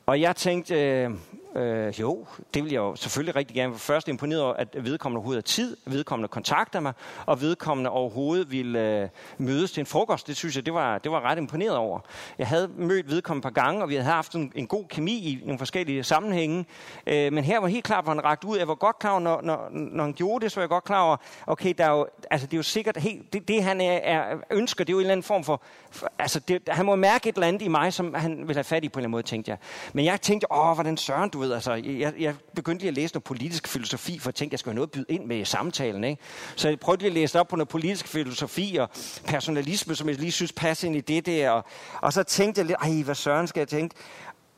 Og 0.06 0.20
jeg 0.20 0.36
tænkte, 0.36 0.74
øh, 0.74 1.10
Øh, 1.56 2.00
jo, 2.00 2.26
det 2.54 2.64
vil 2.64 2.72
jeg 2.72 2.78
jo 2.78 2.96
selvfølgelig 2.96 3.36
rigtig 3.36 3.54
gerne. 3.54 3.78
Først 3.78 4.08
imponeret 4.08 4.42
over, 4.42 4.54
at 4.54 4.68
vedkommende 4.80 5.18
overhovedet 5.18 5.44
har 5.44 5.46
tid, 5.46 5.76
vedkommende 5.86 6.28
kontakter 6.28 6.80
mig, 6.80 6.92
og 7.26 7.40
vedkommende 7.40 7.90
overhovedet 7.90 8.50
vil 8.50 8.76
øh, 8.76 9.08
mødes 9.38 9.72
til 9.72 9.80
en 9.80 9.86
frokost. 9.86 10.26
Det 10.26 10.36
synes 10.36 10.56
jeg, 10.56 10.66
det 10.66 10.74
var, 10.74 10.98
det 10.98 11.12
var 11.12 11.20
ret 11.20 11.38
imponeret 11.38 11.76
over. 11.76 12.00
Jeg 12.38 12.46
havde 12.46 12.70
mødt 12.76 13.10
vedkommende 13.10 13.48
et 13.48 13.54
par 13.54 13.62
gange, 13.62 13.82
og 13.82 13.88
vi 13.88 13.94
havde 13.94 14.06
haft 14.06 14.32
en, 14.32 14.52
en 14.54 14.66
god 14.66 14.84
kemi 14.88 15.12
i 15.12 15.42
nogle 15.44 15.58
forskellige 15.58 16.04
sammenhænge. 16.04 16.66
Øh, 17.06 17.32
men 17.32 17.44
her 17.44 17.60
var 17.60 17.68
helt 17.68 17.84
klart, 17.84 18.04
hvor 18.04 18.14
han 18.14 18.24
rakt 18.24 18.44
ud. 18.44 18.58
Jeg 18.58 18.68
var 18.68 18.74
godt 18.74 18.98
klar 18.98 19.10
over, 19.10 19.20
når, 19.20 19.40
når, 19.42 19.68
når 19.70 20.04
han 20.04 20.12
gjorde 20.12 20.44
det, 20.44 20.52
så 20.52 20.60
var 20.60 20.62
jeg 20.62 20.68
godt 20.68 20.84
klar 20.84 21.02
over, 21.02 21.16
okay, 21.46 21.74
der 21.78 21.84
er 21.84 21.90
jo, 21.90 22.06
altså, 22.30 22.46
det 22.46 22.54
er 22.54 22.58
jo 22.58 22.62
sikkert 22.62 22.96
helt, 22.96 23.32
det, 23.32 23.48
det 23.48 23.62
han 23.62 23.80
er, 23.80 23.92
er, 23.92 24.36
ønsker, 24.50 24.84
det 24.84 24.92
er 24.92 24.94
jo 24.94 24.98
en 24.98 25.00
eller 25.00 25.12
anden 25.12 25.24
form 25.24 25.44
for, 25.44 25.62
for 25.90 26.12
altså, 26.18 26.40
det, 26.40 26.62
han 26.68 26.86
må 26.86 26.96
mærke 26.96 27.28
et 27.28 27.34
eller 27.34 27.46
andet 27.46 27.62
i 27.62 27.68
mig, 27.68 27.92
som 27.92 28.14
han 28.14 28.48
vil 28.48 28.56
have 28.56 28.64
fat 28.64 28.84
i 28.84 28.88
på 28.88 28.98
en 28.98 29.00
eller 29.00 29.06
anden 29.06 29.10
måde, 29.10 29.22
tænkte 29.22 29.50
jeg. 29.50 29.58
Men 29.92 30.04
jeg 30.04 30.20
tænkte, 30.20 30.52
åh, 30.52 30.74
hvordan 30.74 30.96
søren, 30.96 31.30
du 31.30 31.41
ved, 31.42 31.52
altså, 31.52 31.72
jeg, 31.72 32.14
jeg 32.18 32.34
begyndte 32.54 32.82
lige 32.82 32.88
at 32.88 32.94
læse 32.94 33.14
noget 33.14 33.24
politisk 33.24 33.68
filosofi, 33.68 34.18
for 34.18 34.30
jeg 34.30 34.34
tænkte, 34.34 34.54
jeg 34.54 34.58
skulle 34.58 34.72
have 34.72 34.76
noget 34.76 34.88
at 34.88 34.92
byde 34.92 35.06
ind 35.08 35.24
med 35.24 35.36
i 35.36 35.44
samtalen. 35.44 36.04
Ikke? 36.04 36.22
Så 36.56 36.68
jeg 36.68 36.80
prøvede 36.80 37.02
lige 37.02 37.10
at 37.10 37.14
læse 37.14 37.40
op 37.40 37.48
på 37.48 37.56
noget 37.56 37.68
politisk 37.68 38.08
filosofi 38.08 38.76
og 38.80 38.88
personalisme, 39.24 39.94
som 39.94 40.08
jeg 40.08 40.16
lige 40.16 40.32
synes 40.32 40.52
passer 40.52 40.88
ind 40.88 40.96
i 40.96 41.00
det 41.00 41.26
der. 41.26 41.50
Og, 41.50 41.64
og 42.02 42.12
så 42.12 42.22
tænkte 42.22 42.58
jeg 42.58 42.66
lidt, 42.66 42.78
ej, 42.80 43.02
hvad 43.04 43.14
søren 43.14 43.46
skal 43.46 43.60
jeg 43.60 43.68
tænke? 43.68 43.94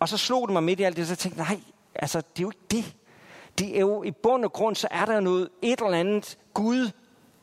Og 0.01 0.09
så 0.09 0.17
slog 0.17 0.49
det 0.49 0.53
mig 0.53 0.63
midt 0.63 0.81
i 0.81 0.83
alt 0.83 0.97
det, 0.97 1.07
så 1.07 1.13
jeg 1.13 1.19
tænkte, 1.19 1.41
nej, 1.41 1.61
altså, 1.95 2.19
det 2.19 2.39
er 2.39 2.43
jo 2.43 2.51
ikke 2.51 2.67
det. 2.71 2.95
Det 3.59 3.77
er 3.77 3.81
jo 3.81 4.03
i 4.03 4.11
bund 4.11 4.45
og 4.45 4.53
grund, 4.53 4.77
så 4.77 4.89
er 4.91 5.05
der 5.05 5.21
noget, 5.21 5.49
et 5.63 5.81
eller 5.81 5.99
andet 5.99 6.39
Gud 6.55 6.91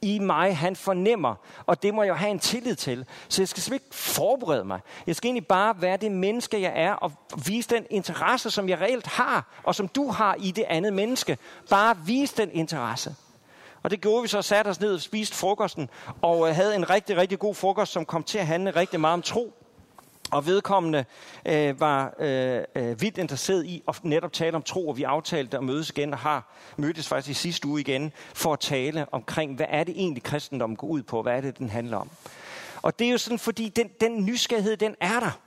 i 0.01 0.19
mig, 0.19 0.57
han 0.57 0.75
fornemmer. 0.75 1.35
Og 1.65 1.83
det 1.83 1.93
må 1.93 2.03
jeg 2.03 2.09
jo 2.09 2.15
have 2.15 2.31
en 2.31 2.39
tillid 2.39 2.75
til. 2.75 3.05
Så 3.29 3.41
jeg 3.41 3.47
skal 3.47 3.63
simpelthen 3.63 3.85
ikke 3.85 3.95
forberede 3.95 4.65
mig. 4.65 4.79
Jeg 5.07 5.15
skal 5.15 5.27
egentlig 5.27 5.47
bare 5.47 5.81
være 5.81 5.97
det 5.97 6.11
menneske, 6.11 6.61
jeg 6.61 6.73
er, 6.75 6.93
og 6.93 7.11
vise 7.45 7.69
den 7.69 7.85
interesse, 7.89 8.51
som 8.51 8.69
jeg 8.69 8.81
reelt 8.81 9.07
har, 9.07 9.59
og 9.63 9.75
som 9.75 9.87
du 9.87 10.07
har 10.07 10.35
i 10.39 10.51
det 10.51 10.65
andet 10.67 10.93
menneske. 10.93 11.37
Bare 11.69 11.97
vise 12.05 12.37
den 12.37 12.51
interesse. 12.51 13.15
Og 13.83 13.91
det 13.91 14.01
gjorde 14.01 14.21
vi 14.21 14.27
så, 14.27 14.41
satte 14.41 14.69
os 14.69 14.79
ned 14.79 14.93
og 14.93 15.01
spiste 15.01 15.35
frokosten, 15.35 15.89
og 16.21 16.49
øh, 16.49 16.55
havde 16.55 16.75
en 16.75 16.89
rigtig, 16.89 17.17
rigtig 17.17 17.39
god 17.39 17.55
frokost, 17.55 17.91
som 17.91 18.05
kom 18.05 18.23
til 18.23 18.37
at 18.37 18.47
handle 18.47 18.71
rigtig 18.71 18.99
meget 18.99 19.13
om 19.13 19.21
tro. 19.21 19.60
Og 20.31 20.45
vedkommende 20.45 21.05
øh, 21.45 21.79
var 21.79 22.13
øh, 22.19 22.63
øh, 22.75 23.01
vildt 23.01 23.17
interesseret 23.17 23.65
i 23.65 23.83
at 23.87 24.03
netop 24.03 24.33
tale 24.33 24.55
om 24.55 24.61
tro, 24.61 24.87
og 24.87 24.97
vi 24.97 25.03
aftalte 25.03 25.57
at 25.57 25.63
mødes 25.63 25.89
igen, 25.89 26.13
og 26.13 26.19
har 26.19 26.53
mødtes 26.77 27.07
faktisk 27.07 27.29
i 27.29 27.33
sidste 27.33 27.67
uge 27.67 27.81
igen, 27.81 28.11
for 28.33 28.53
at 28.53 28.59
tale 28.59 29.05
omkring, 29.11 29.55
hvad 29.55 29.65
er 29.69 29.83
det 29.83 29.95
egentlig 29.97 30.23
kristendommen 30.23 30.75
går 30.75 30.87
ud 30.87 31.03
på, 31.03 31.21
hvad 31.21 31.37
er 31.37 31.41
det, 31.41 31.57
den 31.57 31.69
handler 31.69 31.97
om. 31.97 32.09
Og 32.81 32.99
det 32.99 33.07
er 33.07 33.11
jo 33.11 33.17
sådan, 33.17 33.39
fordi 33.39 33.69
den, 33.69 33.89
den 34.01 34.25
nysgerrighed, 34.25 34.77
den 34.77 34.95
er 34.99 35.19
der. 35.19 35.39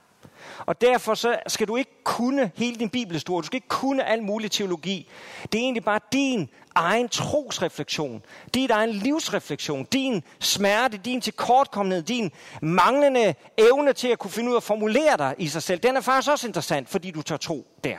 Og 0.65 0.81
derfor 0.81 1.13
så 1.13 1.37
skal 1.47 1.67
du 1.67 1.75
ikke 1.75 2.03
kunne 2.03 2.51
hele 2.55 2.75
din 2.75 2.89
bibelhistorie, 2.89 3.41
du 3.41 3.45
skal 3.45 3.57
ikke 3.57 3.67
kunne 3.67 4.03
al 4.03 4.23
mulig 4.23 4.51
teologi. 4.51 5.09
Det 5.51 5.57
er 5.57 5.63
egentlig 5.63 5.83
bare 5.83 5.99
din 6.13 6.49
egen 6.75 7.09
trosreflektion, 7.09 8.23
din 8.53 8.71
egen 8.71 8.89
livsreflektion, 8.89 9.83
din 9.83 10.23
smerte, 10.39 10.97
din 10.97 11.21
tilkortkommenhed, 11.21 12.03
din 12.03 12.31
manglende 12.61 13.35
evne 13.57 13.93
til 13.93 14.07
at 14.07 14.19
kunne 14.19 14.31
finde 14.31 14.49
ud 14.49 14.55
af 14.55 14.59
at 14.59 14.63
formulere 14.63 15.17
dig 15.17 15.35
i 15.37 15.47
sig 15.47 15.63
selv, 15.63 15.79
den 15.79 15.97
er 15.97 16.01
faktisk 16.01 16.31
også 16.31 16.47
interessant, 16.47 16.89
fordi 16.89 17.11
du 17.11 17.21
tager 17.21 17.37
tro 17.37 17.67
der. 17.83 17.97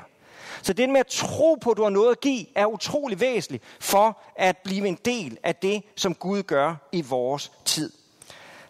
Så 0.63 0.73
det 0.73 0.89
med 0.89 1.01
at 1.01 1.07
tro 1.07 1.55
på, 1.55 1.71
at 1.71 1.77
du 1.77 1.83
har 1.83 1.91
noget 1.91 2.11
at 2.11 2.21
give, 2.21 2.47
er 2.55 2.67
utrolig 2.67 3.21
væsentligt 3.21 3.65
for 3.81 4.19
at 4.37 4.57
blive 4.57 4.89
en 4.89 4.99
del 5.05 5.39
af 5.43 5.55
det, 5.55 5.83
som 5.97 6.15
Gud 6.15 6.43
gør 6.43 6.89
i 6.93 7.03
vores 7.03 7.53
tid. 7.65 7.93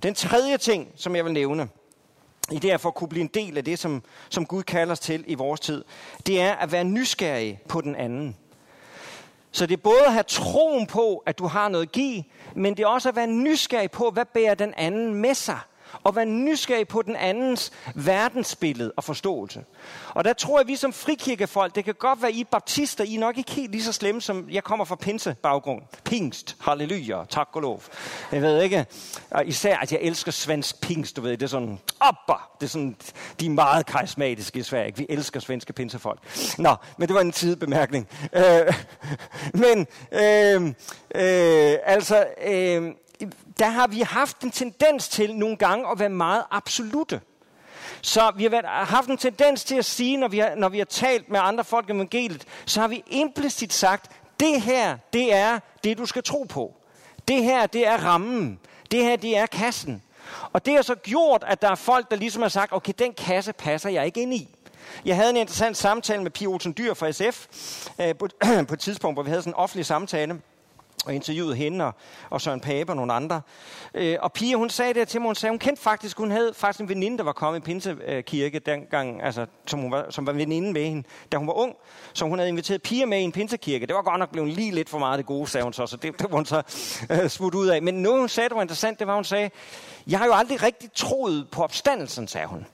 Den 0.03 0.15
tredje 0.15 0.59
ting, 0.59 0.89
som 0.97 1.17
jeg 1.17 1.25
vil 1.25 1.33
nævne, 1.33 1.69
i 2.53 2.59
det 2.59 2.81
for 2.81 2.89
at 2.89 2.95
kunne 2.95 3.09
blive 3.09 3.21
en 3.21 3.31
del 3.35 3.59
af 3.59 3.65
det, 3.65 3.79
som, 3.79 4.03
som 4.29 4.47
Gud 4.47 4.63
kalder 4.63 4.93
os 4.93 5.01
til 5.01 5.25
i 5.27 5.35
vores 5.35 5.61
tid, 5.61 5.85
det 6.27 6.41
er 6.41 6.55
at 6.55 6.73
være 6.73 6.85
nysgerrig 6.85 7.61
på 7.69 7.81
den 7.81 7.95
anden. 7.95 8.37
Så 9.51 9.67
det 9.67 9.73
er 9.77 9.83
både 9.83 10.07
at 10.07 10.13
have 10.13 10.23
troen 10.23 10.87
på, 10.87 11.23
at 11.27 11.39
du 11.39 11.47
har 11.47 11.69
noget 11.69 11.87
at 11.87 11.93
give, 11.93 12.25
men 12.55 12.77
det 12.77 12.83
er 12.83 12.87
også 12.87 13.09
at 13.09 13.17
være 13.17 13.27
nysgerrig 13.27 13.91
på, 13.91 14.11
hvad 14.11 14.25
bærer 14.25 14.55
den 14.55 14.75
anden 14.77 15.15
med 15.15 15.35
sig 15.35 15.59
og 16.05 16.17
være 16.17 16.27
nysgerrig 16.27 16.89
på 16.89 17.03
den 17.03 17.17
andens 17.17 17.73
verdensbillede 17.95 18.93
og 18.97 19.05
forståelse. 19.05 19.65
Og 20.09 20.25
der 20.25 20.33
tror 20.33 20.59
jeg, 20.59 20.61
at 20.61 20.67
vi 20.67 20.77
som 20.77 20.93
frikirkefolk, 20.93 21.75
det 21.75 21.85
kan 21.85 21.95
godt 21.95 22.23
være, 22.23 22.33
I 22.33 22.45
baptister, 22.45 23.05
I 23.05 23.15
er 23.15 23.21
nok 23.21 23.39
ikke 23.39 23.51
helt 23.51 23.71
lige 23.71 23.83
så 23.83 23.93
slemme, 23.93 24.23
som 24.23 24.51
jeg 24.51 24.65
kommer 24.65 24.85
fra 24.85 24.97
pinse 24.97 25.37
baggrund. 25.43 25.83
Pingst, 26.05 26.57
halleluja, 26.61 27.25
tak 27.29 27.49
og 27.53 27.63
lov. 27.63 27.83
Jeg 28.33 28.43
ved 28.43 28.63
ikke, 28.63 28.87
og 29.31 29.47
især 29.47 29.77
at 29.77 29.93
jeg 29.93 30.01
elsker 30.03 30.33
svensk 30.33 30.81
pingst, 30.81 31.17
du 31.17 31.21
ved, 31.21 31.31
det 31.31 31.43
er 31.43 31.47
sådan, 31.47 31.79
oppa, 32.01 32.43
det 32.61 32.67
er 32.67 32.71
sådan, 32.71 32.97
de 33.41 33.47
er 33.47 33.51
meget 33.51 33.87
karismatiske 33.87 34.59
i 34.59 34.63
Sverige, 34.63 34.97
vi 34.97 35.07
elsker 35.09 35.41
svenske 35.41 35.73
pinsefolk. 35.73 36.21
Nå, 36.59 36.75
men 36.97 37.09
det 37.09 37.15
var 37.15 37.21
en 37.21 37.33
tidebemærkning. 37.33 38.09
Øh, 38.33 38.75
men, 39.65 39.87
øh, 40.13 40.67
øh, 41.15 41.79
altså, 41.85 42.27
øh, 42.47 42.93
der 43.59 43.69
har 43.69 43.87
vi 43.87 44.01
haft 44.01 44.41
en 44.41 44.51
tendens 44.51 45.09
til 45.09 45.37
nogle 45.37 45.57
gange 45.57 45.91
at 45.91 45.99
være 45.99 46.09
meget 46.09 46.45
absolute. 46.51 47.21
Så 48.03 48.33
vi 48.37 48.45
har 48.45 48.85
haft 48.85 49.09
en 49.09 49.17
tendens 49.17 49.65
til 49.65 49.75
at 49.75 49.85
sige, 49.85 50.17
når 50.17 50.29
vi 50.29 50.39
har, 50.39 50.55
når 50.55 50.69
vi 50.69 50.79
har 50.79 50.85
talt 50.85 51.31
med 51.31 51.41
andre 51.43 51.65
folk 51.65 51.91
om 51.91 51.97
evangeliet, 51.97 52.45
så 52.67 52.81
har 52.81 52.89
vi 52.89 53.05
implicit 53.07 53.73
sagt, 53.73 54.11
det 54.41 54.63
her, 54.63 54.97
det 55.13 55.35
er 55.35 55.59
det, 55.85 55.99
du 55.99 56.07
skal 56.07 56.23
tro 56.23 56.43
på. 56.49 56.75
Det 57.29 57.45
her, 57.45 57.67
det 57.67 57.87
er 57.87 58.05
rammen. 58.05 58.59
Det 58.91 59.05
her, 59.05 59.17
det 59.17 59.37
er 59.37 59.47
kassen. 59.47 60.03
Og 60.53 60.67
det 60.67 60.75
har 60.75 60.83
så 60.83 60.95
gjort, 60.95 61.45
at 61.47 61.63
der 61.63 61.71
er 61.71 61.75
folk, 61.75 62.11
der 62.11 62.17
ligesom 62.17 62.43
har 62.43 62.49
sagt, 62.49 62.73
okay, 62.73 62.93
den 62.99 63.13
kasse 63.13 63.53
passer 63.53 63.91
jeg 63.91 64.07
ikke 64.07 64.23
ind 64.23 64.35
i. 64.35 64.49
Jeg 65.05 65.17
havde 65.17 65.31
en 65.31 65.37
interessant 65.37 65.77
samtale 65.77 66.23
med 66.23 66.31
Pia 66.31 66.49
Olsen 66.49 66.75
Dyr 66.79 66.95
fra 66.95 67.13
SF 67.13 67.47
øh, 68.01 68.15
på, 68.17 68.29
på 68.69 68.75
et 68.75 68.81
tidspunkt, 68.81 69.17
hvor 69.17 69.23
vi 69.23 69.31
havde 69.31 69.43
sådan 69.43 69.51
en 69.51 69.55
offentlig 69.55 69.87
samtale 69.87 70.41
og 71.07 71.15
interviewede 71.15 71.57
hende 71.57 71.85
og, 71.85 71.95
og 72.31 72.41
Søren 72.41 72.61
Pape 72.61 72.93
og 72.93 72.97
nogle 72.97 73.13
andre. 73.13 73.41
Øh, 73.95 74.17
og 74.21 74.33
Pia, 74.33 74.57
hun 74.57 74.71
sagde 74.71 74.95
det 74.95 75.09
til 75.09 75.21
mig, 75.21 75.29
hun 75.29 75.35
sagde, 75.35 75.51
hun 75.51 75.59
kendte 75.59 75.83
faktisk, 75.83 76.19
hun 76.19 76.31
havde 76.31 76.53
faktisk 76.55 76.81
en 76.81 76.89
veninde, 76.89 77.19
der 77.19 77.25
var 77.25 77.33
kommet 77.33 77.61
i 77.61 77.63
Pinsekirke 77.63 78.59
dengang, 78.59 79.23
altså, 79.23 79.47
som, 79.67 79.81
hun 79.81 79.91
var, 79.91 80.07
som 80.11 80.27
var 80.27 80.33
veninde 80.33 80.73
med 80.73 80.85
hende, 80.85 81.09
da 81.33 81.37
hun 81.37 81.47
var 81.47 81.53
ung. 81.53 81.77
Så 82.13 82.25
hun 82.25 82.39
havde 82.39 82.49
inviteret 82.49 82.83
Pia 82.83 83.07
med 83.07 83.19
i 83.19 83.23
en 83.23 83.33
Pinsekirke. 83.33 83.87
Det 83.87 83.95
var 83.95 84.03
godt 84.03 84.19
nok 84.19 84.33
blevet 84.33 84.49
lige 84.49 84.71
lidt 84.71 84.89
for 84.89 84.99
meget 84.99 85.19
det 85.19 85.27
gode, 85.27 85.47
sagde 85.47 85.65
hun 85.65 85.73
så, 85.73 85.87
så 85.87 85.97
det, 85.97 86.19
det 86.19 86.31
var 86.31 86.37
hun 86.37 86.47
så 86.47 86.63
øh, 87.11 87.55
ud 87.55 87.67
af. 87.67 87.83
Men 87.83 87.95
noget, 87.95 88.19
hun 88.19 88.29
sagde, 88.29 88.49
der 88.49 88.55
var 88.55 88.63
interessant, 88.63 88.99
det 88.99 89.07
var, 89.07 89.15
hun 89.15 89.25
sagde, 89.25 89.51
jeg 90.07 90.19
har 90.19 90.27
jo 90.27 90.33
aldrig 90.33 90.63
rigtig 90.63 90.91
troet 90.95 91.49
på 91.53 91.63
opstandelsen, 91.63 92.29
sagde 92.29 92.47
hun. 92.47 92.67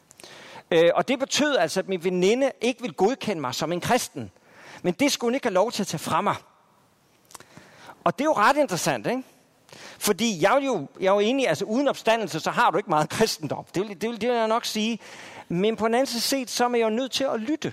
Øh, 0.71 0.91
og 0.95 1.09
det 1.09 1.19
betød 1.19 1.57
altså, 1.57 1.81
at 1.81 1.89
min 1.89 2.05
veninde 2.05 2.51
ikke 2.61 2.81
ville 2.81 2.95
godkende 2.95 3.41
mig 3.41 3.55
som 3.55 3.73
en 3.73 3.81
kristen. 3.81 4.31
Men 4.83 4.95
det 4.95 5.13
skulle 5.13 5.29
hun 5.29 5.35
ikke 5.35 5.47
have 5.47 5.55
lov 5.55 5.73
til 5.73 5.83
at 5.83 5.87
tage 5.87 5.99
fra 5.99 6.21
mig. 6.21 6.35
Og 8.05 8.19
det 8.19 8.25
er 8.25 8.29
jo 8.29 8.33
ret 8.33 8.57
interessant, 8.57 9.07
ikke? 9.07 9.23
Fordi 9.99 10.43
jeg 10.43 10.57
er 10.57 10.65
jo, 10.65 10.87
jeg 11.01 11.07
er 11.07 11.13
jo 11.13 11.19
enig, 11.19 11.49
altså 11.49 11.65
uden 11.65 11.89
opstandelse, 11.89 12.41
så 12.41 12.51
har 12.51 12.71
du 12.71 12.77
ikke 12.77 12.91
meget 12.91 13.09
kristendom. 13.17 13.65
Det 13.75 13.83
vil, 13.83 14.01
det 14.01 14.11
vil, 14.11 14.21
det 14.21 14.29
vil 14.29 14.37
jeg 14.37 14.49
nok 14.49 14.65
sige. 14.65 14.99
Men 15.49 15.77
på 15.77 15.87
den 15.87 15.95
anden 15.95 16.07
side 16.07 16.21
set, 16.21 16.51
så 16.51 16.65
er 16.65 16.71
jeg 16.71 16.81
jo 16.81 16.91
nødt 16.91 17.13
til 17.13 17.25
at 17.25 17.41
lytte. 17.41 17.73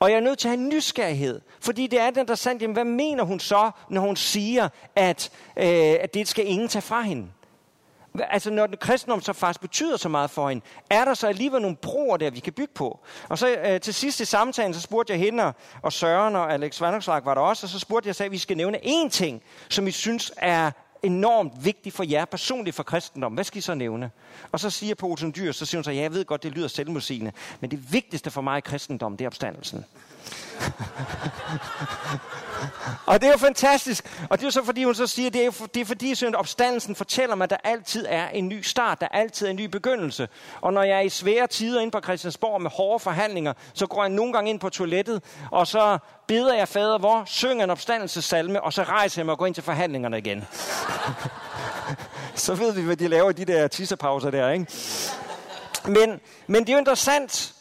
Og 0.00 0.10
jeg 0.10 0.16
er 0.16 0.20
nødt 0.20 0.38
til 0.38 0.48
at 0.48 0.58
have 0.58 0.68
nysgerrighed. 0.68 1.40
Fordi 1.60 1.86
det 1.86 2.00
er 2.00 2.06
interessant, 2.06 2.62
jamen, 2.62 2.74
hvad 2.74 2.84
mener 2.84 3.24
hun 3.24 3.40
så, 3.40 3.70
når 3.90 4.00
hun 4.00 4.16
siger, 4.16 4.68
at, 4.96 5.30
øh, 5.56 5.66
at 6.00 6.14
det 6.14 6.28
skal 6.28 6.46
ingen 6.46 6.68
tage 6.68 6.82
fra 6.82 7.02
hende? 7.02 7.26
Altså 8.20 8.50
når 8.50 8.66
den 8.66 8.76
kristendom 8.76 9.20
så 9.20 9.32
faktisk 9.32 9.60
betyder 9.60 9.96
så 9.96 10.08
meget 10.08 10.30
for 10.30 10.48
hende, 10.48 10.64
er 10.90 11.04
der 11.04 11.14
så 11.14 11.26
alligevel 11.26 11.62
nogle 11.62 11.76
broer 11.76 12.16
der, 12.16 12.30
vi 12.30 12.40
kan 12.40 12.52
bygge 12.52 12.72
på? 12.74 13.00
Og 13.28 13.38
så 13.38 13.56
øh, 13.56 13.80
til 13.80 13.94
sidst 13.94 14.20
i 14.20 14.24
samtalen, 14.24 14.74
så 14.74 14.80
spurgte 14.80 15.12
jeg 15.12 15.20
hende 15.20 15.52
og 15.82 15.92
Søren 15.92 16.36
og 16.36 16.52
Alex 16.52 16.80
Vandokslag 16.80 17.24
var 17.24 17.34
der 17.34 17.40
også, 17.40 17.66
og 17.66 17.70
så 17.70 17.78
spurgte 17.78 18.08
jeg, 18.08 18.20
at 18.20 18.32
vi 18.32 18.38
skal 18.38 18.56
nævne 18.56 18.78
én 18.78 19.08
ting, 19.08 19.42
som 19.68 19.86
I 19.86 19.90
synes 19.90 20.32
er 20.36 20.70
enormt 21.02 21.64
vigtigt 21.64 21.94
for 21.94 22.04
jer 22.04 22.24
personligt 22.24 22.76
for 22.76 22.82
kristendom. 22.82 23.32
Hvad 23.32 23.44
skal 23.44 23.58
I 23.58 23.60
så 23.60 23.74
nævne? 23.74 24.10
Og 24.52 24.60
så 24.60 24.70
siger 24.70 24.94
Poulsen 24.94 25.32
Dyr, 25.36 25.52
så 25.52 25.66
siger 25.66 25.78
hun 25.78 25.84
så, 25.84 25.90
ja, 25.90 26.02
jeg 26.02 26.12
ved 26.12 26.24
godt, 26.24 26.42
det 26.42 26.52
lyder 26.52 26.68
selvmodsigende, 26.68 27.32
men 27.60 27.70
det 27.70 27.92
vigtigste 27.92 28.30
for 28.30 28.40
mig 28.40 28.58
i 28.58 28.60
kristendom, 28.60 29.16
det 29.16 29.24
er 29.24 29.28
opstandelsen. 29.28 29.84
og 33.06 33.20
det 33.20 33.26
er 33.26 33.32
jo 33.32 33.38
fantastisk. 33.38 34.22
Og 34.30 34.38
det 34.38 34.44
er 34.44 34.46
jo 34.46 34.50
så, 34.50 34.64
fordi 34.64 34.84
hun 34.84 34.94
så 34.94 35.06
siger, 35.06 35.30
det 35.30 35.44
er, 35.44 35.50
for, 35.50 35.66
det 35.66 35.80
er 35.80 35.84
fordi, 35.84 36.14
sådan 36.14 36.34
opstandelsen 36.34 36.96
fortæller 36.96 37.34
mig, 37.34 37.44
at 37.44 37.50
der 37.50 37.56
altid 37.64 38.06
er 38.08 38.28
en 38.28 38.48
ny 38.48 38.62
start, 38.62 39.00
der 39.00 39.08
altid 39.08 39.46
er 39.46 39.50
en 39.50 39.56
ny 39.56 39.64
begyndelse. 39.64 40.28
Og 40.60 40.72
når 40.72 40.82
jeg 40.82 40.96
er 40.96 41.00
i 41.00 41.08
svære 41.08 41.46
tider 41.46 41.80
ind 41.80 41.92
på 41.92 42.00
Christiansborg 42.00 42.62
med 42.62 42.70
hårde 42.70 43.00
forhandlinger, 43.00 43.52
så 43.74 43.86
går 43.86 44.02
jeg 44.02 44.10
nogle 44.10 44.32
gange 44.32 44.50
ind 44.50 44.60
på 44.60 44.70
toilettet, 44.70 45.22
og 45.50 45.66
så 45.66 45.98
beder 46.26 46.54
jeg 46.54 46.68
fader 46.68 46.98
hvor, 46.98 47.22
synger 47.26 47.64
en 47.64 47.70
opstandelsessalme, 47.70 48.62
og 48.62 48.72
så 48.72 48.82
rejser 48.82 49.20
jeg 49.20 49.26
mig 49.26 49.32
og 49.32 49.38
går 49.38 49.46
ind 49.46 49.54
til 49.54 49.64
forhandlingerne 49.64 50.18
igen. 50.18 50.46
så 52.34 52.54
ved 52.54 52.72
vi, 52.72 52.82
hvad 52.82 52.96
de 52.96 53.08
laver 53.08 53.30
i 53.30 53.32
de 53.32 53.44
der 53.44 53.68
tissepauser 53.68 54.30
der, 54.30 54.50
ikke? 54.50 54.66
Men, 55.84 56.20
men 56.46 56.60
det 56.60 56.68
er 56.68 56.72
jo 56.72 56.78
interessant, 56.78 57.53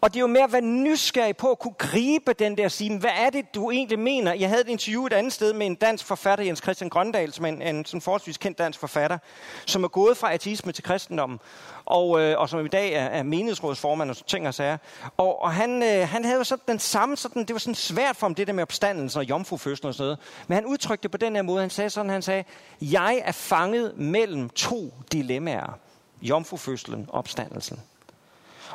og 0.00 0.14
det 0.14 0.16
er 0.16 0.20
jo 0.20 0.26
med 0.26 0.40
at 0.40 0.52
være 0.52 0.60
nysgerrig 0.60 1.36
på 1.36 1.50
at 1.50 1.58
kunne 1.58 1.74
gribe 1.78 2.32
den 2.32 2.56
der 2.56 2.68
sige, 2.68 2.98
hvad 2.98 3.10
er 3.16 3.30
det, 3.30 3.54
du 3.54 3.70
egentlig 3.70 3.98
mener? 3.98 4.32
Jeg 4.32 4.48
havde 4.48 4.60
et 4.60 4.68
interview 4.68 5.06
et 5.06 5.12
andet 5.12 5.32
sted 5.32 5.52
med 5.52 5.66
en 5.66 5.74
dansk 5.74 6.04
forfatter, 6.04 6.44
Jens 6.44 6.58
Christian 6.62 6.90
Grøndal, 6.90 7.32
som 7.32 7.44
er 7.44 7.48
en, 7.48 7.62
en 7.62 7.84
sådan 7.84 8.00
forholdsvis 8.00 8.38
kendt 8.38 8.58
dansk 8.58 8.80
forfatter, 8.80 9.18
som 9.66 9.84
er 9.84 9.88
gået 9.88 10.16
fra 10.16 10.32
ateisme 10.32 10.72
til 10.72 10.84
kristendommen, 10.84 11.38
og, 11.84 12.20
øh, 12.20 12.38
og 12.38 12.48
som 12.48 12.66
i 12.66 12.68
dag 12.68 12.92
er, 12.92 13.04
er 13.04 13.22
menighedsrådsformand 13.22 14.10
og 14.10 14.26
ting 14.26 14.48
og 14.48 14.54
sager. 14.54 14.76
Og, 15.16 15.42
og 15.42 15.52
han, 15.52 15.82
øh, 15.82 16.08
han 16.08 16.24
havde 16.24 16.38
jo 16.38 16.44
sådan 16.44 16.64
den 16.68 16.78
samme, 16.78 17.16
sådan, 17.16 17.44
det 17.44 17.52
var 17.52 17.58
sådan 17.58 17.74
svært 17.74 18.16
for 18.16 18.26
ham, 18.26 18.34
det 18.34 18.46
der 18.46 18.52
med 18.52 18.62
opstandelsen 18.62 19.18
og 19.18 19.28
jomfrufødslen 19.28 19.88
og 19.88 19.94
sådan 19.94 20.04
noget. 20.04 20.18
Men 20.48 20.54
han 20.54 20.66
udtrykte 20.66 21.02
det 21.02 21.10
på 21.10 21.18
den 21.18 21.34
her 21.34 21.42
måde, 21.42 21.60
han 21.60 21.70
sagde 21.70 21.90
sådan, 21.90 22.10
han 22.10 22.22
sagde, 22.22 22.44
jeg 22.80 23.22
er 23.24 23.32
fanget 23.32 23.98
mellem 23.98 24.50
to 24.50 24.94
dilemmaer. 25.12 25.78
Jomfrufødslen 26.22 27.06
og 27.08 27.18
opstandelsen. 27.18 27.80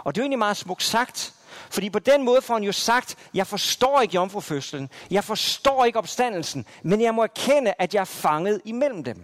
Og 0.03 0.15
det 0.15 0.21
er 0.21 0.23
jo 0.23 0.25
egentlig 0.25 0.39
meget 0.39 0.57
smukt 0.57 0.83
sagt, 0.83 1.33
fordi 1.69 1.89
på 1.89 1.99
den 1.99 2.23
måde 2.23 2.41
får 2.41 2.53
han 2.53 2.63
jo 2.63 2.71
sagt, 2.71 3.15
jeg 3.33 3.47
forstår 3.47 4.01
ikke 4.01 4.15
jomfrufødslen, 4.15 4.89
jeg 5.11 5.23
forstår 5.23 5.85
ikke 5.85 5.99
opstandelsen, 5.99 6.65
men 6.83 7.01
jeg 7.01 7.13
må 7.13 7.23
erkende, 7.23 7.73
at 7.79 7.93
jeg 7.93 8.01
er 8.01 8.05
fanget 8.05 8.61
imellem 8.65 9.03
dem. 9.03 9.21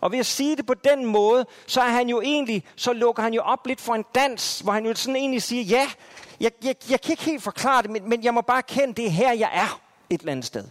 Og 0.00 0.12
ved 0.12 0.18
at 0.18 0.26
sige 0.26 0.56
det 0.56 0.66
på 0.66 0.74
den 0.74 1.06
måde, 1.06 1.46
så 1.66 1.80
er 1.80 1.88
han 1.88 2.08
jo 2.08 2.20
egentlig, 2.20 2.64
så 2.76 2.92
lukker 2.92 3.22
han 3.22 3.34
jo 3.34 3.42
op 3.42 3.66
lidt 3.66 3.80
for 3.80 3.94
en 3.94 4.04
dans, 4.14 4.60
hvor 4.60 4.72
han 4.72 4.86
jo 4.86 4.94
sådan 4.94 5.16
egentlig 5.16 5.42
siger, 5.42 5.62
ja, 5.62 5.88
jeg, 6.40 6.50
jeg, 6.64 6.74
jeg 6.90 7.00
kan 7.00 7.12
ikke 7.12 7.24
helt 7.24 7.42
forklare 7.42 7.82
det, 7.82 7.90
men, 7.90 8.08
men 8.08 8.24
jeg 8.24 8.34
må 8.34 8.40
bare 8.40 8.62
kende, 8.62 8.94
det 8.94 9.06
er 9.06 9.10
her, 9.10 9.32
jeg 9.32 9.50
er 9.52 9.80
et 10.10 10.20
eller 10.20 10.32
andet 10.32 10.44
sted. 10.44 10.64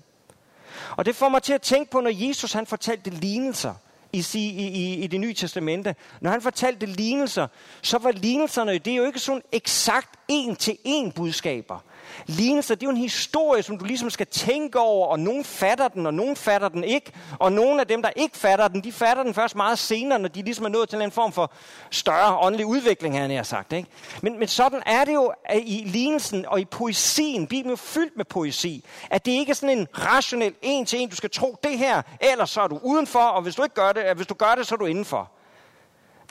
Og 0.97 1.05
det 1.05 1.15
får 1.15 1.29
mig 1.29 1.43
til 1.43 1.53
at 1.53 1.61
tænke 1.61 1.91
på, 1.91 2.01
når 2.01 2.27
Jesus 2.27 2.53
han 2.53 2.67
fortalte 2.67 3.09
lignelser 3.09 3.73
i, 4.15 4.39
i, 4.39 4.67
i, 4.67 5.03
i 5.03 5.07
det 5.07 5.19
nye 5.19 5.33
testamente. 5.33 5.95
Når 6.21 6.31
han 6.31 6.41
fortalte 6.41 6.85
lignelser, 6.85 7.47
så 7.81 7.97
var 7.97 8.11
lignelserne, 8.11 8.77
det 8.77 8.93
er 8.93 8.97
jo 8.97 9.05
ikke 9.05 9.19
sådan 9.19 9.41
eksakt 9.51 10.09
en 10.27 10.55
til 10.55 10.77
en 10.83 11.11
budskaber. 11.11 11.79
Lignelser, 12.25 12.75
det 12.75 12.83
er 12.83 12.87
jo 12.87 12.91
en 12.91 13.01
historie, 13.01 13.63
som 13.63 13.77
du 13.77 13.85
ligesom 13.85 14.09
skal 14.09 14.27
tænke 14.27 14.79
over, 14.79 15.07
og 15.07 15.19
nogen 15.19 15.43
fatter 15.43 15.87
den, 15.87 16.05
og 16.05 16.13
nogen 16.13 16.35
fatter 16.35 16.69
den 16.69 16.83
ikke. 16.83 17.11
Og 17.39 17.51
nogle 17.51 17.81
af 17.81 17.87
dem, 17.87 18.01
der 18.01 18.09
ikke 18.15 18.37
fatter 18.37 18.67
den, 18.67 18.83
de 18.83 18.91
fatter 18.91 19.23
den 19.23 19.33
først 19.33 19.55
meget 19.55 19.79
senere, 19.79 20.19
når 20.19 20.29
de 20.29 20.41
ligesom 20.41 20.65
er 20.65 20.69
nået 20.69 20.89
til 20.89 21.01
en 21.01 21.11
form 21.11 21.31
for 21.31 21.51
større 21.91 22.37
åndelig 22.37 22.65
udvikling, 22.65 23.17
havde 23.17 23.33
jeg 23.33 23.45
sagt. 23.45 23.73
Ikke? 23.73 23.89
Men, 24.21 24.39
men 24.39 24.47
sådan 24.47 24.83
er 24.85 25.05
det 25.05 25.13
jo 25.13 25.33
i 25.55 25.83
lignelsen 25.85 26.45
og 26.45 26.59
i 26.59 26.65
poesien. 26.65 27.47
Bibelen 27.47 27.67
er 27.67 27.71
jo 27.71 27.75
fyldt 27.75 28.17
med 28.17 28.25
poesi. 28.25 28.85
At 29.09 29.25
det 29.25 29.31
ikke 29.31 29.49
er 29.49 29.55
sådan 29.55 29.77
en 29.77 29.87
rationel 29.93 30.53
en 30.61 30.85
til 30.85 30.99
en, 30.99 31.09
du 31.09 31.15
skal 31.15 31.29
tro 31.29 31.57
det 31.63 31.77
her, 31.77 32.01
ellers 32.21 32.49
så 32.49 32.61
er 32.61 32.67
du 32.67 32.79
udenfor, 32.83 33.19
og 33.19 33.41
hvis 33.41 33.55
du 33.55 33.63
ikke 33.63 33.75
gør 33.75 33.91
det, 33.91 34.15
hvis 34.15 34.27
du 34.27 34.33
gør 34.33 34.55
det, 34.57 34.67
så 34.67 34.75
er 34.75 34.77
du 34.77 34.85
indenfor. 34.85 35.31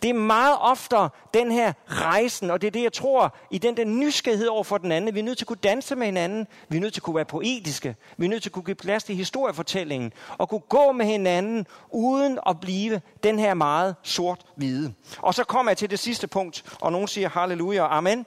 Det 0.05 0.11
er 0.11 0.15
meget 0.15 0.57
oftere 0.61 1.09
den 1.35 1.53
her 1.53 1.73
rejsen, 1.87 2.51
og 2.51 2.61
det 2.61 2.67
er 2.67 2.71
det, 2.71 2.83
jeg 2.83 2.93
tror, 2.93 3.37
i 3.51 3.59
den 3.59 3.77
der 3.77 3.85
nysgerrighed 3.85 4.47
over 4.47 4.65
for 4.65 4.79
den 4.79 4.93
anden. 4.93 5.15
Vi 5.15 5.21
er 5.21 5.25
nødt 5.25 5.39
til 5.39 5.45
at 5.45 5.49
kunne 5.49 5.59
danse 5.63 5.97
med 5.97 6.07
hinanden. 6.07 6.47
Vi 6.69 6.77
er 6.77 6.81
nødt 6.81 6.93
til 6.95 7.01
at 7.01 7.03
kunne 7.03 7.17
være 7.17 7.25
poetiske. 7.25 7.97
Vi 8.17 8.25
er 8.25 8.29
nødt 8.29 8.43
til 8.43 8.49
at 8.49 8.53
kunne 8.53 8.65
give 8.65 8.75
plads 8.75 9.05
til 9.05 9.17
historiefortællingen. 9.17 10.13
Og 10.39 10.49
kunne 10.49 10.61
gå 10.61 10.93
med 10.93 11.07
hinanden, 11.07 11.67
uden 11.91 12.39
at 12.47 12.61
blive 12.61 13.01
den 13.23 13.39
her 13.39 13.55
meget 13.55 13.97
sort-hvide. 14.03 14.95
Og 15.19 15.35
så 15.35 15.45
kommer 15.45 15.71
jeg 15.71 15.77
til 15.77 15.91
det 15.91 15.99
sidste 15.99 16.27
punkt, 16.27 16.65
og 16.81 16.93
nogen 16.93 17.09
siger 17.09 17.29
halleluja 17.29 17.83
og 17.83 17.97
amen. 17.97 18.27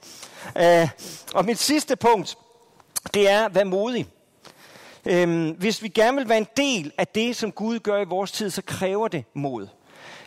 Øh, 0.58 0.88
og 1.34 1.44
mit 1.44 1.58
sidste 1.58 1.96
punkt, 1.96 2.38
det 3.14 3.30
er, 3.30 3.48
vær 3.48 3.64
modig. 3.64 4.06
Øhm, 5.06 5.50
hvis 5.50 5.82
vi 5.82 5.88
gerne 5.88 6.16
vil 6.16 6.28
være 6.28 6.38
en 6.38 6.48
del 6.56 6.92
af 6.98 7.06
det, 7.06 7.36
som 7.36 7.52
Gud 7.52 7.78
gør 7.78 8.00
i 8.00 8.04
vores 8.04 8.32
tid, 8.32 8.50
så 8.50 8.62
kræver 8.62 9.08
det 9.08 9.24
mod. 9.34 9.68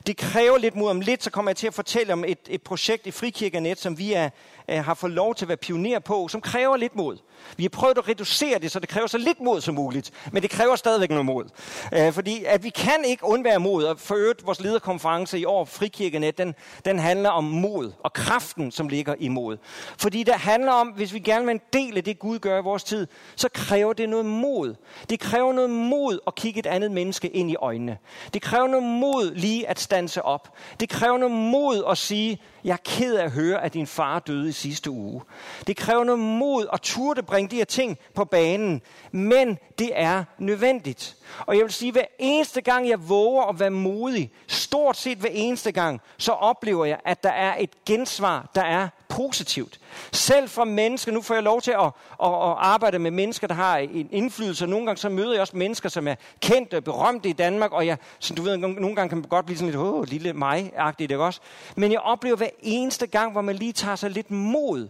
Det 0.07 0.17
kræver 0.17 0.57
lidt 0.57 0.75
mod. 0.75 0.89
Om 0.89 1.01
lidt 1.01 1.23
så 1.23 1.29
kommer 1.29 1.51
jeg 1.51 1.57
til 1.57 1.67
at 1.67 1.73
fortælle 1.73 2.13
om 2.13 2.23
et, 2.27 2.39
et 2.47 2.61
projekt 2.61 3.07
i 3.07 3.11
Frikirkenet, 3.11 3.79
som 3.79 3.97
vi 3.97 4.13
er, 4.13 4.29
er, 4.67 4.81
har 4.81 4.93
fået 4.93 5.11
lov 5.11 5.35
til 5.35 5.45
at 5.45 5.49
være 5.49 5.57
pioner 5.57 5.99
på, 5.99 6.27
som 6.27 6.41
kræver 6.41 6.77
lidt 6.77 6.95
mod. 6.95 7.17
Vi 7.57 7.63
har 7.63 7.69
prøvet 7.69 7.97
at 7.97 8.07
reducere 8.07 8.59
det, 8.59 8.71
så 8.71 8.79
det 8.79 8.89
kræver 8.89 9.07
så 9.07 9.17
lidt 9.17 9.39
mod 9.41 9.61
som 9.61 9.75
muligt, 9.75 10.11
men 10.31 10.43
det 10.43 10.49
kræver 10.49 10.75
stadigvæk 10.75 11.09
noget 11.09 11.25
mod. 11.25 11.45
Øh, 11.93 12.13
fordi 12.13 12.43
at 12.43 12.63
vi 12.63 12.69
kan 12.69 13.05
ikke 13.05 13.25
undvære 13.25 13.59
mod, 13.59 13.83
og 13.83 13.99
for 13.99 14.15
øvrigt 14.15 14.45
vores 14.45 14.61
lederkonference 14.61 15.39
i 15.39 15.45
år, 15.45 15.65
Frikirkenet, 15.65 16.37
den, 16.37 16.55
den 16.85 16.99
handler 16.99 17.29
om 17.29 17.43
mod, 17.43 17.91
og 18.03 18.13
kraften, 18.13 18.71
som 18.71 18.87
ligger 18.87 19.15
i 19.19 19.27
mod. 19.27 19.57
Fordi 19.97 20.23
det 20.23 20.33
handler 20.33 20.71
om, 20.71 20.87
hvis 20.87 21.13
vi 21.13 21.19
gerne 21.19 21.45
vil 21.45 21.53
en 21.53 21.61
del 21.73 21.97
af 21.97 22.03
det, 22.03 22.19
Gud 22.19 22.39
gør 22.39 22.59
i 22.59 22.63
vores 22.63 22.83
tid, 22.83 23.07
så 23.35 23.49
kræver 23.53 23.93
det 23.93 24.09
noget 24.09 24.25
mod. 24.25 24.75
Det 25.09 25.19
kræver 25.19 25.53
noget 25.53 25.69
mod 25.69 26.19
at 26.27 26.35
kigge 26.35 26.59
et 26.59 26.65
andet 26.65 26.91
menneske 26.91 27.27
ind 27.27 27.51
i 27.51 27.55
øjnene. 27.55 27.97
Det 28.33 28.41
kræver 28.41 28.67
noget 28.67 28.85
mod 28.85 29.35
lige 29.35 29.60
at 29.67 29.79
stanse 29.79 30.21
op. 30.21 30.57
Det 30.79 30.89
kræver 30.89 31.17
noget 31.17 31.35
mod 31.35 31.83
at 31.89 31.97
sige, 31.97 32.41
jeg 32.63 32.73
er 32.73 32.77
ked 32.85 33.15
af 33.15 33.25
at 33.25 33.31
høre, 33.31 33.63
at 33.63 33.73
din 33.73 33.87
far 33.87 34.19
døde 34.19 34.49
i 34.49 34.51
sidste 34.51 34.91
uge. 34.91 35.21
Det 35.67 35.77
kræver 35.77 36.03
noget 36.03 36.19
mod 36.19 36.67
at 36.73 36.81
turde 36.81 37.23
bringe 37.23 37.49
de 37.49 37.55
her 37.55 37.65
ting 37.65 37.97
på 38.15 38.25
banen, 38.25 38.81
men 39.11 39.57
det 39.79 39.91
er 39.93 40.23
nødvendigt. 40.37 41.15
Og 41.45 41.55
jeg 41.57 41.63
vil 41.63 41.73
sige, 41.73 41.91
hver 41.91 42.05
eneste 42.19 42.61
gang 42.61 42.89
jeg 42.89 43.09
våger 43.09 43.43
at 43.43 43.59
være 43.59 43.69
modig, 43.69 44.31
stort 44.47 44.97
set 44.97 45.17
hver 45.17 45.29
eneste 45.33 45.71
gang, 45.71 46.01
så 46.17 46.31
oplever 46.31 46.85
jeg, 46.85 46.99
at 47.05 47.23
der 47.23 47.31
er 47.31 47.55
et 47.59 47.85
gensvar, 47.85 48.51
der 48.55 48.61
er 48.63 48.87
positivt. 49.11 49.79
Selv 50.11 50.49
fra 50.49 50.65
mennesker, 50.65 51.11
nu 51.11 51.21
får 51.21 51.33
jeg 51.33 51.43
lov 51.43 51.61
til 51.61 51.71
at, 51.71 51.85
at, 52.23 52.33
at 52.33 52.55
arbejde 52.57 52.99
med 52.99 53.11
mennesker, 53.11 53.47
der 53.47 53.55
har 53.55 53.77
en 53.77 54.09
indflydelse. 54.11 54.67
Nogle 54.67 54.85
gange 54.85 54.99
så 54.99 55.09
møder 55.09 55.31
jeg 55.31 55.41
også 55.41 55.57
mennesker, 55.57 55.89
som 55.89 56.07
er 56.07 56.15
kendte 56.39 56.77
og 56.77 56.83
berømte 56.83 57.29
i 57.29 57.33
Danmark, 57.33 57.71
og 57.71 57.85
jeg, 57.85 57.97
som 58.19 58.35
du 58.35 58.41
ved, 58.41 58.57
nogle 58.57 58.95
gange 58.95 59.09
kan 59.09 59.17
man 59.17 59.29
godt 59.29 59.45
blive 59.45 59.57
sådan 59.57 59.71
lidt, 59.71 59.81
åh, 59.81 60.03
lille 60.07 60.33
mig-agtigt, 60.33 61.11
ikke 61.11 61.23
også? 61.23 61.39
Men 61.75 61.91
jeg 61.91 61.99
oplever 61.99 62.35
hver 62.35 62.49
eneste 62.61 63.07
gang, 63.07 63.31
hvor 63.31 63.41
man 63.41 63.55
lige 63.55 63.73
tager 63.73 63.95
sig 63.95 64.11
lidt 64.11 64.31
mod 64.31 64.89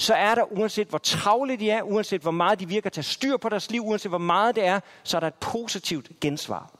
så 0.00 0.14
er 0.14 0.34
der, 0.34 0.52
uanset 0.52 0.88
hvor 0.88 0.98
travle 0.98 1.56
de 1.56 1.70
er, 1.70 1.82
uanset 1.82 2.20
hvor 2.22 2.30
meget 2.30 2.60
de 2.60 2.68
virker 2.68 2.90
til 2.90 3.00
at 3.00 3.04
styr 3.04 3.36
på 3.36 3.48
deres 3.48 3.70
liv, 3.70 3.86
uanset 3.86 4.10
hvor 4.10 4.18
meget 4.18 4.56
det 4.56 4.66
er, 4.66 4.80
så 5.02 5.16
er 5.16 5.20
der 5.20 5.26
et 5.26 5.34
positivt 5.34 6.20
gensvar. 6.20 6.70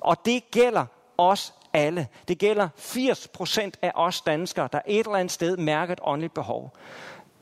Og 0.00 0.24
det 0.24 0.50
gælder 0.50 0.86
også 1.16 1.52
alle. 1.76 2.08
Det 2.28 2.38
gælder 2.38 2.68
80 2.76 3.28
procent 3.28 3.78
af 3.82 3.92
os 3.94 4.20
danskere, 4.20 4.68
der 4.72 4.80
et 4.86 4.98
eller 4.98 5.18
andet 5.18 5.32
sted 5.32 5.56
mærker 5.56 5.92
et 5.92 6.00
åndeligt 6.02 6.34
behov. 6.34 6.72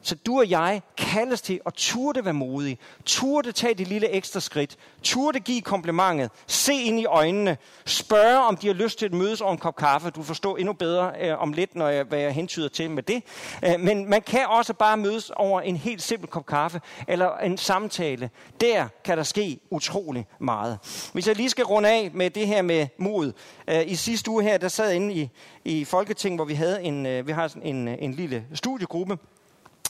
Så 0.05 0.14
du 0.14 0.38
og 0.38 0.50
jeg 0.50 0.82
kaldes 0.96 1.42
til 1.42 1.61
at 1.66 1.74
turde 1.74 2.24
være 2.24 2.34
modige, 2.34 2.78
turde 3.05 3.52
tage 3.52 3.74
det 3.74 3.88
lille 3.88 4.09
ekstra 4.09 4.40
skridt, 4.40 4.76
turde 5.02 5.40
give 5.40 5.61
komplimentet, 5.61 6.30
se 6.46 6.74
ind 6.74 7.00
i 7.00 7.05
øjnene, 7.05 7.57
spørge 7.86 8.38
om 8.38 8.57
de 8.57 8.66
har 8.66 8.74
lyst 8.74 8.98
til 8.98 9.07
at 9.07 9.12
mødes 9.12 9.40
over 9.40 9.52
en 9.52 9.59
kop 9.59 9.76
kaffe. 9.76 10.11
Du 10.11 10.22
forstår 10.22 10.57
endnu 10.57 10.72
bedre 10.72 11.12
øh, 11.20 11.38
om 11.38 11.52
lidt, 11.52 11.74
når 11.74 11.88
jeg, 11.88 12.05
hvad 12.05 12.18
jeg 12.18 12.32
hentyder 12.32 12.68
til 12.68 12.90
med 12.90 13.02
det. 13.02 13.22
Øh, 13.64 13.80
men 13.80 14.11
man 14.11 14.22
kan 14.22 14.46
også 14.46 14.74
bare 14.74 14.96
mødes 14.96 15.30
over 15.30 15.61
en 15.61 15.76
helt 15.76 16.02
simpel 16.02 16.28
kop 16.28 16.46
kaffe, 16.46 16.80
eller 17.09 17.36
en 17.36 17.59
samtale. 17.59 18.30
Der 18.61 18.88
kan 19.05 19.16
der 19.16 19.24
ske 19.24 19.61
utrolig 19.70 20.26
meget. 20.38 20.78
Hvis 21.12 21.26
jeg 21.28 21.36
lige 21.36 21.50
skal 21.50 21.64
runde 21.64 21.88
af 21.88 22.11
med 22.14 22.30
det 22.30 22.46
her 22.46 22.62
med 22.62 22.86
mod. 22.98 23.32
Øh, 23.68 23.82
I 23.86 23.94
sidste 23.94 24.30
uge 24.30 24.42
her, 24.42 24.59
der 24.59 24.68
sad 24.68 24.92
inde 24.92 25.14
i, 25.14 25.30
i 25.64 25.84
Folketing, 25.84 26.36
hvor 26.36 26.44
vi 26.44 26.55
havde 26.55 26.82
en, 26.82 27.07
øh, 27.07 27.26
vi 27.26 27.32
har 27.32 27.55
en, 27.62 27.88
øh, 27.88 27.96
en 27.98 28.14
lille 28.14 28.44
studiegruppe, 28.55 29.18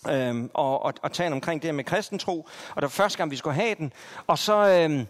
øhm, 0.09 0.51
og, 0.55 0.83
og, 0.83 0.95
og 1.03 1.13
tale 1.13 1.33
omkring 1.33 1.63
det 1.63 1.69
her 1.69 1.73
med 1.73 1.85
kristentro. 1.85 2.49
Og 2.69 2.77
det 2.77 2.83
var 2.83 2.89
første 2.89 3.19
gang, 3.19 3.31
vi 3.31 3.37
skulle 3.37 3.55
have 3.55 3.75
den. 3.75 3.93
Og 4.27 4.39
så, 4.39 4.69
øhm, 4.69 5.07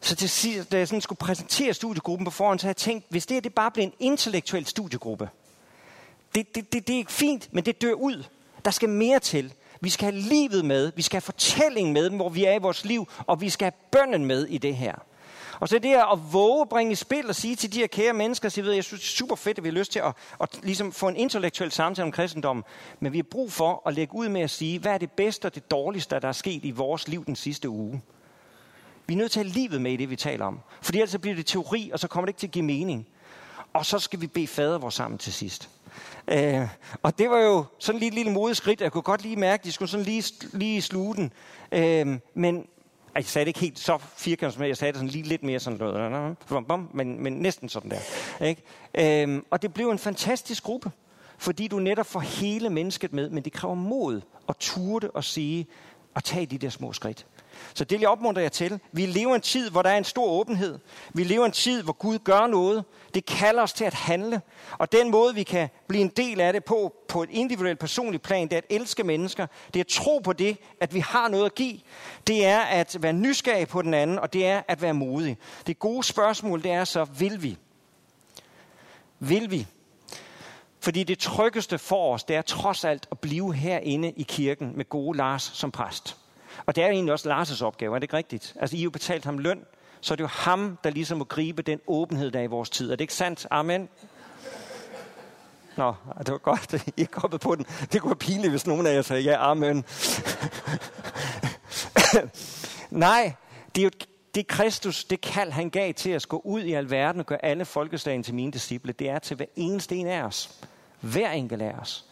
så 0.00 0.16
til 0.16 0.30
sidst, 0.30 0.72
da 0.72 0.78
jeg 0.78 0.88
sådan 0.88 1.00
skulle 1.00 1.18
præsentere 1.18 1.74
studiegruppen 1.74 2.24
på 2.24 2.30
forhånd, 2.30 2.58
så 2.58 2.66
havde 2.66 2.70
jeg 2.70 2.76
tænkt, 2.76 3.06
hvis 3.08 3.26
det 3.26 3.34
her 3.34 3.40
det 3.40 3.54
bare 3.54 3.70
bliver 3.70 3.86
en 3.86 3.94
intellektuel 3.98 4.66
studiegruppe, 4.66 5.28
det, 6.34 6.54
det, 6.54 6.72
det, 6.72 6.86
det 6.86 6.94
er 6.94 6.98
ikke 6.98 7.12
fint, 7.12 7.48
men 7.52 7.64
det 7.64 7.82
dør 7.82 7.92
ud. 7.92 8.24
Der 8.64 8.70
skal 8.70 8.88
mere 8.88 9.18
til. 9.18 9.52
Vi 9.80 9.90
skal 9.90 10.12
have 10.12 10.22
livet 10.22 10.64
med, 10.64 10.92
vi 10.96 11.02
skal 11.02 11.16
have 11.16 11.22
fortællingen 11.22 11.94
med, 11.94 12.10
hvor 12.10 12.28
vi 12.28 12.44
er 12.44 12.52
i 12.52 12.58
vores 12.58 12.84
liv, 12.84 13.08
og 13.26 13.40
vi 13.40 13.50
skal 13.50 13.64
have 13.64 13.72
bønden 13.90 14.24
med 14.24 14.46
i 14.46 14.58
det 14.58 14.76
her. 14.76 14.94
Og 15.60 15.68
så 15.68 15.78
det 15.78 15.90
her 15.90 16.12
at 16.12 16.18
våge 16.32 16.60
at 16.60 16.68
bringe 16.68 16.92
i 16.92 16.94
spil 16.94 17.28
og 17.28 17.34
sige 17.34 17.56
til 17.56 17.72
de 17.72 17.78
her 17.78 17.86
kære 17.86 18.12
mennesker, 18.12 18.48
så 18.48 18.60
jeg, 18.60 18.66
ved, 18.66 18.72
jeg 18.72 18.84
synes 18.84 19.02
det 19.02 19.08
er 19.08 19.16
super 19.16 19.36
fedt, 19.36 19.58
at 19.58 19.64
vi 19.64 19.68
har 19.68 19.74
lyst 19.74 19.92
til 19.92 19.98
at, 19.98 20.12
at 20.40 20.48
ligesom 20.62 20.92
få 20.92 21.08
en 21.08 21.16
intellektuel 21.16 21.70
samtale 21.70 22.04
om 22.06 22.12
kristendommen, 22.12 22.64
men 23.00 23.12
vi 23.12 23.18
har 23.18 23.26
brug 23.30 23.52
for 23.52 23.82
at 23.86 23.94
lægge 23.94 24.14
ud 24.14 24.28
med 24.28 24.40
at 24.40 24.50
sige, 24.50 24.78
hvad 24.78 24.92
er 24.92 24.98
det 24.98 25.10
bedste 25.10 25.46
og 25.46 25.54
det 25.54 25.70
dårligste, 25.70 26.20
der 26.20 26.28
er 26.28 26.32
sket 26.32 26.64
i 26.64 26.70
vores 26.70 27.08
liv 27.08 27.24
den 27.24 27.36
sidste 27.36 27.68
uge. 27.68 28.02
Vi 29.06 29.14
er 29.14 29.18
nødt 29.18 29.32
til 29.32 29.40
at 29.40 29.46
have 29.46 29.54
livet 29.54 29.80
med 29.80 29.92
i 29.92 29.96
det, 29.96 30.10
vi 30.10 30.16
taler 30.16 30.44
om. 30.44 30.60
Fordi 30.82 30.98
ellers 30.98 31.18
bliver 31.20 31.36
det 31.36 31.46
teori, 31.46 31.90
og 31.92 31.98
så 31.98 32.08
kommer 32.08 32.26
det 32.26 32.30
ikke 32.30 32.40
til 32.40 32.46
at 32.46 32.52
give 32.52 32.64
mening. 32.64 33.06
Og 33.72 33.86
så 33.86 33.98
skal 33.98 34.20
vi 34.20 34.26
bede 34.26 34.46
fader 34.46 34.78
vores 34.78 34.94
sammen 34.94 35.18
til 35.18 35.32
sidst. 35.32 35.70
Øh, 36.28 36.68
og 37.02 37.18
det 37.18 37.30
var 37.30 37.38
jo 37.38 37.64
sådan 37.78 37.98
lige 37.98 38.08
et 38.08 38.14
lille 38.14 38.32
modeskridt. 38.32 38.80
Jeg 38.80 38.92
kunne 38.92 39.02
godt 39.02 39.22
lige 39.22 39.36
mærke, 39.36 39.60
at 39.60 39.64
de 39.64 39.72
skulle 39.72 39.90
sådan 39.90 40.06
lige, 40.06 40.24
lige 40.52 40.82
sluge 40.82 41.16
den. 41.16 41.32
Øh, 41.72 42.18
men 42.34 42.66
jeg 43.14 43.24
sagde 43.24 43.44
det 43.44 43.48
ikke 43.48 43.60
helt 43.60 43.78
så 43.78 43.98
firkantet, 44.16 44.58
men 44.58 44.68
jeg 44.68 44.76
sagde 44.76 44.92
det 44.92 44.98
sådan 44.98 45.10
lige 45.10 45.24
lidt 45.24 45.42
mere 45.42 45.60
sådan 45.60 45.78
noget, 45.78 46.94
men, 46.94 47.22
men 47.22 47.32
næsten 47.32 47.68
sådan 47.68 47.90
der. 47.90 48.46
Ikke? 48.46 49.22
Øhm, 49.22 49.44
og 49.50 49.62
det 49.62 49.74
blev 49.74 49.90
en 49.90 49.98
fantastisk 49.98 50.62
gruppe, 50.62 50.90
fordi 51.38 51.68
du 51.68 51.78
netop 51.78 52.06
får 52.06 52.20
hele 52.20 52.70
mennesket 52.70 53.12
med, 53.12 53.30
men 53.30 53.44
det 53.44 53.52
kræver 53.52 53.74
mod 53.74 54.20
at 54.48 54.56
turde 54.58 55.10
og 55.10 55.24
sige, 55.24 55.66
og 56.14 56.24
tage 56.24 56.46
de 56.46 56.58
der 56.58 56.70
små 56.70 56.92
skridt. 56.92 57.26
Så 57.74 57.84
det 57.84 57.90
vil 57.96 58.00
jeg 58.00 58.08
opmuntre 58.08 58.42
jer 58.42 58.48
til. 58.48 58.80
Vi 58.92 59.06
lever 59.06 59.34
en 59.34 59.40
tid, 59.40 59.70
hvor 59.70 59.82
der 59.82 59.90
er 59.90 59.96
en 59.96 60.04
stor 60.04 60.30
åbenhed. 60.30 60.78
Vi 61.14 61.24
lever 61.24 61.46
en 61.46 61.52
tid, 61.52 61.82
hvor 61.82 61.92
Gud 61.92 62.18
gør 62.18 62.46
noget. 62.46 62.84
Det 63.14 63.26
kalder 63.26 63.62
os 63.62 63.72
til 63.72 63.84
at 63.84 63.94
handle. 63.94 64.40
Og 64.78 64.92
den 64.92 65.10
måde, 65.10 65.34
vi 65.34 65.42
kan 65.42 65.68
blive 65.86 66.02
en 66.02 66.08
del 66.08 66.40
af 66.40 66.52
det 66.52 66.64
på, 66.64 66.94
på 67.08 67.22
et 67.22 67.30
individuelt, 67.32 67.78
personligt 67.78 68.22
plan, 68.22 68.48
det 68.48 68.52
er 68.52 68.58
at 68.58 68.64
elske 68.70 69.04
mennesker. 69.04 69.46
Det 69.74 69.80
er 69.80 69.84
at 69.84 69.86
tro 69.86 70.18
på 70.18 70.32
det, 70.32 70.58
at 70.80 70.94
vi 70.94 71.00
har 71.00 71.28
noget 71.28 71.44
at 71.44 71.54
give. 71.54 71.80
Det 72.26 72.44
er 72.44 72.60
at 72.60 72.96
være 73.00 73.12
nysgerrig 73.12 73.68
på 73.68 73.82
den 73.82 73.94
anden, 73.94 74.18
og 74.18 74.32
det 74.32 74.46
er 74.46 74.62
at 74.68 74.82
være 74.82 74.94
modig. 74.94 75.38
Det 75.66 75.78
gode 75.78 76.02
spørgsmål, 76.02 76.62
det 76.62 76.70
er 76.70 76.84
så, 76.84 77.04
vil 77.04 77.42
vi? 77.42 77.56
Vil 79.18 79.50
vi? 79.50 79.66
Fordi 80.84 81.04
det 81.04 81.18
tryggeste 81.18 81.78
for 81.78 82.14
os, 82.14 82.24
det 82.24 82.36
er 82.36 82.42
trods 82.42 82.84
alt 82.84 83.08
at 83.10 83.18
blive 83.18 83.54
herinde 83.54 84.10
i 84.10 84.22
kirken 84.22 84.72
med 84.76 84.88
gode 84.88 85.16
Lars 85.16 85.50
som 85.54 85.70
præst. 85.70 86.16
Og 86.66 86.76
det 86.76 86.84
er 86.84 86.88
egentlig 86.88 87.12
også 87.12 87.32
Lars' 87.32 87.64
opgave, 87.64 87.94
er 87.94 87.98
det 87.98 88.04
ikke 88.04 88.16
rigtigt? 88.16 88.56
Altså, 88.60 88.76
I 88.76 88.78
har 88.78 88.84
jo 88.84 88.90
betalt 88.90 89.24
ham 89.24 89.38
løn, 89.38 89.64
så 90.00 90.14
er 90.14 90.16
det 90.16 90.22
jo 90.22 90.28
ham, 90.28 90.78
der 90.84 90.90
ligesom 90.90 91.18
må 91.18 91.24
gribe 91.24 91.62
den 91.62 91.80
åbenhed, 91.86 92.30
der 92.30 92.38
er 92.38 92.42
i 92.42 92.46
vores 92.46 92.70
tid. 92.70 92.92
Er 92.92 92.96
det 92.96 93.00
ikke 93.00 93.14
sandt? 93.14 93.46
Amen. 93.50 93.88
Nå, 95.76 95.94
det 96.18 96.32
var 96.32 96.38
godt, 96.38 96.74
I 96.96 97.02
er 97.02 97.06
kommet 97.06 97.40
på 97.40 97.54
den. 97.54 97.66
Det 97.92 98.00
kunne 98.00 98.10
være 98.10 98.16
pinligt, 98.16 98.50
hvis 98.50 98.66
nogen 98.66 98.86
af 98.86 98.94
jer 98.94 99.02
sagde, 99.02 99.22
ja, 99.22 99.50
amen. 99.50 99.84
Nej, 102.90 103.34
det 103.74 103.80
er 103.80 103.84
jo 103.84 103.90
det 104.34 104.46
Kristus, 104.46 105.04
det 105.04 105.20
kald 105.20 105.50
han 105.50 105.70
gav 105.70 105.94
til 105.94 106.10
at 106.10 106.28
gå 106.28 106.42
ud 106.44 106.62
i 106.62 106.72
alverden 106.72 107.20
og 107.20 107.26
gøre 107.26 107.44
alle 107.44 107.64
folkeslagene 107.64 108.24
til 108.24 108.34
mine 108.34 108.52
disciple. 108.52 108.92
Det 108.92 109.08
er 109.08 109.18
til 109.18 109.36
hver 109.36 109.46
eneste 109.56 109.96
en 109.96 110.06
af 110.06 110.22
os. 110.22 110.64
Hver 111.04 111.30
enkelt 111.30 111.62
af 111.62 111.72
os. 111.72 112.04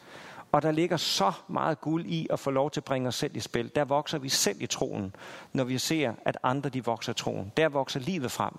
Og 0.52 0.62
der 0.62 0.70
ligger 0.70 0.96
så 0.96 1.32
meget 1.48 1.80
guld 1.80 2.06
i 2.06 2.26
at 2.30 2.38
få 2.38 2.50
lov 2.50 2.70
til 2.70 2.80
at 2.80 2.84
bringe 2.84 3.08
os 3.08 3.14
selv 3.14 3.36
i 3.36 3.40
spil. 3.40 3.70
Der 3.74 3.84
vokser 3.84 4.18
vi 4.18 4.28
selv 4.28 4.62
i 4.62 4.66
troen, 4.66 5.14
når 5.52 5.64
vi 5.64 5.78
ser, 5.78 6.12
at 6.24 6.38
andre 6.42 6.70
de 6.70 6.84
vokser 6.84 7.12
troen. 7.12 7.52
Der 7.56 7.68
vokser 7.68 8.00
livet 8.00 8.32
frem. 8.32 8.52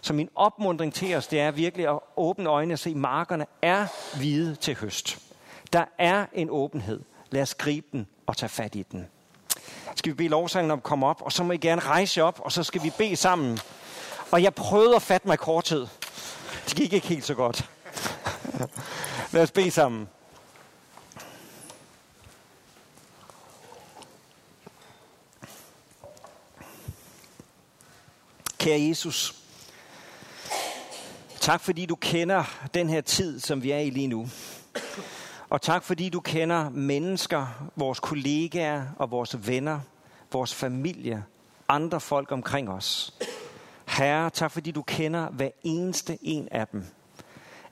Så 0.00 0.12
min 0.12 0.28
opmundring 0.34 0.94
til 0.94 1.14
os, 1.14 1.26
det 1.26 1.40
er 1.40 1.50
virkelig 1.50 1.88
at 1.88 1.98
åbne 2.16 2.48
øjnene 2.48 2.74
og 2.74 2.78
se, 2.78 2.90
at 2.90 2.96
markerne 2.96 3.46
er 3.62 3.86
hvide 4.16 4.54
til 4.54 4.76
høst. 4.76 5.18
Der 5.72 5.84
er 5.98 6.26
en 6.32 6.50
åbenhed. 6.50 7.00
Lad 7.30 7.42
os 7.42 7.54
gribe 7.54 7.86
den 7.92 8.06
og 8.26 8.36
tage 8.36 8.50
fat 8.50 8.74
i 8.74 8.82
den. 8.82 9.06
Skal 9.94 10.12
vi 10.12 10.16
bede 10.16 10.28
lovsangen 10.28 10.70
om 10.70 10.78
at 10.78 10.82
komme 10.82 11.06
op, 11.06 11.22
og 11.22 11.32
så 11.32 11.44
må 11.44 11.52
I 11.52 11.56
gerne 11.56 11.80
rejse 11.80 12.22
op, 12.22 12.40
og 12.44 12.52
så 12.52 12.62
skal 12.62 12.82
vi 12.82 12.92
bede 12.98 13.16
sammen. 13.16 13.58
Og 14.32 14.42
jeg 14.42 14.54
prøvede 14.54 14.96
at 14.96 15.02
fatte 15.02 15.26
mig 15.26 15.34
i 15.34 15.36
korthed. 15.36 15.86
Det 16.68 16.76
gik 16.76 16.92
ikke 16.92 17.06
helt 17.06 17.24
så 17.24 17.34
godt. 17.34 17.70
Lad 19.32 19.42
os 19.42 19.50
bede 19.50 19.70
sammen. 19.70 20.08
Kære 28.58 28.80
Jesus, 28.80 29.34
tak 31.40 31.60
fordi 31.60 31.86
du 31.86 31.94
kender 31.94 32.44
den 32.74 32.88
her 32.88 33.00
tid, 33.00 33.40
som 33.40 33.62
vi 33.62 33.70
er 33.70 33.78
i 33.78 33.90
lige 33.90 34.06
nu. 34.06 34.28
Og 35.50 35.62
tak 35.62 35.84
fordi 35.84 36.08
du 36.08 36.20
kender 36.20 36.70
mennesker, 36.70 37.70
vores 37.76 38.00
kollegaer 38.00 38.86
og 38.96 39.10
vores 39.10 39.46
venner, 39.46 39.80
vores 40.32 40.54
familie, 40.54 41.24
andre 41.68 42.00
folk 42.00 42.32
omkring 42.32 42.70
os. 42.70 43.14
Herre, 43.86 44.30
tak 44.30 44.50
fordi 44.50 44.70
du 44.70 44.82
kender 44.82 45.30
hver 45.30 45.50
eneste 45.62 46.18
en 46.22 46.48
af 46.50 46.66
dem. 46.66 46.84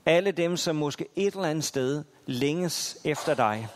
Alle 0.05 0.31
dem, 0.31 0.57
som 0.57 0.75
måske 0.75 1.07
et 1.15 1.33
eller 1.33 1.47
andet 1.47 1.63
sted 1.63 2.03
længes 2.25 2.97
efter 3.03 3.33
dig. 3.33 3.67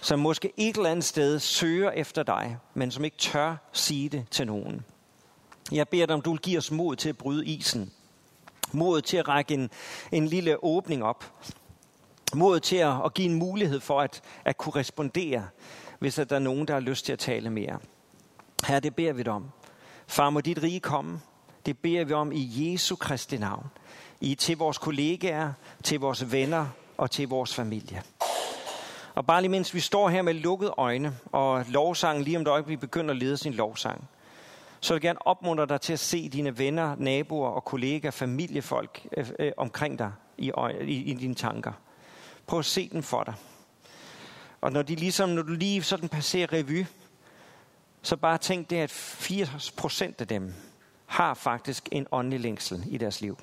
Som 0.00 0.18
måske 0.18 0.52
et 0.56 0.76
eller 0.76 0.90
andet 0.90 1.04
sted 1.04 1.38
søger 1.38 1.90
efter 1.90 2.22
dig, 2.22 2.58
men 2.74 2.90
som 2.90 3.04
ikke 3.04 3.16
tør 3.16 3.56
sige 3.72 4.08
det 4.08 4.26
til 4.30 4.46
nogen. 4.46 4.84
Jeg 5.72 5.88
beder 5.88 6.06
dig, 6.06 6.14
om 6.14 6.22
du 6.22 6.30
vil 6.30 6.40
give 6.40 6.58
os 6.58 6.70
mod 6.70 6.96
til 6.96 7.08
at 7.08 7.18
bryde 7.18 7.46
isen. 7.46 7.92
Mod 8.72 9.02
til 9.02 9.16
at 9.16 9.28
række 9.28 9.54
en, 9.54 9.70
en 10.12 10.26
lille 10.26 10.64
åbning 10.64 11.04
op. 11.04 11.24
Mod 12.34 12.60
til 12.60 12.76
at, 12.76 13.04
at 13.04 13.14
give 13.14 13.28
en 13.28 13.34
mulighed 13.34 13.80
for 13.80 14.00
at, 14.00 14.22
at 14.44 14.56
kunne 14.56 14.74
respondere, 14.76 15.48
hvis 15.98 16.14
der 16.14 16.26
er 16.30 16.38
nogen, 16.38 16.68
der 16.68 16.74
har 16.74 16.80
lyst 16.80 17.04
til 17.04 17.12
at 17.12 17.18
tale 17.18 17.50
mere. 17.50 17.78
Her 18.66 18.80
det 18.80 18.96
beder 18.96 19.12
vi 19.12 19.22
dig 19.22 19.32
om. 19.32 19.50
Far, 20.06 20.30
må 20.30 20.40
dit 20.40 20.62
rige 20.62 20.80
komme. 20.80 21.20
Det 21.66 21.78
beder 21.78 22.04
vi 22.04 22.12
om 22.12 22.32
i 22.32 22.72
Jesu 22.72 22.96
Kristi 22.96 23.36
navn. 23.36 23.66
I 24.20 24.34
til 24.34 24.56
vores 24.56 24.78
kollegaer, 24.78 25.52
til 25.82 26.00
vores 26.00 26.32
venner 26.32 26.66
og 26.96 27.10
til 27.10 27.28
vores 27.28 27.54
familie. 27.54 28.02
Og 29.14 29.26
bare 29.26 29.40
lige 29.40 29.50
mens 29.50 29.74
vi 29.74 29.80
står 29.80 30.08
her 30.08 30.22
med 30.22 30.34
lukkede 30.34 30.74
øjne, 30.76 31.16
og 31.32 31.64
lovsangen 31.68 32.24
lige 32.24 32.36
om 32.36 32.42
et 32.42 32.48
øjeblik 32.48 32.80
begynder 32.80 33.10
at 33.10 33.16
lede 33.16 33.36
sin 33.36 33.52
lovsang, 33.52 34.08
så 34.80 34.94
vil 34.94 34.96
jeg 34.96 35.00
gerne 35.00 35.26
opmuntre 35.26 35.66
dig 35.66 35.80
til 35.80 35.92
at 35.92 35.98
se 35.98 36.28
dine 36.28 36.58
venner, 36.58 36.96
naboer 36.98 37.48
og 37.48 37.64
kollegaer, 37.64 38.10
familiefolk 38.10 39.06
øh, 39.16 39.30
øh, 39.38 39.52
omkring 39.56 39.98
dig 39.98 40.12
i, 40.38 40.52
i, 40.82 41.02
i 41.02 41.14
dine 41.14 41.34
tanker. 41.34 41.72
Prøv 42.46 42.58
at 42.58 42.64
se 42.64 42.88
dem 42.88 43.02
for 43.02 43.24
dig. 43.24 43.34
Og 44.60 44.72
når, 44.72 44.82
de 44.82 44.94
ligesom, 44.94 45.28
når 45.28 45.42
du 45.42 45.52
lige 45.52 45.82
sådan 45.82 46.08
passerer 46.08 46.52
revy, 46.52 46.84
så 48.02 48.16
bare 48.16 48.38
tænk 48.38 48.70
det, 48.70 48.76
at 48.76 48.90
80% 48.90 50.12
af 50.18 50.28
dem 50.28 50.54
har 51.06 51.34
faktisk 51.34 51.88
en 51.92 52.06
åndelig 52.12 52.40
længsel 52.40 52.84
i 52.86 52.98
deres 52.98 53.20
liv. 53.20 53.38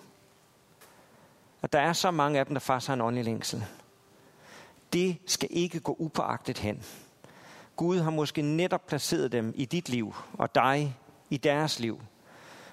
Og 1.64 1.74
der 1.74 1.80
er 1.80 1.93
så 1.93 2.11
mange 2.11 2.39
af 2.39 2.45
dem, 2.45 2.55
der 2.55 2.59
faktisk 2.59 2.88
har 2.88 2.93
en 2.93 3.01
åndelig 3.01 3.26
længsel. 3.26 3.66
Det 4.93 5.18
skal 5.26 5.49
ikke 5.51 5.80
gå 5.80 5.95
upåagtet 5.99 6.57
hen. 6.57 6.84
Gud 7.76 7.99
har 7.99 8.11
måske 8.11 8.41
netop 8.41 8.88
placeret 8.88 9.32
dem 9.32 9.53
i 9.55 9.66
dit 9.66 9.89
liv 9.89 10.16
og 10.34 10.55
dig 10.55 10.97
i 11.30 11.38
deres 11.38 11.80
liv, 11.80 12.01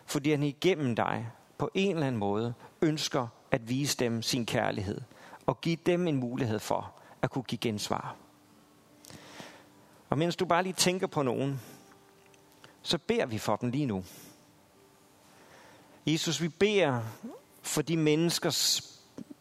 fordi 0.07 0.31
han 0.31 0.43
igennem 0.43 0.97
dig 0.97 1.31
på 1.59 1.71
en 1.75 1.91
eller 1.91 2.07
anden 2.07 2.19
måde 2.19 2.55
ønsker 2.83 3.29
at 3.51 3.69
vise 3.69 3.97
dem 3.97 4.23
sin 4.23 4.47
kærlighed 4.47 5.01
og 5.47 5.61
give 5.61 5.77
dem 5.87 6.09
en 6.09 6.17
mulighed 6.17 6.59
for 6.59 6.93
at 7.23 7.31
kunne 7.31 7.45
give 7.45 7.59
gensvar. 7.59 8.17
Og 10.11 10.19
mens 10.19 10.37
du 10.37 10.45
bare 10.45 10.63
lige 10.63 10.73
tænker 10.73 11.07
på 11.07 11.23
nogen, 11.23 11.61
så 12.83 12.99
beder 12.99 13.27
vi 13.27 13.39
for 13.39 13.57
dem 13.57 13.71
lige 13.71 13.87
nu. 13.87 14.05
Jesus, 16.07 16.43
vi 16.43 16.49
beder 16.49 17.03
for 17.63 17.83
de 17.83 17.97
mennesker, 17.97 18.51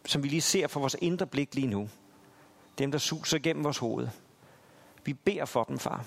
som 0.06 0.24
vi 0.24 0.28
lige 0.28 0.42
ser 0.42 0.68
for 0.68 0.80
vores 0.80 0.96
indre 1.02 1.28
blik 1.28 1.56
lige 1.56 1.68
nu. 1.68 1.90
Dem, 2.78 2.92
der 2.92 2.98
suser 2.98 3.40
gennem 3.40 3.64
vores 3.64 3.78
hoved. 3.78 4.08
Vi 5.06 5.14
beder 5.14 5.46
for 5.46 5.64
dem, 5.64 5.80
far. 5.80 6.06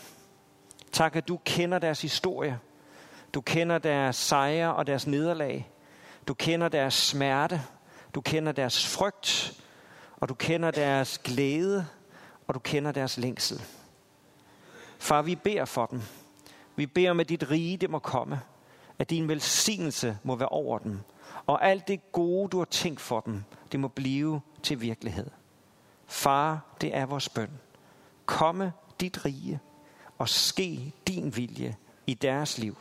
Tak, 0.92 1.16
at 1.16 1.28
du 1.28 1.38
kender 1.44 1.78
deres 1.78 2.02
historie. 2.02 2.58
Du 3.34 3.40
kender 3.40 3.78
deres 3.78 4.16
sejre 4.16 4.74
og 4.74 4.86
deres 4.86 5.06
nederlag. 5.06 5.70
Du 6.28 6.34
kender 6.34 6.68
deres 6.68 6.94
smerte. 6.94 7.62
Du 8.14 8.20
kender 8.20 8.52
deres 8.52 8.86
frygt. 8.86 9.60
Og 10.16 10.28
du 10.28 10.34
kender 10.34 10.70
deres 10.70 11.18
glæde. 11.18 11.86
Og 12.46 12.54
du 12.54 12.58
kender 12.58 12.92
deres 12.92 13.16
længsel. 13.16 13.62
Far, 14.98 15.22
vi 15.22 15.34
beder 15.34 15.64
for 15.64 15.86
dem. 15.86 16.02
Vi 16.76 16.86
beder 16.86 17.10
om, 17.10 17.20
at 17.20 17.28
dit 17.28 17.50
rige 17.50 17.76
det 17.76 17.90
må 17.90 17.98
komme. 17.98 18.40
At 18.98 19.10
din 19.10 19.28
velsignelse 19.28 20.18
må 20.22 20.36
være 20.36 20.48
over 20.48 20.78
dem. 20.78 21.00
Og 21.47 21.64
alt 21.64 21.88
det 21.88 22.12
gode, 22.12 22.49
du 22.49 22.59
har 22.59 22.64
tænkt 22.64 23.01
for 23.01 23.20
dem, 23.20 23.45
det 23.72 23.80
må 23.80 23.88
blive 23.88 24.40
til 24.62 24.80
virkelighed. 24.80 25.30
Far, 26.07 26.61
det 26.80 26.97
er 26.97 27.07
vores 27.07 27.28
bøn. 27.28 27.51
Komme 28.26 28.72
dit 29.01 29.24
rige 29.24 29.61
og 30.18 30.28
ske 30.28 30.95
din 31.07 31.36
vilje 31.36 31.76
i 32.07 32.14
deres 32.14 32.59
liv. 32.59 32.76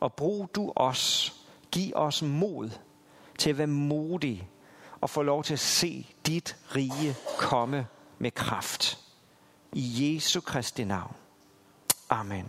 Og 0.00 0.12
brug 0.12 0.50
du 0.54 0.72
os, 0.76 1.34
giv 1.72 1.92
os 1.94 2.22
mod 2.22 2.70
til 3.38 3.50
at 3.50 3.58
være 3.58 3.66
modige 3.66 4.48
og 5.00 5.10
få 5.10 5.22
lov 5.22 5.44
til 5.44 5.52
at 5.52 5.60
se 5.60 6.06
dit 6.26 6.56
rige 6.76 7.16
komme 7.38 7.86
med 8.18 8.30
kraft. 8.30 8.98
I 9.72 10.14
Jesu 10.14 10.40
Kristi 10.40 10.84
navn. 10.84 11.16
Amen. 12.10 12.48